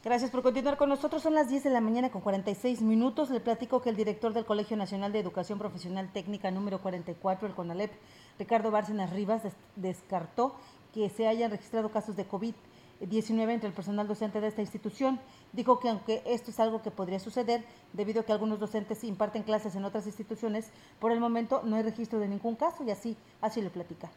Gracias 0.01 0.31
por 0.31 0.43
continuar 0.43 0.77
con 0.77 0.87
nosotros. 0.87 1.21
Son 1.21 1.33
las 1.33 1.49
10 1.49 1.65
de 1.65 1.69
la 1.71 1.81
mañana 1.81 2.09
con 2.09 2.21
46 2.21 2.81
minutos. 2.81 3.29
Le 3.31 3.41
platico 3.41 3.81
que 3.81 3.89
el 3.89 3.97
director 3.97 4.31
del 4.31 4.45
Colegio 4.45 4.77
Nacional 4.77 5.11
de 5.11 5.19
Educación 5.19 5.59
Profesional 5.59 6.09
Técnica 6.13 6.51
número 6.51 6.81
44, 6.81 7.49
el 7.49 7.53
CONALEP, 7.53 7.91
Ricardo 8.39 8.71
Bárcenas 8.71 9.11
Rivas, 9.11 9.43
descartó 9.75 10.55
que 10.93 11.09
se 11.09 11.27
hayan 11.27 11.51
registrado 11.51 11.91
casos 11.91 12.15
de 12.15 12.25
COVID-19 12.25 13.51
entre 13.51 13.67
el 13.67 13.73
personal 13.73 14.07
docente 14.07 14.39
de 14.39 14.47
esta 14.47 14.61
institución. 14.61 15.19
Dijo 15.51 15.81
que 15.81 15.89
aunque 15.89 16.23
esto 16.25 16.49
es 16.51 16.61
algo 16.61 16.81
que 16.81 16.91
podría 16.91 17.19
suceder, 17.19 17.65
debido 17.91 18.21
a 18.21 18.23
que 18.23 18.31
algunos 18.31 18.61
docentes 18.61 19.03
imparten 19.03 19.43
clases 19.43 19.75
en 19.75 19.83
otras 19.83 20.07
instituciones, 20.07 20.71
por 21.01 21.11
el 21.11 21.19
momento 21.19 21.61
no 21.65 21.75
hay 21.75 21.83
registro 21.83 22.19
de 22.19 22.29
ningún 22.29 22.55
caso 22.55 22.85
y 22.85 22.91
así, 22.91 23.17
así 23.41 23.61
le 23.61 23.69
platica 23.69 24.09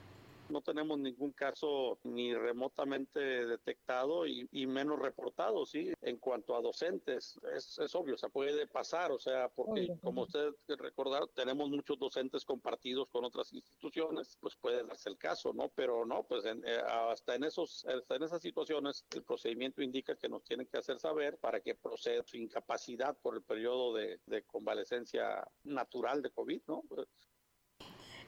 no 0.52 0.62
tenemos 0.62 0.98
ningún 0.98 1.32
caso 1.32 1.98
ni 2.04 2.34
remotamente 2.34 3.20
detectado 3.46 4.26
y, 4.26 4.66
menos 4.66 4.98
reportado, 4.98 5.66
¿sí? 5.66 5.92
En 6.00 6.18
cuanto 6.18 6.54
a 6.54 6.60
docentes, 6.60 7.38
es, 7.54 7.78
es, 7.78 7.94
obvio, 7.94 8.16
se 8.16 8.28
puede 8.28 8.66
pasar, 8.66 9.10
o 9.12 9.18
sea, 9.18 9.48
porque 9.48 9.96
como 10.02 10.22
usted 10.22 10.50
recordar, 10.78 11.26
tenemos 11.34 11.68
muchos 11.68 11.98
docentes 11.98 12.44
compartidos 12.44 13.08
con 13.08 13.24
otras 13.24 13.52
instituciones, 13.52 14.36
pues 14.40 14.56
puede 14.56 14.84
darse 14.84 15.08
el 15.08 15.18
caso, 15.18 15.52
¿no? 15.52 15.70
Pero 15.74 16.04
no, 16.06 16.22
pues 16.22 16.44
eh, 16.44 16.82
hasta 16.86 17.34
en 17.34 17.44
esos, 17.44 17.84
hasta 17.84 18.16
en 18.16 18.22
esas 18.22 18.40
situaciones, 18.40 19.04
el 19.14 19.22
procedimiento 19.22 19.82
indica 19.82 20.16
que 20.16 20.28
nos 20.28 20.44
tienen 20.44 20.66
que 20.66 20.78
hacer 20.78 20.98
saber 20.98 21.38
para 21.38 21.60
que 21.60 21.74
proceda 21.74 22.22
su 22.24 22.36
incapacidad 22.36 23.16
por 23.18 23.34
el 23.34 23.42
periodo 23.42 23.94
de, 23.94 24.20
de 24.26 24.42
convalecencia 24.44 25.46
natural 25.64 26.22
de 26.22 26.30
COVID, 26.30 26.62
¿no? 26.66 26.82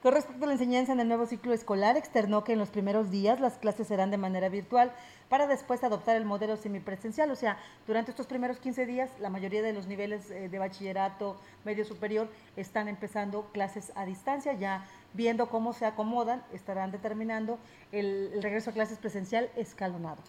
Con 0.05 0.13
respecto 0.13 0.45
a 0.45 0.49
la 0.49 0.53
enseñanza 0.53 0.93
en 0.93 1.01
el 1.01 1.09
nuevo 1.09 1.25
ciclo 1.25 1.55
escolar, 1.55 1.97
externó 1.97 2.45
que 2.45 2.53
en 2.53 2.59
los 2.59 2.69
primeros 2.69 3.11
días 3.11 3.41
las 3.41 3.57
clases 3.57 3.89
serán 3.89 4.11
de 4.11 4.19
manera 4.19 4.51
virtual 4.51 4.93
para 5.31 5.47
después 5.47 5.83
adoptar 5.83 6.15
el 6.17 6.27
modelo 6.27 6.59
semipresencial. 6.59 7.31
O 7.31 7.37
sea, 7.37 7.57
durante 7.87 8.11
estos 8.11 8.27
primeros 8.27 8.59
15 8.59 8.85
días, 8.85 9.09
la 9.19 9.31
mayoría 9.31 9.63
de 9.63 9.73
los 9.73 9.87
niveles 9.87 10.31
eh, 10.31 10.51
de 10.51 10.59
bachillerato 10.59 11.41
medio 11.65 11.87
superior 11.87 12.29
están 12.55 12.89
empezando 12.89 13.49
clases 13.55 13.93
a 13.95 14.05
distancia, 14.05 14.53
ya 14.53 14.85
viendo 15.15 15.49
cómo 15.49 15.73
se 15.73 15.87
acomodan, 15.87 16.45
estarán 16.53 16.91
determinando 16.91 17.59
el, 17.91 18.31
el 18.35 18.43
regreso 18.43 18.69
a 18.69 18.73
clases 18.75 18.99
presencial 18.99 19.49
escalonado. 19.57 20.21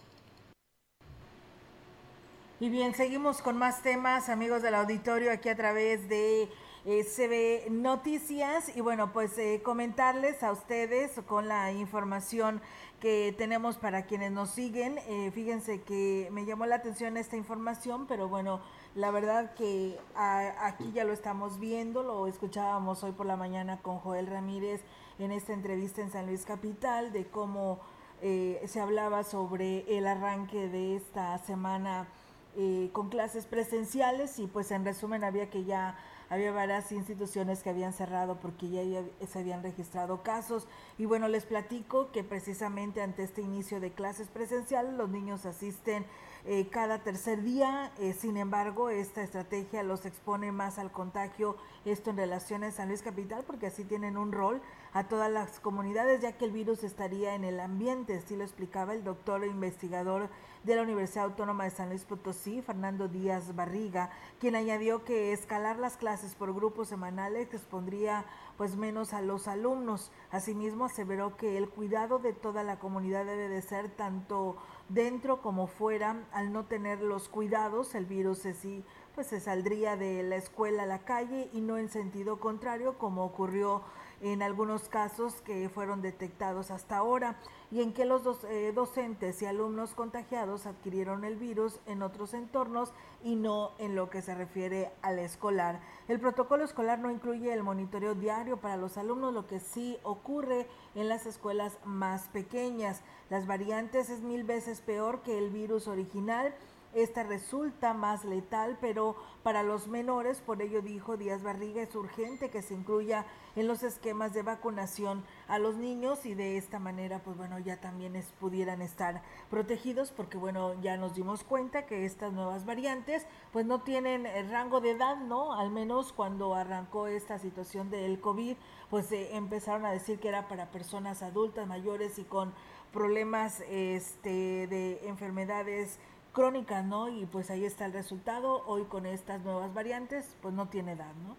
Y 2.60 2.70
bien, 2.70 2.94
seguimos 2.94 3.42
con 3.42 3.58
más 3.58 3.82
temas, 3.82 4.30
amigos 4.30 4.62
del 4.62 4.74
auditorio, 4.74 5.30
aquí 5.30 5.50
a 5.50 5.54
través 5.54 6.08
de 6.08 6.48
eh, 6.86 7.04
CB 7.04 7.70
Noticias. 7.70 8.74
Y 8.74 8.80
bueno, 8.80 9.12
pues 9.12 9.36
eh, 9.36 9.60
comentarles 9.62 10.42
a 10.42 10.52
ustedes 10.52 11.20
con 11.26 11.48
la 11.48 11.72
información 11.72 12.62
que 13.00 13.34
tenemos 13.36 13.76
para 13.76 14.06
quienes 14.06 14.32
nos 14.32 14.50
siguen. 14.50 14.98
Eh, 15.06 15.30
fíjense 15.34 15.82
que 15.82 16.28
me 16.32 16.46
llamó 16.46 16.64
la 16.64 16.76
atención 16.76 17.18
esta 17.18 17.36
información, 17.36 18.06
pero 18.06 18.28
bueno, 18.28 18.60
la 18.94 19.10
verdad 19.10 19.52
que 19.54 19.98
aquí 20.14 20.92
ya 20.92 21.04
lo 21.04 21.12
estamos 21.12 21.60
viendo, 21.60 22.02
lo 22.02 22.26
escuchábamos 22.26 23.04
hoy 23.04 23.12
por 23.12 23.26
la 23.26 23.36
mañana 23.36 23.82
con 23.82 23.98
Joel 23.98 24.26
Ramírez 24.26 24.80
en 25.18 25.32
esta 25.32 25.52
entrevista 25.52 26.00
en 26.00 26.10
San 26.10 26.26
Luis 26.26 26.46
Capital, 26.46 27.12
de 27.12 27.26
cómo 27.26 27.80
eh, 28.22 28.62
se 28.66 28.80
hablaba 28.80 29.24
sobre 29.24 29.98
el 29.98 30.06
arranque 30.06 30.68
de 30.68 30.96
esta 30.96 31.36
semana 31.38 32.08
eh, 32.56 32.88
con 32.92 33.10
clases 33.10 33.44
presenciales 33.44 34.38
y 34.38 34.46
pues 34.46 34.70
en 34.70 34.86
resumen 34.86 35.22
había 35.22 35.50
que 35.50 35.64
ya 35.64 35.98
había 36.28 36.52
varias 36.52 36.92
instituciones 36.92 37.62
que 37.62 37.70
habían 37.70 37.92
cerrado 37.92 38.38
porque 38.40 38.68
ya, 38.68 38.82
se 39.26 39.38
habían 39.38 39.62
registrado 39.62 40.22
casos 40.22 40.66
y 40.98 41.04
bueno 41.04 41.28
les 41.28 41.44
platico 41.44 42.10
que 42.12 42.24
precisamente 42.24 43.02
ante 43.02 43.22
este 43.22 43.42
inicio 43.42 43.80
de 43.80 43.92
clases 43.92 44.28
presenciales 44.28 44.94
los 44.94 45.08
niños 45.08 45.46
asisten 45.46 46.04
eh, 46.48 46.68
cada 46.70 47.00
tercer 47.00 47.42
día. 47.42 47.90
Eh, 47.98 48.12
sin 48.12 48.36
embargo, 48.36 48.88
esta 48.88 49.20
estrategia 49.20 49.82
los 49.82 50.06
expone 50.06 50.52
más 50.52 50.78
al 50.78 50.92
contagio, 50.92 51.56
esto 51.84 52.10
en 52.10 52.18
relación 52.18 52.62
a 52.62 52.70
San 52.70 52.86
Luis 52.86 53.02
Capital, 53.02 53.42
porque 53.44 53.66
así 53.66 53.82
tienen 53.82 54.16
un 54.16 54.30
rol 54.30 54.62
a 54.92 55.08
todas 55.08 55.28
las 55.30 55.58
comunidades, 55.58 56.20
ya 56.20 56.38
que 56.38 56.44
el 56.44 56.52
virus 56.52 56.84
estaría 56.84 57.34
en 57.34 57.42
el 57.42 57.58
ambiente, 57.58 58.14
así 58.14 58.36
lo 58.36 58.44
explicaba 58.44 58.94
el 58.94 59.02
doctor 59.02 59.42
e 59.42 59.48
investigador 59.48 60.30
de 60.66 60.74
la 60.74 60.82
Universidad 60.82 61.26
Autónoma 61.26 61.62
de 61.62 61.70
San 61.70 61.90
Luis 61.90 62.04
Potosí, 62.04 62.60
Fernando 62.60 63.06
Díaz 63.06 63.54
Barriga, 63.54 64.10
quien 64.40 64.56
añadió 64.56 65.04
que 65.04 65.32
escalar 65.32 65.78
las 65.78 65.96
clases 65.96 66.34
por 66.34 66.52
grupos 66.52 66.88
semanales 66.88 67.54
expondría 67.54 68.24
pues 68.56 68.74
menos 68.74 69.12
a 69.12 69.22
los 69.22 69.46
alumnos. 69.46 70.10
Asimismo, 70.32 70.86
aseveró 70.86 71.36
que 71.36 71.56
el 71.56 71.68
cuidado 71.68 72.18
de 72.18 72.32
toda 72.32 72.64
la 72.64 72.80
comunidad 72.80 73.24
debe 73.24 73.48
de 73.48 73.62
ser 73.62 73.90
tanto 73.90 74.56
dentro 74.88 75.40
como 75.40 75.68
fuera, 75.68 76.24
al 76.32 76.52
no 76.52 76.64
tener 76.64 77.00
los 77.00 77.28
cuidados, 77.28 77.94
el 77.94 78.04
virus 78.04 78.38
sí 78.38 78.84
pues 79.14 79.28
se 79.28 79.40
saldría 79.40 79.96
de 79.96 80.22
la 80.22 80.36
escuela 80.36 80.82
a 80.82 80.86
la 80.86 80.98
calle 80.98 81.48
y 81.54 81.62
no 81.62 81.78
en 81.78 81.88
sentido 81.88 82.38
contrario 82.38 82.98
como 82.98 83.24
ocurrió 83.24 83.82
en 84.20 84.42
algunos 84.42 84.88
casos 84.88 85.34
que 85.42 85.68
fueron 85.68 86.02
detectados 86.02 86.70
hasta 86.70 86.96
ahora 86.96 87.36
y 87.70 87.82
en 87.82 87.92
que 87.92 88.04
los 88.04 88.22
eh, 88.44 88.72
docentes 88.74 89.42
y 89.42 89.46
alumnos 89.46 89.94
contagiados 89.94 90.66
adquirieron 90.66 91.24
el 91.24 91.36
virus 91.36 91.80
en 91.86 92.02
otros 92.02 92.32
entornos 92.34 92.92
y 93.22 93.34
no 93.34 93.72
en 93.78 93.94
lo 93.94 94.08
que 94.08 94.22
se 94.22 94.34
refiere 94.34 94.92
al 95.02 95.18
escolar. 95.18 95.80
El 96.08 96.20
protocolo 96.20 96.64
escolar 96.64 96.98
no 96.98 97.10
incluye 97.10 97.52
el 97.52 97.62
monitoreo 97.62 98.14
diario 98.14 98.56
para 98.58 98.76
los 98.76 98.96
alumnos, 98.96 99.34
lo 99.34 99.46
que 99.46 99.60
sí 99.60 99.98
ocurre 100.02 100.66
en 100.94 101.08
las 101.08 101.26
escuelas 101.26 101.78
más 101.84 102.28
pequeñas. 102.28 103.02
Las 103.30 103.46
variantes 103.46 104.10
es 104.10 104.20
mil 104.20 104.44
veces 104.44 104.80
peor 104.80 105.22
que 105.22 105.38
el 105.38 105.50
virus 105.50 105.88
original 105.88 106.54
esta 106.96 107.22
resulta 107.22 107.92
más 107.92 108.24
letal, 108.24 108.78
pero 108.80 109.16
para 109.42 109.62
los 109.62 109.86
menores, 109.86 110.40
por 110.40 110.62
ello 110.62 110.80
dijo 110.80 111.16
Díaz 111.16 111.42
Barriga, 111.42 111.82
es 111.82 111.94
urgente 111.94 112.50
que 112.50 112.62
se 112.62 112.74
incluya 112.74 113.26
en 113.54 113.68
los 113.68 113.82
esquemas 113.82 114.32
de 114.32 114.42
vacunación 114.42 115.22
a 115.46 115.58
los 115.58 115.76
niños 115.76 116.24
y 116.24 116.34
de 116.34 116.56
esta 116.56 116.78
manera, 116.78 117.20
pues 117.22 117.36
bueno, 117.36 117.58
ya 117.58 117.80
también 117.80 118.14
pudieran 118.40 118.80
estar 118.80 119.22
protegidos 119.50 120.10
porque 120.10 120.38
bueno, 120.38 120.80
ya 120.80 120.96
nos 120.96 121.14
dimos 121.14 121.44
cuenta 121.44 121.86
que 121.86 122.06
estas 122.06 122.32
nuevas 122.32 122.64
variantes 122.64 123.26
pues 123.52 123.66
no 123.66 123.82
tienen 123.82 124.24
el 124.24 124.50
rango 124.50 124.80
de 124.80 124.92
edad, 124.92 125.16
¿no? 125.16 125.52
Al 125.52 125.70
menos 125.70 126.12
cuando 126.12 126.54
arrancó 126.54 127.06
esta 127.06 127.38
situación 127.38 127.90
del 127.90 128.20
COVID, 128.20 128.56
pues 128.88 129.12
eh, 129.12 129.36
empezaron 129.36 129.84
a 129.84 129.92
decir 129.92 130.18
que 130.18 130.28
era 130.28 130.48
para 130.48 130.70
personas 130.70 131.22
adultas, 131.22 131.66
mayores 131.66 132.18
y 132.18 132.24
con 132.24 132.54
problemas 132.92 133.60
este, 133.68 134.66
de 134.66 135.06
enfermedades 135.06 135.98
crónica, 136.36 136.82
¿no? 136.82 137.08
Y 137.08 137.24
pues 137.24 137.48
ahí 137.48 137.64
está 137.64 137.86
el 137.86 137.94
resultado. 137.94 138.62
Hoy 138.66 138.84
con 138.84 139.06
estas 139.06 139.40
nuevas 139.40 139.72
variantes, 139.72 140.36
pues 140.42 140.52
no 140.52 140.68
tiene 140.68 140.92
edad, 140.92 141.14
¿no? 141.26 141.34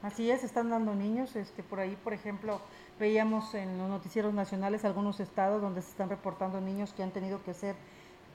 Así 0.00 0.30
es, 0.30 0.44
están 0.44 0.70
dando 0.70 0.94
niños. 0.94 1.34
Este, 1.34 1.64
por 1.64 1.80
ahí, 1.80 1.98
por 2.04 2.14
ejemplo, 2.14 2.60
veíamos 3.00 3.52
en 3.56 3.76
los 3.78 3.88
noticieros 3.88 4.32
nacionales 4.32 4.84
algunos 4.84 5.18
estados 5.18 5.60
donde 5.60 5.82
se 5.82 5.90
están 5.90 6.08
reportando 6.08 6.60
niños 6.60 6.92
que 6.92 7.02
han 7.02 7.10
tenido 7.10 7.42
que 7.42 7.52
ser, 7.52 7.74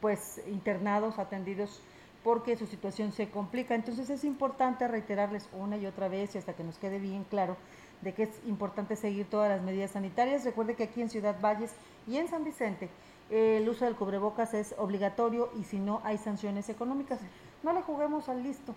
pues, 0.01 0.41
internados, 0.47 1.19
atendidos 1.19 1.81
porque 2.21 2.57
su 2.57 2.67
situación 2.67 3.13
se 3.13 3.29
complica. 3.29 3.73
Entonces 3.73 4.09
es 4.09 4.25
importante 4.25 4.89
reiterarles 4.89 5.47
una 5.53 5.77
y 5.77 5.85
otra 5.85 6.09
vez 6.09 6.35
y 6.35 6.37
hasta 6.37 6.51
que 6.51 6.65
nos 6.65 6.79
quede 6.79 6.99
bien 6.99 7.23
claro 7.23 7.55
de 8.01 8.13
que 8.13 8.23
es 8.23 8.29
importante 8.45 8.97
seguir 8.97 9.29
todas 9.29 9.49
las 9.49 9.61
medidas 9.61 9.91
sanitarias. 9.91 10.43
Recuerde 10.43 10.75
que 10.75 10.83
aquí 10.83 11.01
en 11.01 11.09
Ciudad 11.09 11.39
Valles 11.39 11.71
y 12.05 12.17
en 12.17 12.27
San 12.27 12.43
Vicente 12.43 12.89
el 13.29 13.67
uso 13.67 13.85
del 13.85 13.95
cubrebocas 13.95 14.53
es 14.53 14.75
obligatorio 14.77 15.49
y 15.59 15.63
si 15.63 15.79
no 15.79 16.01
hay 16.03 16.17
sanciones 16.17 16.69
económicas. 16.69 17.19
No 17.63 17.73
le 17.73 17.81
juguemos 17.81 18.29
al 18.29 18.43
listo 18.43 18.75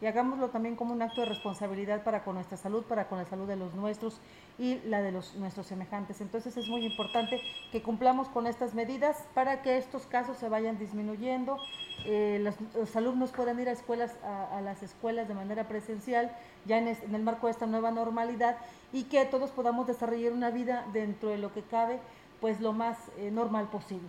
y 0.00 0.06
hagámoslo 0.06 0.48
también 0.48 0.76
como 0.76 0.92
un 0.92 1.00
acto 1.00 1.22
de 1.22 1.26
responsabilidad 1.26 2.02
para 2.02 2.22
con 2.22 2.34
nuestra 2.34 2.58
salud, 2.58 2.84
para 2.84 3.08
con 3.08 3.18
la 3.18 3.24
salud 3.24 3.46
de 3.46 3.56
los 3.56 3.74
nuestros 3.74 4.20
y 4.58 4.78
la 4.86 5.00
de 5.00 5.10
los 5.10 5.34
nuestros 5.36 5.66
semejantes. 5.66 6.20
Entonces 6.20 6.56
es 6.56 6.68
muy 6.68 6.84
importante 6.84 7.40
que 7.72 7.82
cumplamos 7.82 8.28
con 8.28 8.46
estas 8.46 8.74
medidas 8.74 9.24
para 9.34 9.62
que 9.62 9.78
estos 9.78 10.06
casos 10.06 10.36
se 10.36 10.48
vayan 10.48 10.78
disminuyendo, 10.78 11.58
eh, 12.04 12.38
los, 12.74 12.94
alumnos 12.94 13.30
puedan 13.30 13.58
ir 13.58 13.68
a 13.68 13.72
escuelas, 13.72 14.14
a, 14.22 14.60
las 14.60 14.82
escuelas 14.82 15.28
de 15.28 15.34
manera 15.34 15.66
presencial, 15.66 16.30
ya 16.66 16.78
en, 16.78 16.88
en 16.88 17.14
el 17.14 17.22
marco 17.22 17.46
de 17.46 17.52
esta 17.52 17.66
nueva 17.66 17.90
normalidad 17.90 18.58
y 18.92 19.04
que 19.04 19.24
todos 19.24 19.50
podamos 19.50 19.86
desarrollar 19.86 20.32
una 20.32 20.50
vida 20.50 20.84
dentro 20.92 21.30
de 21.30 21.38
lo 21.38 21.54
que 21.54 21.62
cabe 21.62 21.98
pues 22.40 22.60
lo 22.60 22.72
más 22.72 22.96
eh, 23.18 23.30
normal 23.30 23.68
posible. 23.68 24.08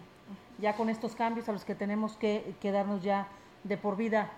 Ya 0.59 0.75
con 0.75 0.89
estos 0.89 1.15
cambios 1.15 1.47
a 1.49 1.53
los 1.53 1.65
que 1.65 1.75
tenemos 1.75 2.17
que 2.17 2.55
quedarnos 2.61 3.03
ya 3.03 3.27
de 3.63 3.77
por 3.77 3.95
vida 3.97 4.31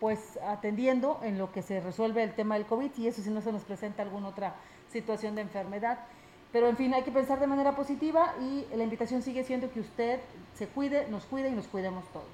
pues 0.00 0.38
atendiendo 0.46 1.20
en 1.22 1.38
lo 1.38 1.52
que 1.52 1.62
se 1.62 1.80
resuelve 1.80 2.22
el 2.22 2.34
tema 2.34 2.56
del 2.56 2.66
COVID 2.66 2.90
y 2.98 3.06
eso 3.06 3.22
si 3.22 3.30
no 3.30 3.40
se 3.40 3.52
nos 3.52 3.62
presenta 3.62 4.02
alguna 4.02 4.28
otra 4.28 4.54
situación 4.92 5.34
de 5.34 5.42
enfermedad. 5.42 5.98
Pero 6.52 6.68
en 6.68 6.76
fin, 6.76 6.94
hay 6.94 7.02
que 7.02 7.10
pensar 7.10 7.40
de 7.40 7.46
manera 7.46 7.74
positiva 7.74 8.34
y 8.40 8.64
la 8.74 8.84
invitación 8.84 9.22
sigue 9.22 9.44
siendo 9.44 9.70
que 9.70 9.80
usted 9.80 10.20
se 10.54 10.66
cuide, 10.68 11.08
nos 11.08 11.24
cuide 11.24 11.48
y 11.48 11.52
nos 11.52 11.66
cuidemos 11.66 12.04
todos. 12.12 12.26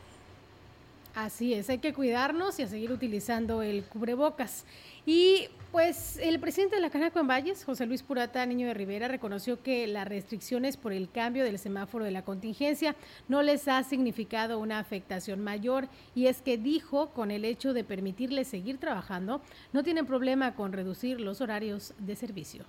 Así 1.14 1.52
es, 1.52 1.68
hay 1.68 1.78
que 1.78 1.92
cuidarnos 1.92 2.58
y 2.58 2.62
a 2.62 2.68
seguir 2.68 2.90
utilizando 2.90 3.62
el 3.62 3.84
cubrebocas. 3.84 4.64
Y 5.04 5.48
pues 5.72 6.18
el 6.18 6.38
presidente 6.38 6.76
de 6.76 6.82
la 6.82 6.90
Canaco 6.90 7.18
en 7.18 7.26
Valles, 7.26 7.64
José 7.64 7.86
Luis 7.86 8.02
Purata 8.02 8.44
Niño 8.44 8.66
de 8.66 8.74
Rivera, 8.74 9.08
reconoció 9.08 9.62
que 9.62 9.86
las 9.86 10.06
restricciones 10.06 10.76
por 10.76 10.92
el 10.92 11.10
cambio 11.10 11.44
del 11.44 11.58
semáforo 11.58 12.04
de 12.04 12.10
la 12.10 12.22
contingencia 12.22 12.94
no 13.26 13.42
les 13.42 13.66
ha 13.68 13.82
significado 13.82 14.58
una 14.58 14.78
afectación 14.78 15.40
mayor. 15.40 15.88
Y 16.14 16.26
es 16.26 16.42
que 16.42 16.58
dijo 16.58 17.08
con 17.10 17.30
el 17.30 17.44
hecho 17.44 17.72
de 17.72 17.84
permitirles 17.84 18.48
seguir 18.48 18.78
trabajando, 18.78 19.40
no 19.72 19.82
tienen 19.82 20.06
problema 20.06 20.54
con 20.54 20.72
reducir 20.72 21.20
los 21.20 21.40
horarios 21.40 21.94
de 21.98 22.16
servicio 22.16 22.64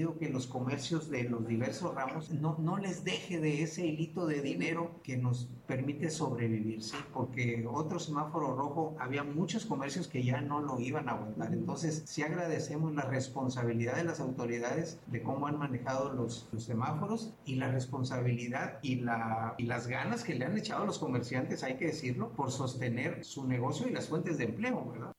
que 0.00 0.28
los 0.28 0.46
comercios 0.46 1.10
de 1.10 1.24
los 1.24 1.46
diversos 1.46 1.94
ramos 1.94 2.30
no, 2.30 2.56
no 2.58 2.78
les 2.78 3.04
deje 3.04 3.38
de 3.38 3.62
ese 3.62 3.86
hilito 3.86 4.26
de 4.26 4.40
dinero 4.40 4.92
que 5.02 5.16
nos 5.16 5.48
permite 5.66 6.10
sobrevivir, 6.10 6.82
¿sí? 6.82 6.96
Porque 7.12 7.66
otro 7.70 7.98
semáforo 7.98 8.56
rojo, 8.56 8.96
había 8.98 9.22
muchos 9.22 9.66
comercios 9.66 10.08
que 10.08 10.24
ya 10.24 10.40
no 10.40 10.60
lo 10.60 10.80
iban 10.80 11.08
a 11.08 11.12
aguantar. 11.12 11.52
Entonces, 11.52 12.02
sí 12.06 12.22
agradecemos 12.22 12.94
la 12.94 13.02
responsabilidad 13.02 13.96
de 13.96 14.04
las 14.04 14.20
autoridades 14.20 14.98
de 15.06 15.22
cómo 15.22 15.46
han 15.46 15.58
manejado 15.58 16.12
los, 16.12 16.48
los 16.52 16.64
semáforos 16.64 17.34
y 17.44 17.56
la 17.56 17.70
responsabilidad 17.70 18.78
y, 18.82 18.96
la, 18.96 19.54
y 19.58 19.64
las 19.64 19.86
ganas 19.86 20.24
que 20.24 20.34
le 20.34 20.46
han 20.46 20.56
echado 20.56 20.82
a 20.82 20.86
los 20.86 20.98
comerciantes, 20.98 21.62
hay 21.62 21.76
que 21.76 21.86
decirlo, 21.86 22.32
por 22.32 22.50
sostener 22.50 23.24
su 23.24 23.46
negocio 23.46 23.86
y 23.86 23.92
las 23.92 24.08
fuentes 24.08 24.38
de 24.38 24.44
empleo, 24.44 24.90
¿verdad? 24.90 25.12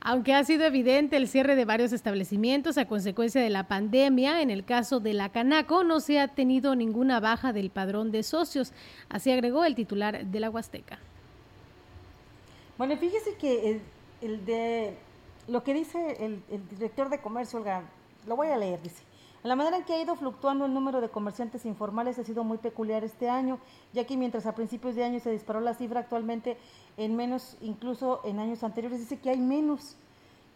Aunque 0.00 0.32
ha 0.32 0.44
sido 0.44 0.64
evidente 0.64 1.16
el 1.16 1.28
cierre 1.28 1.56
de 1.56 1.64
varios 1.64 1.92
establecimientos 1.92 2.78
a 2.78 2.86
consecuencia 2.86 3.40
de 3.40 3.50
la 3.50 3.64
pandemia, 3.66 4.42
en 4.42 4.50
el 4.50 4.64
caso 4.64 5.00
de 5.00 5.12
la 5.12 5.30
Canaco 5.30 5.82
no 5.82 6.00
se 6.00 6.20
ha 6.20 6.28
tenido 6.28 6.76
ninguna 6.76 7.18
baja 7.18 7.52
del 7.52 7.70
padrón 7.70 8.12
de 8.12 8.22
socios, 8.22 8.72
así 9.08 9.32
agregó 9.32 9.64
el 9.64 9.74
titular 9.74 10.24
de 10.24 10.40
la 10.40 10.50
Huasteca. 10.50 10.98
Bueno, 12.78 12.96
fíjese 12.96 13.34
que 13.34 13.80
el, 14.22 14.44
de 14.44 14.94
lo 15.48 15.64
que 15.64 15.74
dice 15.74 16.24
el, 16.24 16.42
el 16.50 16.68
director 16.68 17.10
de 17.10 17.18
comercio, 17.18 17.58
Olga, 17.58 17.82
lo 18.26 18.36
voy 18.36 18.48
a 18.48 18.56
leer, 18.56 18.80
dice. 18.80 19.07
La 19.48 19.56
manera 19.56 19.78
en 19.78 19.84
que 19.84 19.94
ha 19.94 20.02
ido 20.02 20.14
fluctuando 20.14 20.66
el 20.66 20.74
número 20.74 21.00
de 21.00 21.08
comerciantes 21.08 21.64
informales 21.64 22.18
ha 22.18 22.22
sido 22.22 22.44
muy 22.44 22.58
peculiar 22.58 23.02
este 23.02 23.30
año, 23.30 23.58
ya 23.94 24.04
que 24.04 24.14
mientras 24.14 24.44
a 24.44 24.54
principios 24.54 24.94
de 24.94 25.04
año 25.04 25.20
se 25.20 25.30
disparó 25.30 25.60
la 25.60 25.72
cifra, 25.72 26.00
actualmente 26.00 26.58
en 26.98 27.16
menos, 27.16 27.56
incluso 27.62 28.20
en 28.24 28.40
años 28.40 28.62
anteriores, 28.62 28.98
dice 28.98 29.18
que 29.18 29.30
hay 29.30 29.38
menos. 29.38 29.96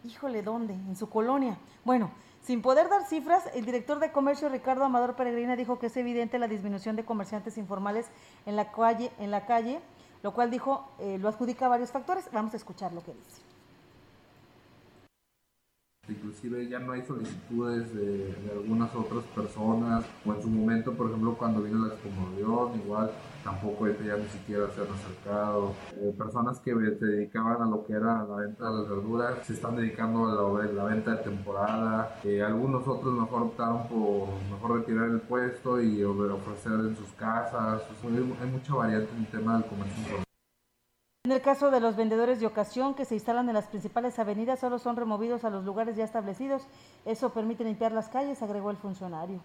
Híjole, 0.03 0.43
¿dónde? 0.43 0.75
En 0.75 0.95
su 0.95 1.09
colonia. 1.09 1.57
Bueno, 1.83 2.11
sin 2.43 2.61
poder 2.61 2.87
dar 2.87 3.07
cifras, 3.07 3.49
el 3.55 3.65
director 3.65 3.99
de 3.99 4.11
comercio 4.11 4.47
Ricardo 4.47 4.85
Amador 4.85 5.15
Peregrina 5.15 5.55
dijo 5.55 5.79
que 5.79 5.87
es 5.87 5.97
evidente 5.97 6.37
la 6.37 6.47
disminución 6.47 6.95
de 6.95 7.03
comerciantes 7.03 7.57
informales 7.57 8.11
en 8.45 8.55
la 8.55 8.71
calle, 8.71 9.11
en 9.17 9.31
la 9.31 9.47
calle 9.47 9.81
lo 10.21 10.35
cual 10.35 10.51
dijo 10.51 10.87
eh, 10.99 11.17
lo 11.17 11.29
adjudica 11.29 11.65
a 11.65 11.69
varios 11.69 11.89
factores. 11.89 12.29
Vamos 12.31 12.53
a 12.53 12.57
escuchar 12.57 12.93
lo 12.93 13.03
que 13.03 13.11
dice. 13.11 13.52
Inclusive 16.09 16.67
ya 16.67 16.79
no 16.79 16.91
hay 16.91 17.01
solicitudes 17.03 17.95
de, 17.95 18.35
algunas 18.51 18.93
otras 18.93 19.23
personas, 19.33 20.03
o 20.25 20.33
en 20.33 20.41
su 20.41 20.49
momento, 20.49 20.91
por 20.91 21.07
ejemplo, 21.07 21.33
cuando 21.37 21.61
vino 21.61 21.87
la 21.87 21.93
excomunión, 21.93 22.77
igual 22.83 23.09
tampoco 23.41 23.87
ya 23.87 24.17
ni 24.17 24.27
siquiera 24.27 24.67
se 24.71 24.81
han 24.81 24.87
acercado. 24.91 25.73
Eh, 25.95 26.13
personas 26.17 26.59
que 26.59 26.73
se 26.73 27.05
dedicaban 27.05 27.61
a 27.61 27.65
lo 27.67 27.85
que 27.85 27.93
era 27.93 28.25
la 28.25 28.35
venta 28.35 28.69
de 28.69 28.79
las 28.79 28.89
verduras 28.89 29.47
se 29.47 29.53
están 29.53 29.77
dedicando 29.77 30.25
a 30.25 30.61
la, 30.73 30.83
venta 30.83 31.11
de 31.11 31.23
temporada. 31.23 32.19
Algunos 32.45 32.85
otros 32.85 33.13
mejor 33.13 33.43
optaron 33.43 33.87
por 33.87 34.27
mejor 34.51 34.79
retirar 34.79 35.09
el 35.09 35.21
puesto 35.21 35.81
y 35.81 36.03
ofrecer 36.03 36.73
en 36.73 36.97
sus 36.97 37.13
casas. 37.13 37.81
hay 38.03 38.51
mucha 38.51 38.75
variante 38.75 39.09
en 39.15 39.19
el 39.19 39.27
tema 39.27 39.53
del 39.53 39.65
comercio. 39.69 40.32
En 41.25 41.31
el 41.31 41.41
caso 41.41 41.71
de 41.71 41.79
los 41.79 41.95
vendedores 41.95 42.41
de 42.41 42.45
ocasión 42.45 42.95
que 42.95 43.05
se 43.05 43.15
instalan 43.15 43.47
en 43.47 43.53
las 43.53 43.67
principales 43.67 44.19
avenidas, 44.19 44.59
solo 44.59 44.77
son 44.77 44.97
removidos 44.97 45.45
a 45.45 45.49
los 45.49 45.63
lugares 45.63 45.95
ya 45.95 46.03
establecidos. 46.03 46.63
Eso 47.05 47.31
permite 47.31 47.63
limpiar 47.63 47.93
las 47.93 48.09
calles, 48.09 48.41
agregó 48.41 48.71
el 48.71 48.75
funcionario. 48.75 49.39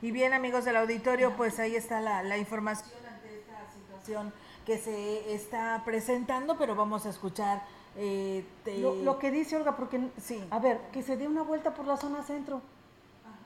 Y 0.00 0.12
bien, 0.12 0.32
amigos 0.32 0.64
del 0.64 0.76
auditorio, 0.76 1.36
pues 1.36 1.58
ahí 1.58 1.76
está 1.76 2.00
la, 2.00 2.38
información 2.38 2.90
ante 3.06 3.36
esta 3.36 3.70
situación 3.70 4.32
que 4.64 4.78
se 4.78 5.34
está 5.34 5.82
presentando, 5.84 6.56
pero 6.56 6.74
vamos 6.74 7.04
a 7.04 7.10
escuchar 7.10 7.62
eh, 7.98 8.46
lo, 8.80 9.18
que 9.18 9.30
dice 9.30 9.56
Olga, 9.58 9.76
porque 9.76 10.08
sí. 10.16 10.42
A 10.48 10.58
ver, 10.58 10.80
que 10.90 11.02
se 11.02 11.18
dé 11.18 11.28
una 11.28 11.42
vuelta 11.42 11.74
por 11.74 11.86
la 11.86 11.98
zona 11.98 12.22
centro 12.22 12.62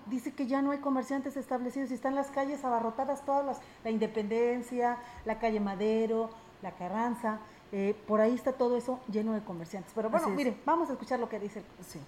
dice 0.06 0.32
que 0.32 0.46
ya 0.46 0.62
no 0.62 0.70
hay 0.70 0.78
comerciantes 0.78 1.36
establecidos 1.36 1.90
y 1.90 1.94
están 1.94 2.14
las 2.14 2.30
calles 2.30 2.64
abarrotadas 2.64 3.24
todas 3.24 3.44
las, 3.44 3.60
la 3.84 3.90
Independencia, 3.90 4.98
la 5.24 5.38
calle 5.38 5.60
Madero, 5.60 6.30
la 6.62 6.72
Carranza, 6.72 7.38
eh, 7.72 7.94
por 8.06 8.20
ahí 8.20 8.34
está 8.34 8.52
todo 8.52 8.76
eso 8.76 9.00
lleno 9.10 9.32
de 9.32 9.42
comerciantes. 9.42 9.92
Pero 9.94 10.10
bueno, 10.10 10.28
miren, 10.30 10.60
vamos 10.64 10.88
a 10.90 10.92
escuchar 10.92 11.20
lo 11.20 11.28
que 11.28 11.38
dice. 11.38 11.62
Sí. 11.86 12.00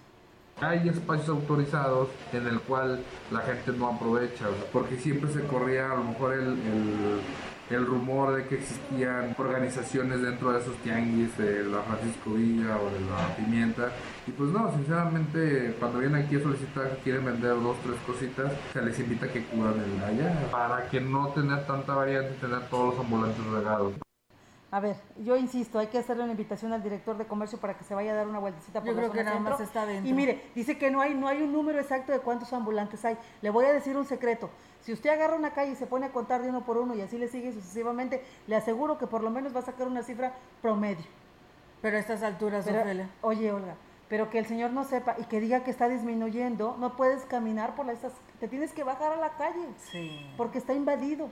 Hay 0.61 0.87
espacios 0.87 1.29
autorizados 1.29 2.09
en 2.31 2.45
el 2.47 2.61
cual 2.61 3.03
la 3.31 3.39
gente 3.39 3.71
no 3.71 3.87
aprovecha, 3.87 4.45
porque 4.71 4.97
siempre 4.97 5.31
se 5.31 5.45
corría 5.47 5.91
a 5.91 5.95
lo 5.95 6.03
mejor 6.03 6.33
el 6.33 7.21
el 7.62 7.62
rumor 7.79 8.35
de 8.35 8.47
que 8.47 8.55
existían 8.55 9.35
organizaciones 9.37 10.21
dentro 10.21 10.51
de 10.51 10.59
esos 10.59 10.75
tianguis 10.77 11.37
de 11.37 11.63
la 11.63 11.81
Francisco 11.81 12.31
Villa 12.31 12.77
o 12.77 12.89
de 12.89 12.99
la 13.01 13.35
Pimienta. 13.35 13.91
Y 14.27 14.31
pues 14.31 14.49
no, 14.51 14.71
sinceramente, 14.71 15.75
cuando 15.79 15.99
vienen 15.99 16.23
aquí 16.23 16.35
a 16.35 16.43
solicitar 16.43 16.95
que 16.95 17.03
quieren 17.03 17.25
vender 17.25 17.51
dos, 17.61 17.77
tres 17.83 17.97
cositas, 18.05 18.51
se 18.71 18.81
les 18.81 18.97
invita 18.99 19.25
a 19.25 19.29
que 19.29 19.43
cubran 19.45 19.75
el 19.79 20.03
allá 20.03 20.47
para 20.51 20.87
que 20.89 21.01
no 21.01 21.29
tener 21.29 21.65
tanta 21.65 21.95
variante 21.95 22.33
y 22.37 22.41
tener 22.41 22.61
todos 22.69 22.95
los 22.95 23.05
ambulantes 23.05 23.45
regados. 23.45 23.93
A 24.73 24.79
ver, 24.79 24.95
yo 25.19 25.37
insisto, 25.37 25.77
hay 25.77 25.85
que 25.85 25.99
hacerle 25.99 26.23
una 26.23 26.31
invitación 26.31 26.73
al 26.73 26.81
director 26.81 27.15
de 27.15 27.25
comercio 27.25 27.59
para 27.59 27.77
que 27.77 27.83
se 27.83 27.93
vaya 27.93 28.11
a 28.11 28.15
dar 28.15 28.27
una 28.27 28.39
vueltecita 28.39 28.79
por 28.79 28.89
yo 28.89 28.95
creo 28.95 29.11
que 29.11 29.23
nada 29.23 29.39
más 29.39 29.59
está 29.59 29.85
dentro. 29.85 30.09
Y 30.09 30.13
mire, 30.13 30.49
dice 30.55 30.79
que 30.79 30.89
no 30.89 30.99
hay, 30.99 31.13
no 31.13 31.27
hay 31.27 31.43
un 31.43 31.53
número 31.53 31.79
exacto 31.79 32.11
de 32.11 32.17
cuántos 32.17 32.51
ambulantes 32.53 33.05
hay. 33.05 33.15
Le 33.43 33.51
voy 33.51 33.65
a 33.65 33.71
decir 33.71 33.95
un 33.95 34.05
secreto. 34.05 34.49
Si 34.83 34.91
usted 34.91 35.09
agarra 35.09 35.35
una 35.35 35.53
calle 35.53 35.71
y 35.71 35.75
se 35.75 35.87
pone 35.87 36.07
a 36.07 36.11
contar 36.11 36.41
de 36.41 36.49
uno 36.49 36.65
por 36.65 36.77
uno 36.77 36.93
y 36.93 37.01
así 37.01 37.17
le 37.17 37.29
sigue 37.29 37.53
sucesivamente, 37.53 38.23
le 38.47 38.55
aseguro 38.55 38.97
que 38.97 39.07
por 39.07 39.23
lo 39.23 39.29
menos 39.29 39.55
va 39.55 39.59
a 39.59 39.63
sacar 39.63 39.87
una 39.87 40.03
cifra 40.03 40.33
promedio. 40.61 41.05
Pero 41.81 41.97
a 41.97 41.99
estas 41.99 42.21
alturas, 42.23 42.65
Pero, 42.65 43.05
Oye, 43.21 43.51
Olga, 43.51 43.75
pero 44.09 44.29
que 44.29 44.39
el 44.39 44.45
Señor 44.45 44.71
no 44.71 44.83
sepa 44.83 45.15
y 45.17 45.23
que 45.23 45.39
diga 45.39 45.63
que 45.63 45.71
está 45.71 45.89
disminuyendo, 45.89 46.75
no 46.79 46.95
puedes 46.95 47.23
caminar 47.23 47.75
por 47.75 47.89
estas, 47.89 48.11
te 48.39 48.47
tienes 48.47 48.73
que 48.73 48.83
bajar 48.83 49.13
a 49.13 49.15
la 49.15 49.31
calle, 49.37 49.65
sí. 49.91 50.19
porque 50.37 50.57
está 50.57 50.73
invadido, 50.73 51.29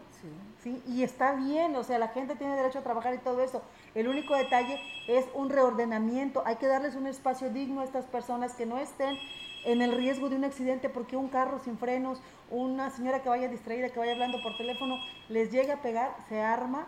sí. 0.63 0.81
y 0.87 1.03
está 1.03 1.33
bien, 1.33 1.75
o 1.75 1.83
sea, 1.83 1.99
la 1.99 2.07
gente 2.07 2.35
tiene 2.35 2.55
derecho 2.55 2.79
a 2.79 2.83
trabajar 2.83 3.13
y 3.13 3.19
todo 3.19 3.41
eso. 3.41 3.61
El 3.95 4.07
único 4.07 4.35
detalle 4.35 4.79
es 5.07 5.25
un 5.33 5.49
reordenamiento, 5.49 6.41
hay 6.45 6.55
que 6.55 6.67
darles 6.67 6.95
un 6.95 7.07
espacio 7.07 7.49
digno 7.49 7.81
a 7.81 7.83
estas 7.83 8.05
personas 8.05 8.53
que 8.53 8.65
no 8.65 8.77
estén 8.77 9.17
en 9.63 9.81
el 9.81 9.91
riesgo 9.91 10.29
de 10.29 10.35
un 10.35 10.43
accidente 10.43 10.89
porque 10.89 11.17
un 11.17 11.29
carro 11.29 11.59
sin 11.59 11.77
frenos, 11.77 12.21
una 12.49 12.89
señora 12.89 13.21
que 13.21 13.29
vaya 13.29 13.47
distraída, 13.47 13.89
que 13.89 13.99
vaya 13.99 14.13
hablando 14.13 14.41
por 14.41 14.57
teléfono, 14.57 14.97
les 15.29 15.51
llega 15.51 15.75
a 15.75 15.81
pegar, 15.81 16.15
se 16.27 16.41
arma 16.41 16.87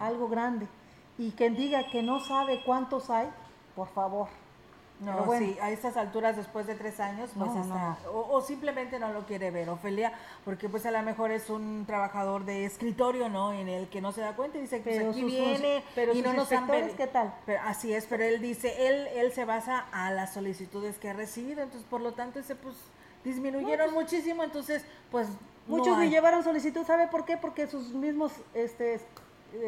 algo 0.00 0.28
grande. 0.28 0.66
Y 1.18 1.32
quien 1.32 1.56
diga 1.56 1.88
que 1.90 2.02
no 2.02 2.20
sabe 2.20 2.62
cuántos 2.64 3.10
hay, 3.10 3.28
por 3.74 3.88
favor, 3.88 4.28
no, 5.02 5.24
bueno. 5.24 5.46
sí, 5.46 5.58
a 5.60 5.70
estas 5.70 5.96
alturas, 5.96 6.36
después 6.36 6.66
de 6.66 6.74
tres 6.74 7.00
años, 7.00 7.30
pues 7.36 7.50
está, 7.54 7.98
O, 8.12 8.40
simplemente 8.40 8.98
no 8.98 9.12
lo 9.12 9.26
quiere 9.26 9.50
ver, 9.50 9.68
Ofelia, 9.68 10.12
porque 10.44 10.68
pues 10.68 10.86
a 10.86 10.90
lo 10.90 11.02
mejor 11.02 11.30
es 11.30 11.50
un 11.50 11.84
trabajador 11.86 12.44
de 12.44 12.64
escritorio, 12.64 13.28
¿no? 13.28 13.52
En 13.52 13.68
el 13.68 13.88
que 13.88 14.00
no 14.00 14.12
se 14.12 14.20
da 14.20 14.34
cuenta 14.34 14.58
y 14.58 14.62
dice 14.62 14.82
que 14.82 15.00
pues, 15.00 15.08
aquí 15.08 15.24
viene 15.24 15.84
pero 15.94 16.14
y 16.14 16.22
no 16.22 16.32
nos 16.32 16.48
¿qué 16.48 17.06
tal? 17.06 17.34
así 17.64 17.92
es, 17.92 18.06
pero 18.06 18.24
él 18.24 18.40
dice, 18.40 18.86
él, 18.88 19.08
él 19.14 19.32
se 19.32 19.44
basa 19.44 19.86
a 19.92 20.10
las 20.10 20.32
solicitudes 20.32 20.98
que 20.98 21.10
ha 21.10 21.12
recibido, 21.12 21.62
entonces 21.62 21.86
por 21.88 22.00
lo 22.00 22.12
tanto 22.12 22.38
ese 22.38 22.54
pues 22.54 22.76
disminuyeron 23.24 23.92
pues 23.92 24.04
muchísimo, 24.04 24.42
entonces 24.42 24.84
pues 25.10 25.28
Muchos 25.66 25.96
no 25.96 26.04
llevaron 26.04 26.42
solicitud, 26.42 26.84
¿sabe 26.84 27.06
por 27.06 27.24
qué? 27.24 27.36
Porque 27.36 27.66
sus 27.66 27.92
mismos 27.92 28.32
este, 28.54 29.00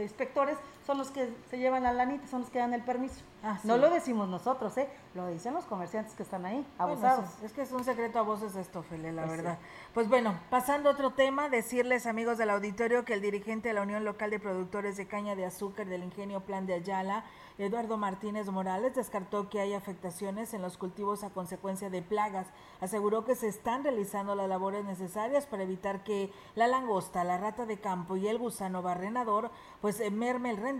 inspectores 0.02 0.56
son 0.86 0.98
los 0.98 1.10
que 1.10 1.32
se 1.50 1.58
llevan 1.58 1.82
la 1.82 1.92
lanita, 1.92 2.26
son 2.26 2.42
los 2.42 2.50
que 2.50 2.58
dan 2.58 2.74
el 2.74 2.82
permiso. 2.82 3.22
Ah, 3.42 3.58
no 3.64 3.76
lo 3.76 3.90
decimos 3.90 4.28
nosotros, 4.28 4.76
¿eh? 4.78 4.88
Lo 5.14 5.28
dicen 5.28 5.52
los 5.52 5.64
comerciantes 5.66 6.14
que 6.14 6.22
están 6.22 6.46
ahí, 6.46 6.66
abusados. 6.78 7.28
es, 7.42 7.52
que 7.52 7.62
es 7.62 7.72
un 7.72 7.84
secreto 7.84 8.18
a 8.18 8.22
voces 8.22 8.56
esto, 8.56 8.82
Fele, 8.82 9.12
la 9.12 9.24
pues 9.24 9.36
verdad. 9.36 9.58
Pues 9.92 10.08
bueno, 10.08 10.38
pasando 10.50 10.88
a 10.88 10.92
otro 10.92 11.10
tema, 11.10 11.50
decirles, 11.50 12.06
amigos 12.06 12.38
del 12.38 12.50
auditorio, 12.50 13.04
que 13.04 13.12
el 13.12 13.20
dirigente 13.20 13.68
de 13.68 13.74
la 13.74 13.82
Unión 13.82 14.04
Local 14.04 14.30
de 14.30 14.40
Productores 14.40 14.96
de 14.96 15.06
Caña 15.06 15.36
de 15.36 15.44
Azúcar 15.44 15.86
del 15.86 16.04
Ingenio 16.04 16.40
Plan 16.40 16.66
de 16.66 16.74
Ayala, 16.74 17.24
Eduardo 17.58 17.98
Martínez 17.98 18.48
Morales, 18.48 18.94
descartó 18.94 19.48
que 19.48 19.60
hay 19.60 19.74
afectaciones 19.74 20.54
en 20.54 20.62
los 20.62 20.76
cultivos 20.76 21.22
a 21.22 21.30
consecuencia 21.30 21.90
de 21.90 22.02
plagas. 22.02 22.48
Aseguró 22.80 23.24
que 23.24 23.36
se 23.36 23.46
están 23.46 23.84
realizando 23.84 24.34
las 24.34 24.48
labores 24.48 24.84
necesarias 24.84 25.46
para 25.46 25.62
evitar 25.62 26.02
que 26.02 26.32
la 26.56 26.66
langosta, 26.66 27.22
la 27.24 27.38
rata 27.38 27.66
de 27.66 27.78
campo 27.78 28.16
y 28.16 28.26
el 28.26 28.38
gusano 28.38 28.82
barrenador, 28.82 29.50
pues 29.80 30.00
merme 30.10 30.50
el 30.50 30.56
rendimiento 30.56 30.73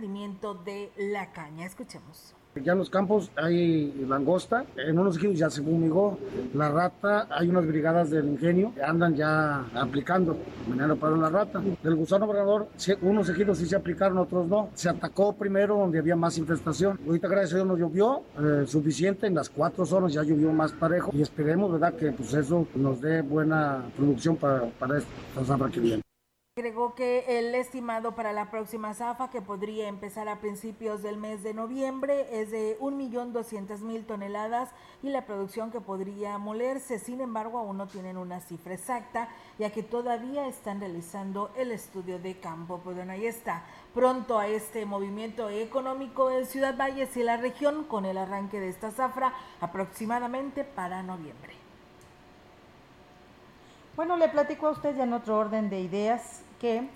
de 0.65 0.91
la 0.97 1.31
caña. 1.31 1.65
Escuchemos. 1.65 2.35
Ya 2.63 2.71
en 2.71 2.77
los 2.77 2.89
campos 2.89 3.31
hay 3.35 3.91
langosta, 4.07 4.65
en 4.77 4.97
unos 4.97 5.17
equipos 5.17 5.37
ya 5.37 5.49
se 5.49 5.61
fumigó, 5.61 6.17
la 6.53 6.69
rata, 6.69 7.27
hay 7.29 7.49
unas 7.49 7.67
brigadas 7.67 8.09
del 8.09 8.29
ingenio 8.29 8.73
que 8.73 8.81
andan 8.81 9.13
ya 9.13 9.65
aplicando 9.73 10.37
veneno 10.65 10.95
para 10.95 11.17
la 11.17 11.29
rata. 11.29 11.61
El 11.83 11.95
gusano 11.95 12.25
barrenador, 12.25 12.69
unos 13.01 13.29
equipos 13.29 13.57
sí 13.57 13.65
se 13.65 13.75
aplicaron, 13.75 14.17
otros 14.19 14.47
no. 14.47 14.69
Se 14.73 14.87
atacó 14.87 15.33
primero 15.33 15.77
donde 15.77 15.99
había 15.99 16.15
más 16.15 16.37
infestación. 16.37 16.97
Ahorita 17.05 17.27
gracias 17.27 17.53
a 17.53 17.55
Dios 17.57 17.67
nos 17.67 17.79
llovió 17.79 18.23
eh, 18.39 18.63
suficiente, 18.65 19.27
en 19.27 19.35
las 19.35 19.49
cuatro 19.49 19.85
zonas 19.85 20.13
ya 20.13 20.23
llovió 20.23 20.53
más 20.53 20.71
parejo 20.71 21.11
y 21.13 21.21
esperemos, 21.21 21.73
¿verdad?, 21.73 21.93
que 21.95 22.13
pues 22.13 22.33
eso 22.33 22.67
nos 22.75 23.01
dé 23.01 23.21
buena 23.21 23.83
producción 23.97 24.37
para, 24.37 24.61
para 24.79 24.99
esta 24.99 25.43
zafra 25.43 25.69
que 25.69 25.81
viene. 25.81 26.05
Agregó 26.57 26.95
que 26.95 27.37
el 27.37 27.53
estimado 27.53 28.15
para 28.15 28.31
la 28.31 28.49
próxima 28.49 28.93
zafa, 28.93 29.29
que 29.29 29.41
podría 29.41 29.89
empezar 29.89 30.29
a 30.29 30.39
principios 30.39 31.03
del 31.03 31.17
mes 31.17 31.43
de 31.43 31.53
noviembre, 31.53 32.27
es 32.31 32.49
de 32.49 32.79
1.200.000 32.79 34.05
toneladas 34.05 34.69
y 35.03 35.09
la 35.09 35.25
producción 35.25 35.69
que 35.69 35.81
podría 35.81 36.37
molerse. 36.37 36.97
Sin 36.97 37.19
embargo, 37.19 37.59
aún 37.59 37.75
no 37.75 37.87
tienen 37.87 38.15
una 38.15 38.39
cifra 38.39 38.73
exacta, 38.73 39.27
ya 39.59 39.71
que 39.71 39.83
todavía 39.83 40.47
están 40.47 40.79
realizando 40.79 41.51
el 41.57 41.73
estudio 41.73 42.19
de 42.19 42.39
campo. 42.39 42.79
Pues 42.81 42.95
bueno, 42.95 43.11
ahí 43.11 43.25
está. 43.25 43.65
Pronto 43.93 44.39
a 44.39 44.47
este 44.47 44.85
movimiento 44.85 45.49
económico 45.49 46.31
en 46.31 46.45
Ciudad 46.45 46.77
Valles 46.77 47.17
y 47.17 47.23
la 47.23 47.35
región 47.35 47.83
con 47.83 48.05
el 48.05 48.17
arranque 48.17 48.61
de 48.61 48.69
esta 48.69 48.91
zafra 48.91 49.33
aproximadamente 49.59 50.63
para 50.63 51.03
noviembre. 51.03 51.53
Bueno, 53.97 54.15
le 54.15 54.29
platico 54.29 54.67
a 54.67 54.71
usted 54.71 54.95
ya 54.95 55.03
en 55.03 55.11
otro 55.11 55.37
orden 55.37 55.69
de 55.69 55.81
ideas 55.81 56.44
que 56.59 56.87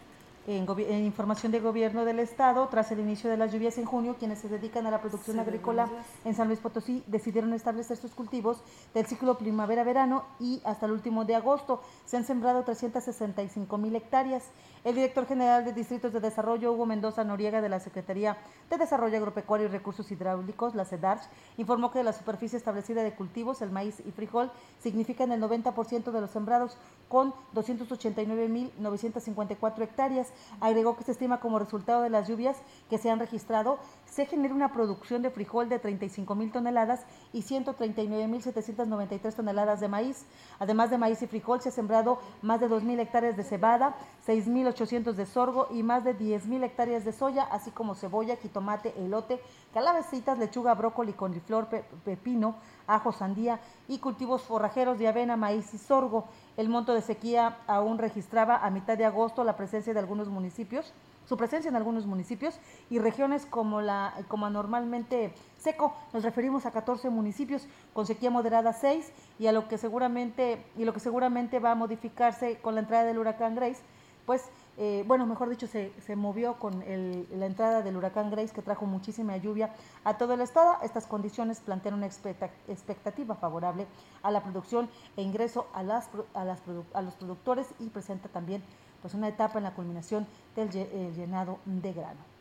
En, 0.50 0.66
en, 0.68 1.06
información 1.06 1.52
de 1.52 1.60
gobierno 1.60 2.06
del 2.06 2.18
estado, 2.18 2.68
tras 2.70 2.92
el 2.92 3.00
inicio 3.00 3.30
de 3.30 3.38
las 3.38 3.54
lluvias 3.54 3.78
en 3.78 3.86
junio, 3.86 4.16
quienes 4.18 4.40
se 4.40 4.50
dedican 4.50 4.88
a 4.88 4.90
la 4.90 5.00
producción 5.00 5.36
sí, 5.36 5.42
agrícola 5.42 5.88
en 6.26 6.34
San 6.34 6.48
Luis 6.48 6.60
Potosí 6.60 7.04
decidieron 7.06 7.54
establecer 7.54 7.98
sus 7.98 8.16
cultivos 8.16 8.64
del 8.96 9.06
ciclo 9.06 9.38
primavera-verano 9.38 10.26
y 10.40 10.60
hasta 10.66 10.88
el 10.88 10.94
último 10.94 11.24
de 11.24 11.36
agosto. 11.36 11.84
Se 12.08 12.18
han 12.18 12.26
sembrado 12.26 12.64
365 12.64 13.78
mil 13.78 13.96
hectáreas. 13.96 14.46
El 14.84 14.96
director 14.96 15.28
general 15.28 15.66
de 15.66 15.74
Distritos 15.74 16.14
de 16.14 16.20
Desarrollo, 16.20 16.72
Hugo 16.72 16.88
Mendoza 16.88 17.24
Noriega, 17.24 17.62
de 17.62 17.70
la 17.70 17.80
Secretaría 17.80 18.38
de 18.72 18.78
Desarrollo 18.78 19.18
Agropecuario 19.18 19.68
y 19.68 19.70
Recursos 19.70 20.10
Hidráulicos, 20.10 20.74
la 20.74 20.86
CEDARCH, 20.86 21.30
informó 21.58 21.92
que 21.92 22.02
la 22.02 22.14
superficie 22.14 22.58
establecida 22.58 23.04
de 23.04 23.14
cultivos, 23.14 23.62
el 23.62 23.72
maíz 23.72 24.00
y 24.00 24.12
frijol, 24.12 24.52
significan 24.82 25.32
el 25.32 25.42
90% 25.42 26.12
de 26.12 26.22
los 26.22 26.32
sembrados, 26.32 26.78
con 27.10 27.34
289.954 27.56 29.82
hectáreas. 29.82 30.32
Agregó 30.60 30.96
que 30.96 31.04
se 31.04 31.12
estima 31.12 31.40
como 31.40 31.60
resultado 31.60 32.02
de 32.02 32.10
las 32.10 32.28
lluvias 32.28 32.58
que 32.90 32.98
se 32.98 33.10
han 33.10 33.20
registrado, 33.20 33.80
se 34.06 34.26
genera 34.26 34.54
una 34.54 34.74
producción 34.74 35.22
de 35.22 35.30
frijol 35.30 35.70
de 35.70 35.80
35 35.80 36.36
mil 36.36 36.52
toneladas 36.52 37.06
y 37.32 37.44
139.793 37.44 39.34
toneladas 39.34 39.80
de 39.80 39.88
maíz. 39.88 40.26
Además 40.60 40.90
de 40.90 40.98
maíz 40.98 41.22
y 41.22 41.28
frijol, 41.28 41.62
se 41.62 41.70
ha 41.70 41.72
sembrado 41.72 42.20
más 42.42 42.60
de 42.60 42.70
2.000 42.70 43.00
hectáreas 43.00 43.38
de 43.38 43.44
cebada, 43.44 43.96
6.800 44.28 45.14
de 45.14 45.26
sorgo 45.26 45.68
y 45.72 45.84
más 45.84 46.04
de 46.04 46.18
10.000 46.18 46.64
hectáreas 46.64 47.06
de 47.06 47.14
soya, 47.14 47.44
así 47.44 47.72
como 47.72 47.96
cebolla, 47.96 48.36
jitomate, 48.36 48.94
elote, 48.98 49.40
calabecitas, 49.74 50.38
lechuga, 50.40 50.74
brócoli, 50.74 51.14
coliflor, 51.14 51.68
pepino, 52.04 52.56
ajo, 52.88 53.12
sandía 53.12 53.60
y 53.88 54.00
cultivos 54.00 54.42
forrajeros 54.42 54.98
de 54.98 55.08
avena, 55.08 55.38
maíz 55.38 55.74
y 55.74 55.78
sorgo. 55.78 56.26
El 56.60 56.68
monto 56.68 56.94
de 56.94 57.02
sequía 57.02 57.56
aún 57.68 58.00
registraba 58.00 58.58
a 58.58 58.70
mitad 58.70 58.98
de 58.98 59.06
agosto 59.06 59.46
la 59.46 59.56
presencia 59.56 59.94
de 59.94 60.00
algunos 60.02 60.28
municipios, 60.28 60.92
su 61.26 61.38
presencia 61.38 61.70
en 61.70 61.78
algunos 61.78 62.06
municipios 62.06 62.60
y 62.90 63.00
regiones 63.00 63.46
como 63.46 63.80
la 63.80 64.14
como 64.28 64.46
anormalmente 64.46 65.32
seco. 65.58 65.96
Nos 66.12 66.24
referimos 66.24 66.66
a 66.66 66.72
14 66.72 67.10
municipios 67.12 67.66
con 67.94 68.06
sequía 68.06 68.30
moderada 68.30 68.74
6 68.74 69.10
y 69.40 69.48
a 69.48 69.54
lo 69.54 69.70
que 69.70 69.78
seguramente 69.78 70.62
y 70.76 70.84
lo 70.84 70.92
que 70.92 71.00
seguramente 71.00 71.60
va 71.60 71.72
a 71.72 71.76
modificarse 71.76 72.58
con 72.58 72.76
la 72.76 72.82
entrada 72.82 73.06
del 73.06 73.20
huracán 73.20 73.56
Grace, 73.56 73.82
pues 74.26 74.44
eh, 74.82 75.04
bueno, 75.06 75.26
mejor 75.26 75.50
dicho, 75.50 75.68
se, 75.68 75.92
se 76.00 76.16
movió 76.16 76.54
con 76.54 76.80
la 76.80 77.46
entrada 77.46 77.82
del 77.82 77.98
huracán 77.98 78.32
Grace 78.32 78.54
que 78.54 78.62
trajo 78.62 78.86
muchísima 78.86 79.36
lluvia 79.36 79.76
a 80.06 80.18
todo 80.18 80.36
el 80.36 80.42
estado. 80.42 80.78
Estas 80.82 81.06
condiciones 81.06 81.60
plantean 81.60 81.96
una 81.96 82.06
expectativa 82.06 83.36
favorable 83.36 83.88
a 84.24 84.32
la 84.32 84.42
producción 84.42 84.90
e 85.18 85.22
ingreso 85.22 85.68
a, 85.74 85.82
a 85.82 87.02
los 87.02 87.14
productores 87.16 87.68
y 87.80 87.90
presenta 87.90 88.30
también 88.30 88.64
pues, 89.02 89.14
una 89.14 89.28
etapa 89.28 89.58
en 89.58 89.66
la 89.66 89.74
culminación 89.74 90.26
del 90.56 90.70
llenado 90.70 91.60
de 91.66 91.92
grano. 91.92 92.39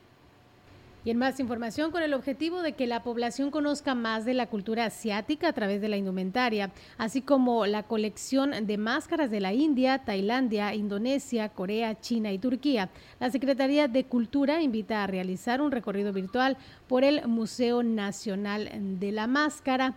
Y 1.08 1.10
en 1.10 1.16
más 1.16 1.40
información, 1.40 1.90
con 1.90 2.02
el 2.02 2.12
objetivo 2.12 2.60
de 2.60 2.74
que 2.74 2.86
la 2.86 3.02
población 3.02 3.50
conozca 3.50 3.94
más 3.94 4.26
de 4.26 4.34
la 4.34 4.48
cultura 4.48 4.84
asiática 4.84 5.48
a 5.48 5.52
través 5.54 5.80
de 5.80 5.88
la 5.88 5.96
indumentaria, 5.96 6.70
así 6.98 7.22
como 7.22 7.64
la 7.64 7.84
colección 7.84 8.66
de 8.66 8.76
máscaras 8.76 9.30
de 9.30 9.40
la 9.40 9.54
India, 9.54 10.04
Tailandia, 10.04 10.74
Indonesia, 10.74 11.48
Corea, 11.48 11.98
China 11.98 12.30
y 12.30 12.38
Turquía, 12.38 12.90
la 13.20 13.30
Secretaría 13.30 13.88
de 13.88 14.04
Cultura 14.04 14.60
invita 14.60 15.02
a 15.02 15.06
realizar 15.06 15.62
un 15.62 15.70
recorrido 15.70 16.12
virtual 16.12 16.58
por 16.88 17.04
el 17.04 17.26
Museo 17.26 17.82
Nacional 17.82 18.68
de 19.00 19.10
la 19.10 19.26
Máscara. 19.26 19.94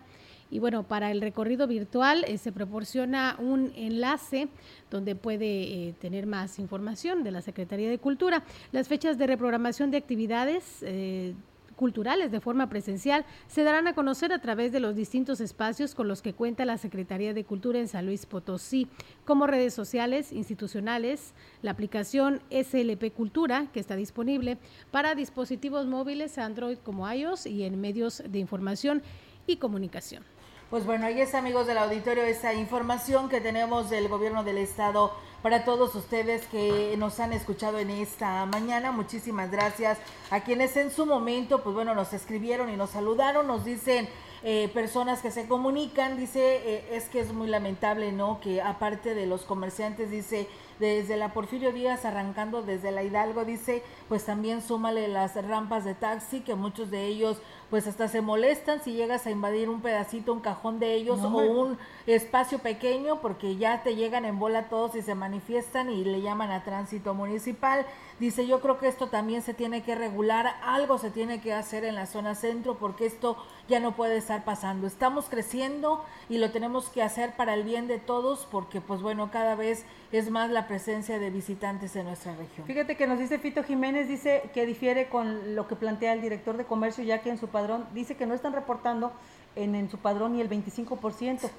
Y 0.51 0.59
bueno, 0.59 0.83
para 0.83 1.11
el 1.11 1.21
recorrido 1.21 1.65
virtual 1.65 2.25
eh, 2.27 2.37
se 2.37 2.51
proporciona 2.51 3.37
un 3.39 3.71
enlace 3.75 4.49
donde 4.91 5.15
puede 5.15 5.45
eh, 5.87 5.95
tener 5.99 6.27
más 6.27 6.59
información 6.59 7.23
de 7.23 7.31
la 7.31 7.41
Secretaría 7.41 7.89
de 7.89 7.97
Cultura. 7.97 8.43
Las 8.73 8.89
fechas 8.89 9.17
de 9.17 9.27
reprogramación 9.27 9.91
de 9.91 9.97
actividades 9.97 10.83
eh, 10.83 11.33
culturales 11.77 12.31
de 12.31 12.41
forma 12.41 12.67
presencial 12.67 13.25
se 13.47 13.63
darán 13.63 13.87
a 13.87 13.95
conocer 13.95 14.33
a 14.33 14.39
través 14.39 14.73
de 14.73 14.81
los 14.81 14.93
distintos 14.93 15.39
espacios 15.39 15.95
con 15.95 16.09
los 16.09 16.21
que 16.21 16.33
cuenta 16.33 16.65
la 16.65 16.77
Secretaría 16.77 17.33
de 17.33 17.45
Cultura 17.45 17.79
en 17.79 17.87
San 17.87 18.05
Luis 18.05 18.25
Potosí, 18.25 18.89
como 19.23 19.47
redes 19.47 19.73
sociales, 19.73 20.33
institucionales, 20.33 21.33
la 21.61 21.71
aplicación 21.71 22.41
SLP 22.51 23.13
Cultura, 23.13 23.67
que 23.73 23.79
está 23.79 23.95
disponible 23.95 24.57
para 24.91 25.15
dispositivos 25.15 25.87
móviles 25.87 26.37
Android 26.37 26.77
como 26.77 27.09
iOS 27.09 27.45
y 27.45 27.63
en 27.63 27.79
medios 27.79 28.21
de 28.27 28.39
información 28.39 29.01
y 29.47 29.55
comunicación. 29.55 30.23
Pues 30.71 30.85
bueno, 30.85 31.05
ahí 31.05 31.19
es 31.19 31.35
amigos 31.35 31.67
del 31.67 31.77
auditorio 31.77 32.23
esa 32.23 32.53
información 32.53 33.27
que 33.27 33.41
tenemos 33.41 33.89
del 33.89 34.07
gobierno 34.07 34.45
del 34.45 34.57
estado 34.57 35.11
para 35.41 35.65
todos 35.65 35.93
ustedes 35.95 36.45
que 36.45 36.95
nos 36.97 37.19
han 37.19 37.33
escuchado 37.33 37.77
en 37.77 37.89
esta 37.89 38.45
mañana. 38.45 38.93
Muchísimas 38.93 39.51
gracias 39.51 39.97
a 40.29 40.39
quienes 40.45 40.77
en 40.77 40.89
su 40.89 41.05
momento, 41.05 41.61
pues 41.61 41.75
bueno, 41.75 41.93
nos 41.93 42.13
escribieron 42.13 42.69
y 42.69 42.77
nos 42.77 42.91
saludaron, 42.91 43.47
nos 43.47 43.65
dicen 43.65 44.07
eh, 44.43 44.71
personas 44.73 45.21
que 45.21 45.29
se 45.29 45.45
comunican, 45.45 46.17
dice, 46.17 46.39
eh, 46.39 46.87
es 46.93 47.09
que 47.09 47.19
es 47.19 47.33
muy 47.33 47.47
lamentable, 47.47 48.13
¿no? 48.13 48.39
Que 48.39 48.61
aparte 48.61 49.13
de 49.13 49.25
los 49.25 49.43
comerciantes, 49.43 50.09
dice, 50.09 50.47
desde 50.79 51.17
la 51.17 51.33
Porfirio 51.33 51.73
Díaz 51.73 52.05
arrancando 52.05 52.63
desde 52.63 52.91
la 52.91 53.03
Hidalgo, 53.03 53.45
dice, 53.45 53.83
pues 54.07 54.25
también 54.25 54.61
súmale 54.61 55.09
las 55.09 55.35
rampas 55.45 55.83
de 55.83 55.95
taxi, 55.95 56.41
que 56.41 56.55
muchos 56.55 56.89
de 56.89 57.05
ellos 57.05 57.41
pues 57.71 57.87
hasta 57.87 58.09
se 58.09 58.19
molestan 58.19 58.83
si 58.83 58.91
llegas 58.91 59.25
a 59.25 59.31
invadir 59.31 59.69
un 59.69 59.81
pedacito, 59.81 60.33
un 60.33 60.41
cajón 60.41 60.77
de 60.79 60.93
ellos 60.93 61.19
no, 61.19 61.37
o 61.37 61.61
un 61.63 61.77
espacio 62.05 62.59
pequeño 62.59 63.21
porque 63.21 63.55
ya 63.55 63.81
te 63.81 63.95
llegan 63.95 64.25
en 64.25 64.37
bola 64.37 64.67
todos 64.67 64.93
y 64.95 65.01
se 65.01 65.15
manifiestan 65.15 65.89
y 65.89 66.03
le 66.03 66.21
llaman 66.21 66.51
a 66.51 66.65
tránsito 66.65 67.13
municipal. 67.13 67.85
Dice, 68.21 68.45
yo 68.45 68.61
creo 68.61 68.77
que 68.77 68.87
esto 68.87 69.07
también 69.07 69.41
se 69.41 69.55
tiene 69.55 69.81
que 69.81 69.95
regular, 69.95 70.45
algo 70.63 70.99
se 70.99 71.09
tiene 71.09 71.41
que 71.41 71.55
hacer 71.55 71.83
en 71.83 71.95
la 71.95 72.05
zona 72.05 72.35
centro 72.35 72.77
porque 72.77 73.07
esto 73.07 73.35
ya 73.67 73.79
no 73.79 73.95
puede 73.95 74.15
estar 74.15 74.43
pasando. 74.43 74.85
Estamos 74.85 75.25
creciendo 75.27 76.05
y 76.29 76.37
lo 76.37 76.51
tenemos 76.51 76.89
que 76.89 77.01
hacer 77.01 77.35
para 77.35 77.55
el 77.55 77.63
bien 77.63 77.87
de 77.87 77.97
todos 77.97 78.47
porque 78.51 78.79
pues 78.79 79.01
bueno, 79.01 79.31
cada 79.31 79.55
vez 79.55 79.85
es 80.11 80.29
más 80.29 80.51
la 80.51 80.67
presencia 80.67 81.17
de 81.17 81.31
visitantes 81.31 81.95
en 81.95 82.05
nuestra 82.05 82.35
región. 82.35 82.67
Fíjate 82.67 82.95
que 82.95 83.07
nos 83.07 83.17
dice 83.17 83.39
Fito 83.39 83.63
Jiménez, 83.63 84.07
dice 84.07 84.51
que 84.53 84.67
difiere 84.67 85.09
con 85.09 85.55
lo 85.55 85.67
que 85.67 85.75
plantea 85.75 86.13
el 86.13 86.21
director 86.21 86.57
de 86.57 86.65
comercio 86.65 87.03
ya 87.03 87.23
que 87.23 87.31
en 87.31 87.39
su 87.39 87.47
padrón 87.47 87.87
dice 87.95 88.17
que 88.17 88.27
no 88.27 88.35
están 88.35 88.53
reportando 88.53 89.13
en, 89.55 89.73
en 89.73 89.89
su 89.89 89.97
padrón 89.97 90.33
ni 90.33 90.41
el 90.41 90.47
25%, 90.47 91.49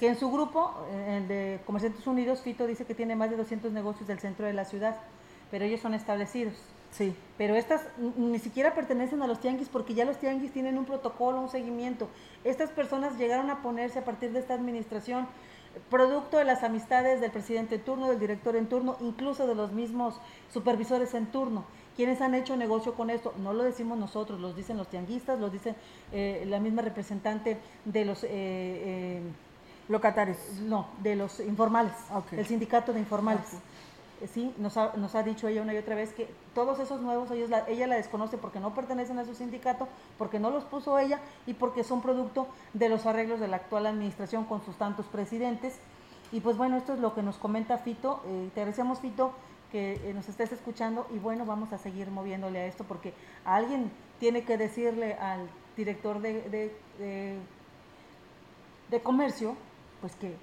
que 0.00 0.08
en 0.08 0.18
su 0.18 0.32
grupo 0.32 0.74
el 1.06 1.28
de 1.28 1.60
Comerciantes 1.64 2.08
Unidos, 2.08 2.40
Fito 2.42 2.66
dice 2.66 2.86
que 2.86 2.96
tiene 2.96 3.14
más 3.14 3.30
de 3.30 3.36
200 3.36 3.70
negocios 3.70 4.08
del 4.08 4.18
centro 4.18 4.46
de 4.46 4.52
la 4.52 4.64
ciudad, 4.64 4.96
pero 5.50 5.64
ellos 5.64 5.80
son 5.80 5.94
establecidos. 5.94 6.54
Sí. 6.90 7.14
Pero 7.36 7.54
estas 7.54 7.82
ni 8.16 8.38
siquiera 8.38 8.74
pertenecen 8.74 9.22
a 9.22 9.26
los 9.26 9.40
tianguis 9.40 9.68
porque 9.68 9.94
ya 9.94 10.04
los 10.04 10.18
tianguis 10.18 10.52
tienen 10.52 10.78
un 10.78 10.84
protocolo, 10.84 11.40
un 11.40 11.48
seguimiento. 11.48 12.08
Estas 12.44 12.70
personas 12.70 13.18
llegaron 13.18 13.50
a 13.50 13.62
ponerse 13.62 13.98
a 13.98 14.04
partir 14.04 14.32
de 14.32 14.40
esta 14.40 14.54
administración 14.54 15.26
producto 15.90 16.38
de 16.38 16.44
las 16.44 16.62
amistades 16.62 17.20
del 17.20 17.30
presidente 17.30 17.76
en 17.76 17.82
turno, 17.82 18.08
del 18.08 18.18
director 18.18 18.56
en 18.56 18.66
turno, 18.66 18.96
incluso 19.00 19.46
de 19.46 19.54
los 19.54 19.72
mismos 19.72 20.20
supervisores 20.52 21.14
en 21.14 21.26
turno. 21.26 21.64
quienes 21.96 22.20
han 22.20 22.34
hecho 22.34 22.56
negocio 22.56 22.94
con 22.94 23.10
esto? 23.10 23.34
No 23.38 23.52
lo 23.52 23.64
decimos 23.64 23.98
nosotros, 23.98 24.38
los 24.38 24.54
dicen 24.54 24.76
los 24.76 24.88
tianguistas, 24.88 25.40
los 25.40 25.50
dicen 25.50 25.74
eh, 26.12 26.44
la 26.46 26.60
misma 26.60 26.82
representante 26.82 27.58
de 27.84 28.04
los... 28.04 28.22
Eh, 28.24 28.28
eh, 28.30 29.22
Locatarios. 29.88 30.36
No, 30.60 30.88
de 31.02 31.16
los 31.16 31.40
informales, 31.40 31.94
okay. 32.14 32.38
el 32.38 32.46
sindicato 32.46 32.92
de 32.92 33.00
informales. 33.00 33.46
Okay. 33.46 33.58
Sí, 34.26 34.52
nos 34.58 34.76
ha, 34.76 34.92
nos 34.96 35.14
ha 35.14 35.22
dicho 35.22 35.46
ella 35.46 35.62
una 35.62 35.74
y 35.74 35.76
otra 35.76 35.94
vez 35.94 36.12
que 36.12 36.28
todos 36.54 36.80
esos 36.80 37.00
nuevos, 37.00 37.30
ellos 37.30 37.50
la, 37.50 37.68
ella 37.68 37.86
la 37.86 37.94
desconoce 37.94 38.36
porque 38.36 38.58
no 38.58 38.74
pertenecen 38.74 39.18
a 39.18 39.24
su 39.24 39.34
sindicato, 39.34 39.86
porque 40.18 40.40
no 40.40 40.50
los 40.50 40.64
puso 40.64 40.98
ella 40.98 41.20
y 41.46 41.54
porque 41.54 41.84
son 41.84 42.02
producto 42.02 42.48
de 42.72 42.88
los 42.88 43.06
arreglos 43.06 43.38
de 43.38 43.48
la 43.48 43.56
actual 43.56 43.86
administración 43.86 44.44
con 44.44 44.64
sus 44.64 44.76
tantos 44.76 45.06
presidentes. 45.06 45.78
Y 46.32 46.40
pues 46.40 46.56
bueno, 46.56 46.76
esto 46.76 46.92
es 46.94 46.98
lo 47.00 47.14
que 47.14 47.22
nos 47.22 47.36
comenta 47.38 47.78
Fito. 47.78 48.20
Eh, 48.26 48.50
te 48.54 48.60
agradecemos, 48.60 48.98
Fito, 49.00 49.32
que 49.70 49.94
eh, 49.94 50.12
nos 50.14 50.28
estés 50.28 50.52
escuchando 50.52 51.06
y 51.14 51.18
bueno, 51.18 51.46
vamos 51.46 51.72
a 51.72 51.78
seguir 51.78 52.10
moviéndole 52.10 52.58
a 52.58 52.66
esto 52.66 52.84
porque 52.84 53.14
alguien 53.44 53.90
tiene 54.18 54.44
que 54.44 54.56
decirle 54.56 55.14
al 55.14 55.48
director 55.76 56.20
de, 56.20 56.42
de, 56.50 56.76
de, 56.98 57.38
de 58.90 59.00
comercio, 59.00 59.54
pues 60.00 60.14
que 60.16 60.34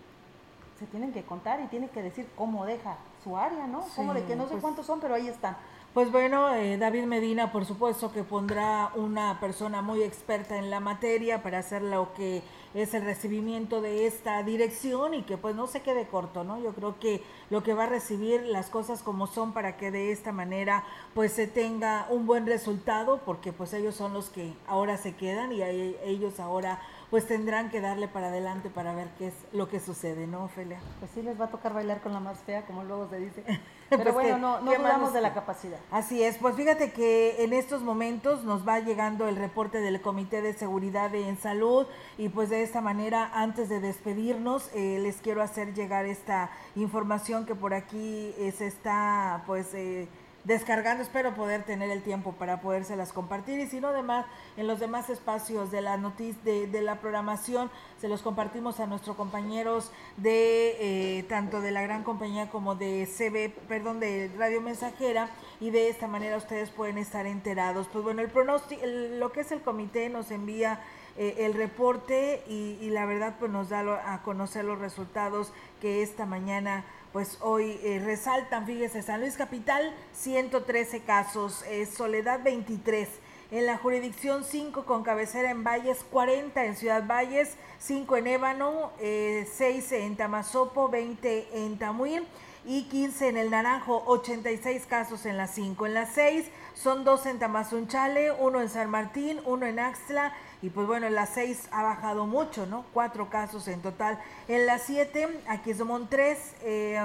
se 0.80 0.86
tienen 0.88 1.12
que 1.12 1.24
contar 1.24 1.62
y 1.62 1.68
tiene 1.68 1.90
que 1.90 2.02
decir 2.02 2.28
cómo 2.36 2.66
deja 2.66 2.98
su 3.26 3.36
área, 3.36 3.66
¿no? 3.66 3.82
Sí, 3.82 3.92
como 3.96 4.14
de 4.14 4.24
que 4.24 4.36
no 4.36 4.44
sé 4.44 4.52
pues, 4.52 4.62
cuántos 4.62 4.86
son, 4.86 5.00
pero 5.00 5.16
ahí 5.16 5.28
están. 5.28 5.58
Pues 5.96 6.12
bueno, 6.12 6.54
eh, 6.54 6.78
David 6.78 7.06
Medina, 7.06 7.52
por 7.52 7.66
supuesto 7.66 8.12
que 8.12 8.24
pondrá 8.24 8.92
una 8.96 9.40
persona 9.40 9.82
muy 9.82 10.04
experta 10.04 10.58
en 10.58 10.70
la 10.70 10.80
materia 10.80 11.42
para 11.42 11.60
hacer 11.60 11.82
lo 11.82 12.14
que 12.14 12.44
es 12.74 12.94
el 12.94 13.06
recibimiento 13.06 13.82
de 13.82 14.06
esta 14.06 14.44
dirección 14.44 15.14
y 15.14 15.24
que 15.24 15.38
pues 15.38 15.56
no 15.56 15.68
se 15.68 15.82
quede 15.82 16.06
corto, 16.06 16.44
¿no? 16.44 16.60
Yo 16.60 16.74
creo 16.74 17.00
que 17.00 17.24
lo 17.50 17.64
que 17.64 17.74
va 17.74 17.86
a 17.86 17.88
recibir 17.88 18.44
las 18.44 18.70
cosas 18.70 19.02
como 19.02 19.26
son 19.26 19.54
para 19.54 19.78
que 19.78 19.90
de 19.90 20.12
esta 20.12 20.34
manera 20.34 20.84
pues 21.14 21.32
se 21.32 21.48
tenga 21.48 22.08
un 22.10 22.28
buen 22.28 22.46
resultado 22.46 23.22
porque 23.26 23.54
pues 23.54 23.74
ellos 23.74 23.96
son 23.96 24.12
los 24.14 24.30
que 24.30 24.54
ahora 24.68 24.98
se 24.98 25.16
quedan 25.16 25.54
y 25.54 25.62
ellos 25.62 26.42
ahora 26.42 26.82
pues 27.16 27.28
tendrán 27.28 27.70
que 27.70 27.80
darle 27.80 28.10
para 28.10 28.28
adelante 28.28 28.70
para 28.70 28.94
ver 28.94 29.08
qué 29.18 29.28
es 29.28 29.34
lo 29.54 29.70
que 29.70 29.80
sucede, 29.80 30.28
¿no, 30.28 30.44
Ofelia? 30.44 30.80
Pues 31.00 31.12
sí, 31.14 31.22
les 31.22 31.40
va 31.40 31.46
a 31.46 31.48
tocar 31.48 31.74
bailar 31.74 32.02
con 32.02 32.12
la 32.12 32.20
más 32.20 32.40
fea, 32.40 32.66
como 32.66 32.84
luego 32.84 33.08
se 33.10 33.20
dice. 33.20 33.42
Pues 33.88 34.02
Pero 34.02 34.14
bueno, 34.14 34.36
que- 34.36 34.42
no, 34.42 34.60
no 34.62 34.72
¿qué 34.72 34.78
dudamos 34.80 35.14
de 35.14 35.22
la 35.22 35.34
capacidad. 35.36 35.78
Así 35.92 36.24
es, 36.24 36.38
pues 36.40 36.56
fíjate 36.56 36.92
que 36.92 37.44
en 37.44 37.54
estos 37.54 37.84
momentos 37.84 38.44
nos 38.44 38.68
va 38.68 38.80
llegando 38.80 39.28
el 39.28 39.36
reporte 39.36 39.80
del 39.80 40.02
Comité 40.02 40.42
de 40.42 40.54
Seguridad 40.54 41.14
en 41.14 41.38
Salud 41.38 41.86
y 42.18 42.30
pues 42.30 42.50
de 42.50 42.64
esta 42.64 42.82
manera, 42.82 43.30
antes 43.36 43.70
de 43.70 43.80
despedirnos, 43.80 44.72
eh, 44.74 44.98
les 45.04 45.18
quiero 45.18 45.44
hacer 45.44 45.76
llegar 45.76 46.08
esta 46.08 46.50
información 46.76 47.46
que 47.46 47.54
por 47.54 47.76
aquí 47.76 48.34
eh, 48.40 48.52
se 48.58 48.66
está 48.66 49.44
pues 49.46 49.72
eh, 49.76 50.08
descargando. 50.46 51.04
Espero 51.04 51.36
poder 51.36 51.64
tener 51.64 51.90
el 51.90 52.02
tiempo 52.02 52.34
para 52.34 52.62
podérselas 52.62 53.12
compartir 53.12 53.60
y 53.60 53.68
si 53.68 53.82
no, 53.82 53.90
además, 53.90 54.26
en 54.56 54.68
los 54.68 54.80
demás 54.80 55.10
espacios 55.10 55.72
de 55.72 55.82
la 55.82 55.98
noticia, 55.98 56.42
de, 56.44 56.68
de 56.68 56.82
la 56.82 57.02
programación, 57.02 57.70
se 58.00 58.08
los 58.08 58.22
compartimos 58.22 58.80
a 58.80 58.86
nuestros 58.86 59.16
compañeros 59.16 59.92
de 60.18 60.78
eh, 60.80 61.24
tanto 61.24 61.62
de 61.62 61.72
la 61.72 61.82
gran 61.82 62.04
compañía 62.04 62.50
como 62.50 62.76
de 62.76 63.08
CB, 63.08 63.68
perdón, 63.68 64.00
de 64.00 64.32
Radio 64.38 64.62
Mensajera 64.62 65.30
y 65.60 65.72
de 65.72 65.90
esta 65.90 66.08
manera 66.08 66.38
ustedes 66.38 66.70
pueden 66.70 66.98
estar 66.98 67.26
enterados. 67.26 67.88
Pues 67.92 68.04
bueno, 68.04 68.22
el 68.22 68.30
pronóstico, 68.30 68.82
lo 68.86 69.32
que 69.32 69.42
es 69.42 69.52
el 69.52 69.62
comité 69.62 70.10
nos 70.10 70.32
envía 70.32 70.80
eh, 71.18 71.46
el 71.46 71.54
reporte 71.54 72.44
y, 72.48 72.90
la 72.90 73.06
verdad 73.06 73.36
pues 73.40 73.50
nos 73.50 73.70
da 73.70 74.14
a 74.14 74.22
conocer 74.22 74.66
los 74.66 74.80
resultados 74.80 75.54
que 75.80 76.04
esta 76.04 76.26
mañana 76.26 76.84
pues 77.16 77.38
hoy 77.40 77.80
eh, 77.82 78.02
resaltan, 78.04 78.66
fíjese, 78.66 79.02
San 79.02 79.22
Luis 79.22 79.38
Capital 79.38 79.96
113 80.12 81.00
casos, 81.04 81.64
eh, 81.70 81.86
Soledad 81.86 82.44
23, 82.44 83.08
en 83.52 83.66
la 83.66 83.78
jurisdicción 83.78 84.44
5 84.44 84.84
con 84.84 85.04
cabecera 85.04 85.50
en 85.50 85.64
Valles, 85.64 86.04
40 86.12 86.66
en 86.66 86.76
Ciudad 86.76 87.08
Valles, 87.08 87.56
5 87.80 88.18
en 88.18 88.28
Ébano, 88.28 88.92
eh, 89.00 89.48
6 89.50 89.94
en 89.94 90.18
Tamazopo, 90.18 90.90
20 90.90 91.64
en 91.64 91.78
Tamuín 91.78 92.24
y 92.66 92.84
15 92.90 93.30
en 93.30 93.38
el 93.38 93.50
Naranjo, 93.50 94.04
86 94.08 94.86
casos 94.86 95.26
en 95.26 95.38
las 95.38 95.52
5. 95.52 95.86
En 95.86 95.94
las 95.94 96.10
6 96.16 96.48
son 96.74 97.06
2 97.06 97.28
en 97.28 97.40
Tamazunchale, 97.40 98.34
1 98.34 98.62
en 98.62 98.70
San 98.70 98.90
Martín, 98.90 99.40
1 99.46 99.66
en 99.68 99.80
Axtla 99.80 100.34
y 100.66 100.72
pues 100.72 100.88
bueno, 100.88 101.06
en 101.06 101.14
las 101.14 101.30
6 101.36 101.68
ha 101.70 101.84
bajado 101.84 102.26
mucho, 102.26 102.66
¿no? 102.66 102.86
4 102.92 103.30
casos 103.30 103.68
en 103.68 103.84
total. 103.84 104.20
En 104.48 104.66
las 104.66 104.82
7, 104.82 105.42
Aquismón 105.48 106.08
3, 106.10 106.56
eh, 106.64 107.00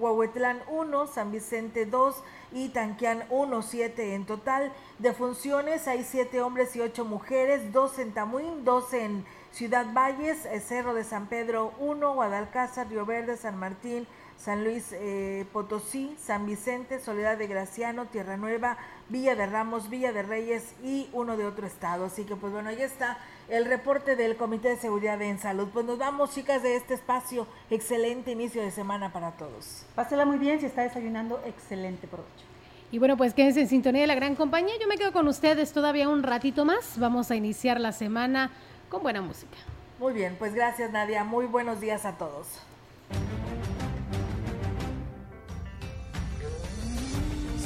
Huahuetlán 0.00 0.60
1, 0.66 1.06
San 1.06 1.30
Vicente 1.30 1.86
2 1.86 2.24
y 2.50 2.70
Tanquián 2.70 3.22
1, 3.30 3.62
7 3.62 4.16
en 4.16 4.26
total. 4.26 4.72
De 4.98 5.12
funciones 5.12 5.86
hay 5.86 6.02
7 6.02 6.42
hombres 6.42 6.74
y 6.74 6.80
8 6.80 7.04
mujeres, 7.04 7.72
2 7.72 8.00
en 8.00 8.14
Tamuín, 8.14 8.64
2 8.64 8.94
en 8.94 9.24
Ciudad 9.52 9.86
Valles, 9.94 10.44
eh, 10.46 10.58
Cerro 10.58 10.92
de 10.92 11.04
San 11.04 11.28
Pedro 11.28 11.74
1, 11.78 12.14
Guadalcázar, 12.14 12.88
Río 12.88 13.06
Verde, 13.06 13.36
San 13.36 13.60
Martín, 13.60 14.08
San 14.36 14.64
Luis 14.64 14.88
eh, 14.90 15.46
Potosí, 15.52 16.16
San 16.18 16.46
Vicente, 16.46 16.98
Soledad 16.98 17.38
de 17.38 17.46
Graciano, 17.46 18.06
Tierra 18.06 18.36
Nueva, 18.36 18.76
Villa 19.12 19.36
de 19.36 19.44
Ramos, 19.44 19.90
Villa 19.90 20.10
de 20.10 20.22
Reyes 20.22 20.74
y 20.82 21.06
uno 21.12 21.36
de 21.36 21.44
otro 21.44 21.66
estado. 21.66 22.06
Así 22.06 22.24
que 22.24 22.34
pues 22.34 22.50
bueno, 22.50 22.70
ahí 22.70 22.80
está 22.80 23.18
el 23.50 23.66
reporte 23.66 24.16
del 24.16 24.36
Comité 24.36 24.70
de 24.70 24.76
Seguridad 24.78 25.20
en 25.20 25.38
Salud. 25.38 25.68
Pues 25.70 25.84
nos 25.84 25.98
vamos 25.98 26.34
chicas 26.34 26.62
de 26.62 26.76
este 26.76 26.94
espacio. 26.94 27.46
Excelente 27.70 28.30
inicio 28.30 28.62
de 28.62 28.70
semana 28.70 29.12
para 29.12 29.32
todos. 29.32 29.84
Pásela 29.94 30.24
muy 30.24 30.38
bien, 30.38 30.60
si 30.60 30.66
está 30.66 30.82
desayunando, 30.82 31.42
excelente 31.44 32.06
provecho. 32.08 32.46
Y 32.90 32.98
bueno, 32.98 33.18
pues 33.18 33.34
quédense 33.34 33.60
en 33.60 33.68
sintonía 33.68 34.00
de 34.00 34.06
la 34.06 34.14
gran 34.14 34.34
compañía. 34.34 34.74
Yo 34.80 34.88
me 34.88 34.96
quedo 34.96 35.12
con 35.12 35.28
ustedes 35.28 35.72
todavía 35.72 36.08
un 36.08 36.22
ratito 36.22 36.64
más. 36.64 36.98
Vamos 36.98 37.30
a 37.30 37.36
iniciar 37.36 37.78
la 37.80 37.92
semana 37.92 38.50
con 38.88 39.02
buena 39.02 39.20
música. 39.20 39.58
Muy 39.98 40.14
bien, 40.14 40.36
pues 40.38 40.54
gracias 40.54 40.90
Nadia. 40.90 41.22
Muy 41.22 41.44
buenos 41.44 41.80
días 41.80 42.06
a 42.06 42.12
todos. 42.16 42.46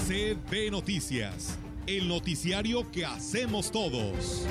CB 0.07 0.71
Noticias, 0.71 1.59
el 1.89 2.07
noticiario 2.07 2.89
que 2.93 3.05
hacemos 3.05 3.73
todos. 3.73 4.47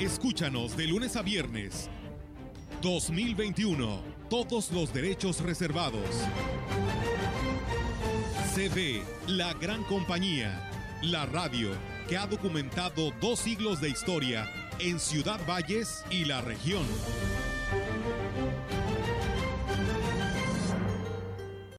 Escúchanos 0.00 0.76
de 0.76 0.88
lunes 0.88 1.14
a 1.14 1.22
viernes. 1.22 1.88
2021. 2.82 4.02
Todos 4.28 4.72
los 4.72 4.92
derechos 4.92 5.42
reservados. 5.42 6.02
CB, 8.52 9.04
la 9.28 9.54
gran 9.54 9.84
compañía. 9.84 10.68
La 11.00 11.24
radio 11.24 11.70
que 12.08 12.16
ha 12.16 12.26
documentado 12.26 13.12
dos 13.20 13.38
siglos 13.38 13.80
de 13.80 13.90
historia 13.90 14.50
en 14.80 14.98
Ciudad 14.98 15.38
Valles 15.46 16.04
y 16.10 16.24
la 16.24 16.40
región. 16.40 16.82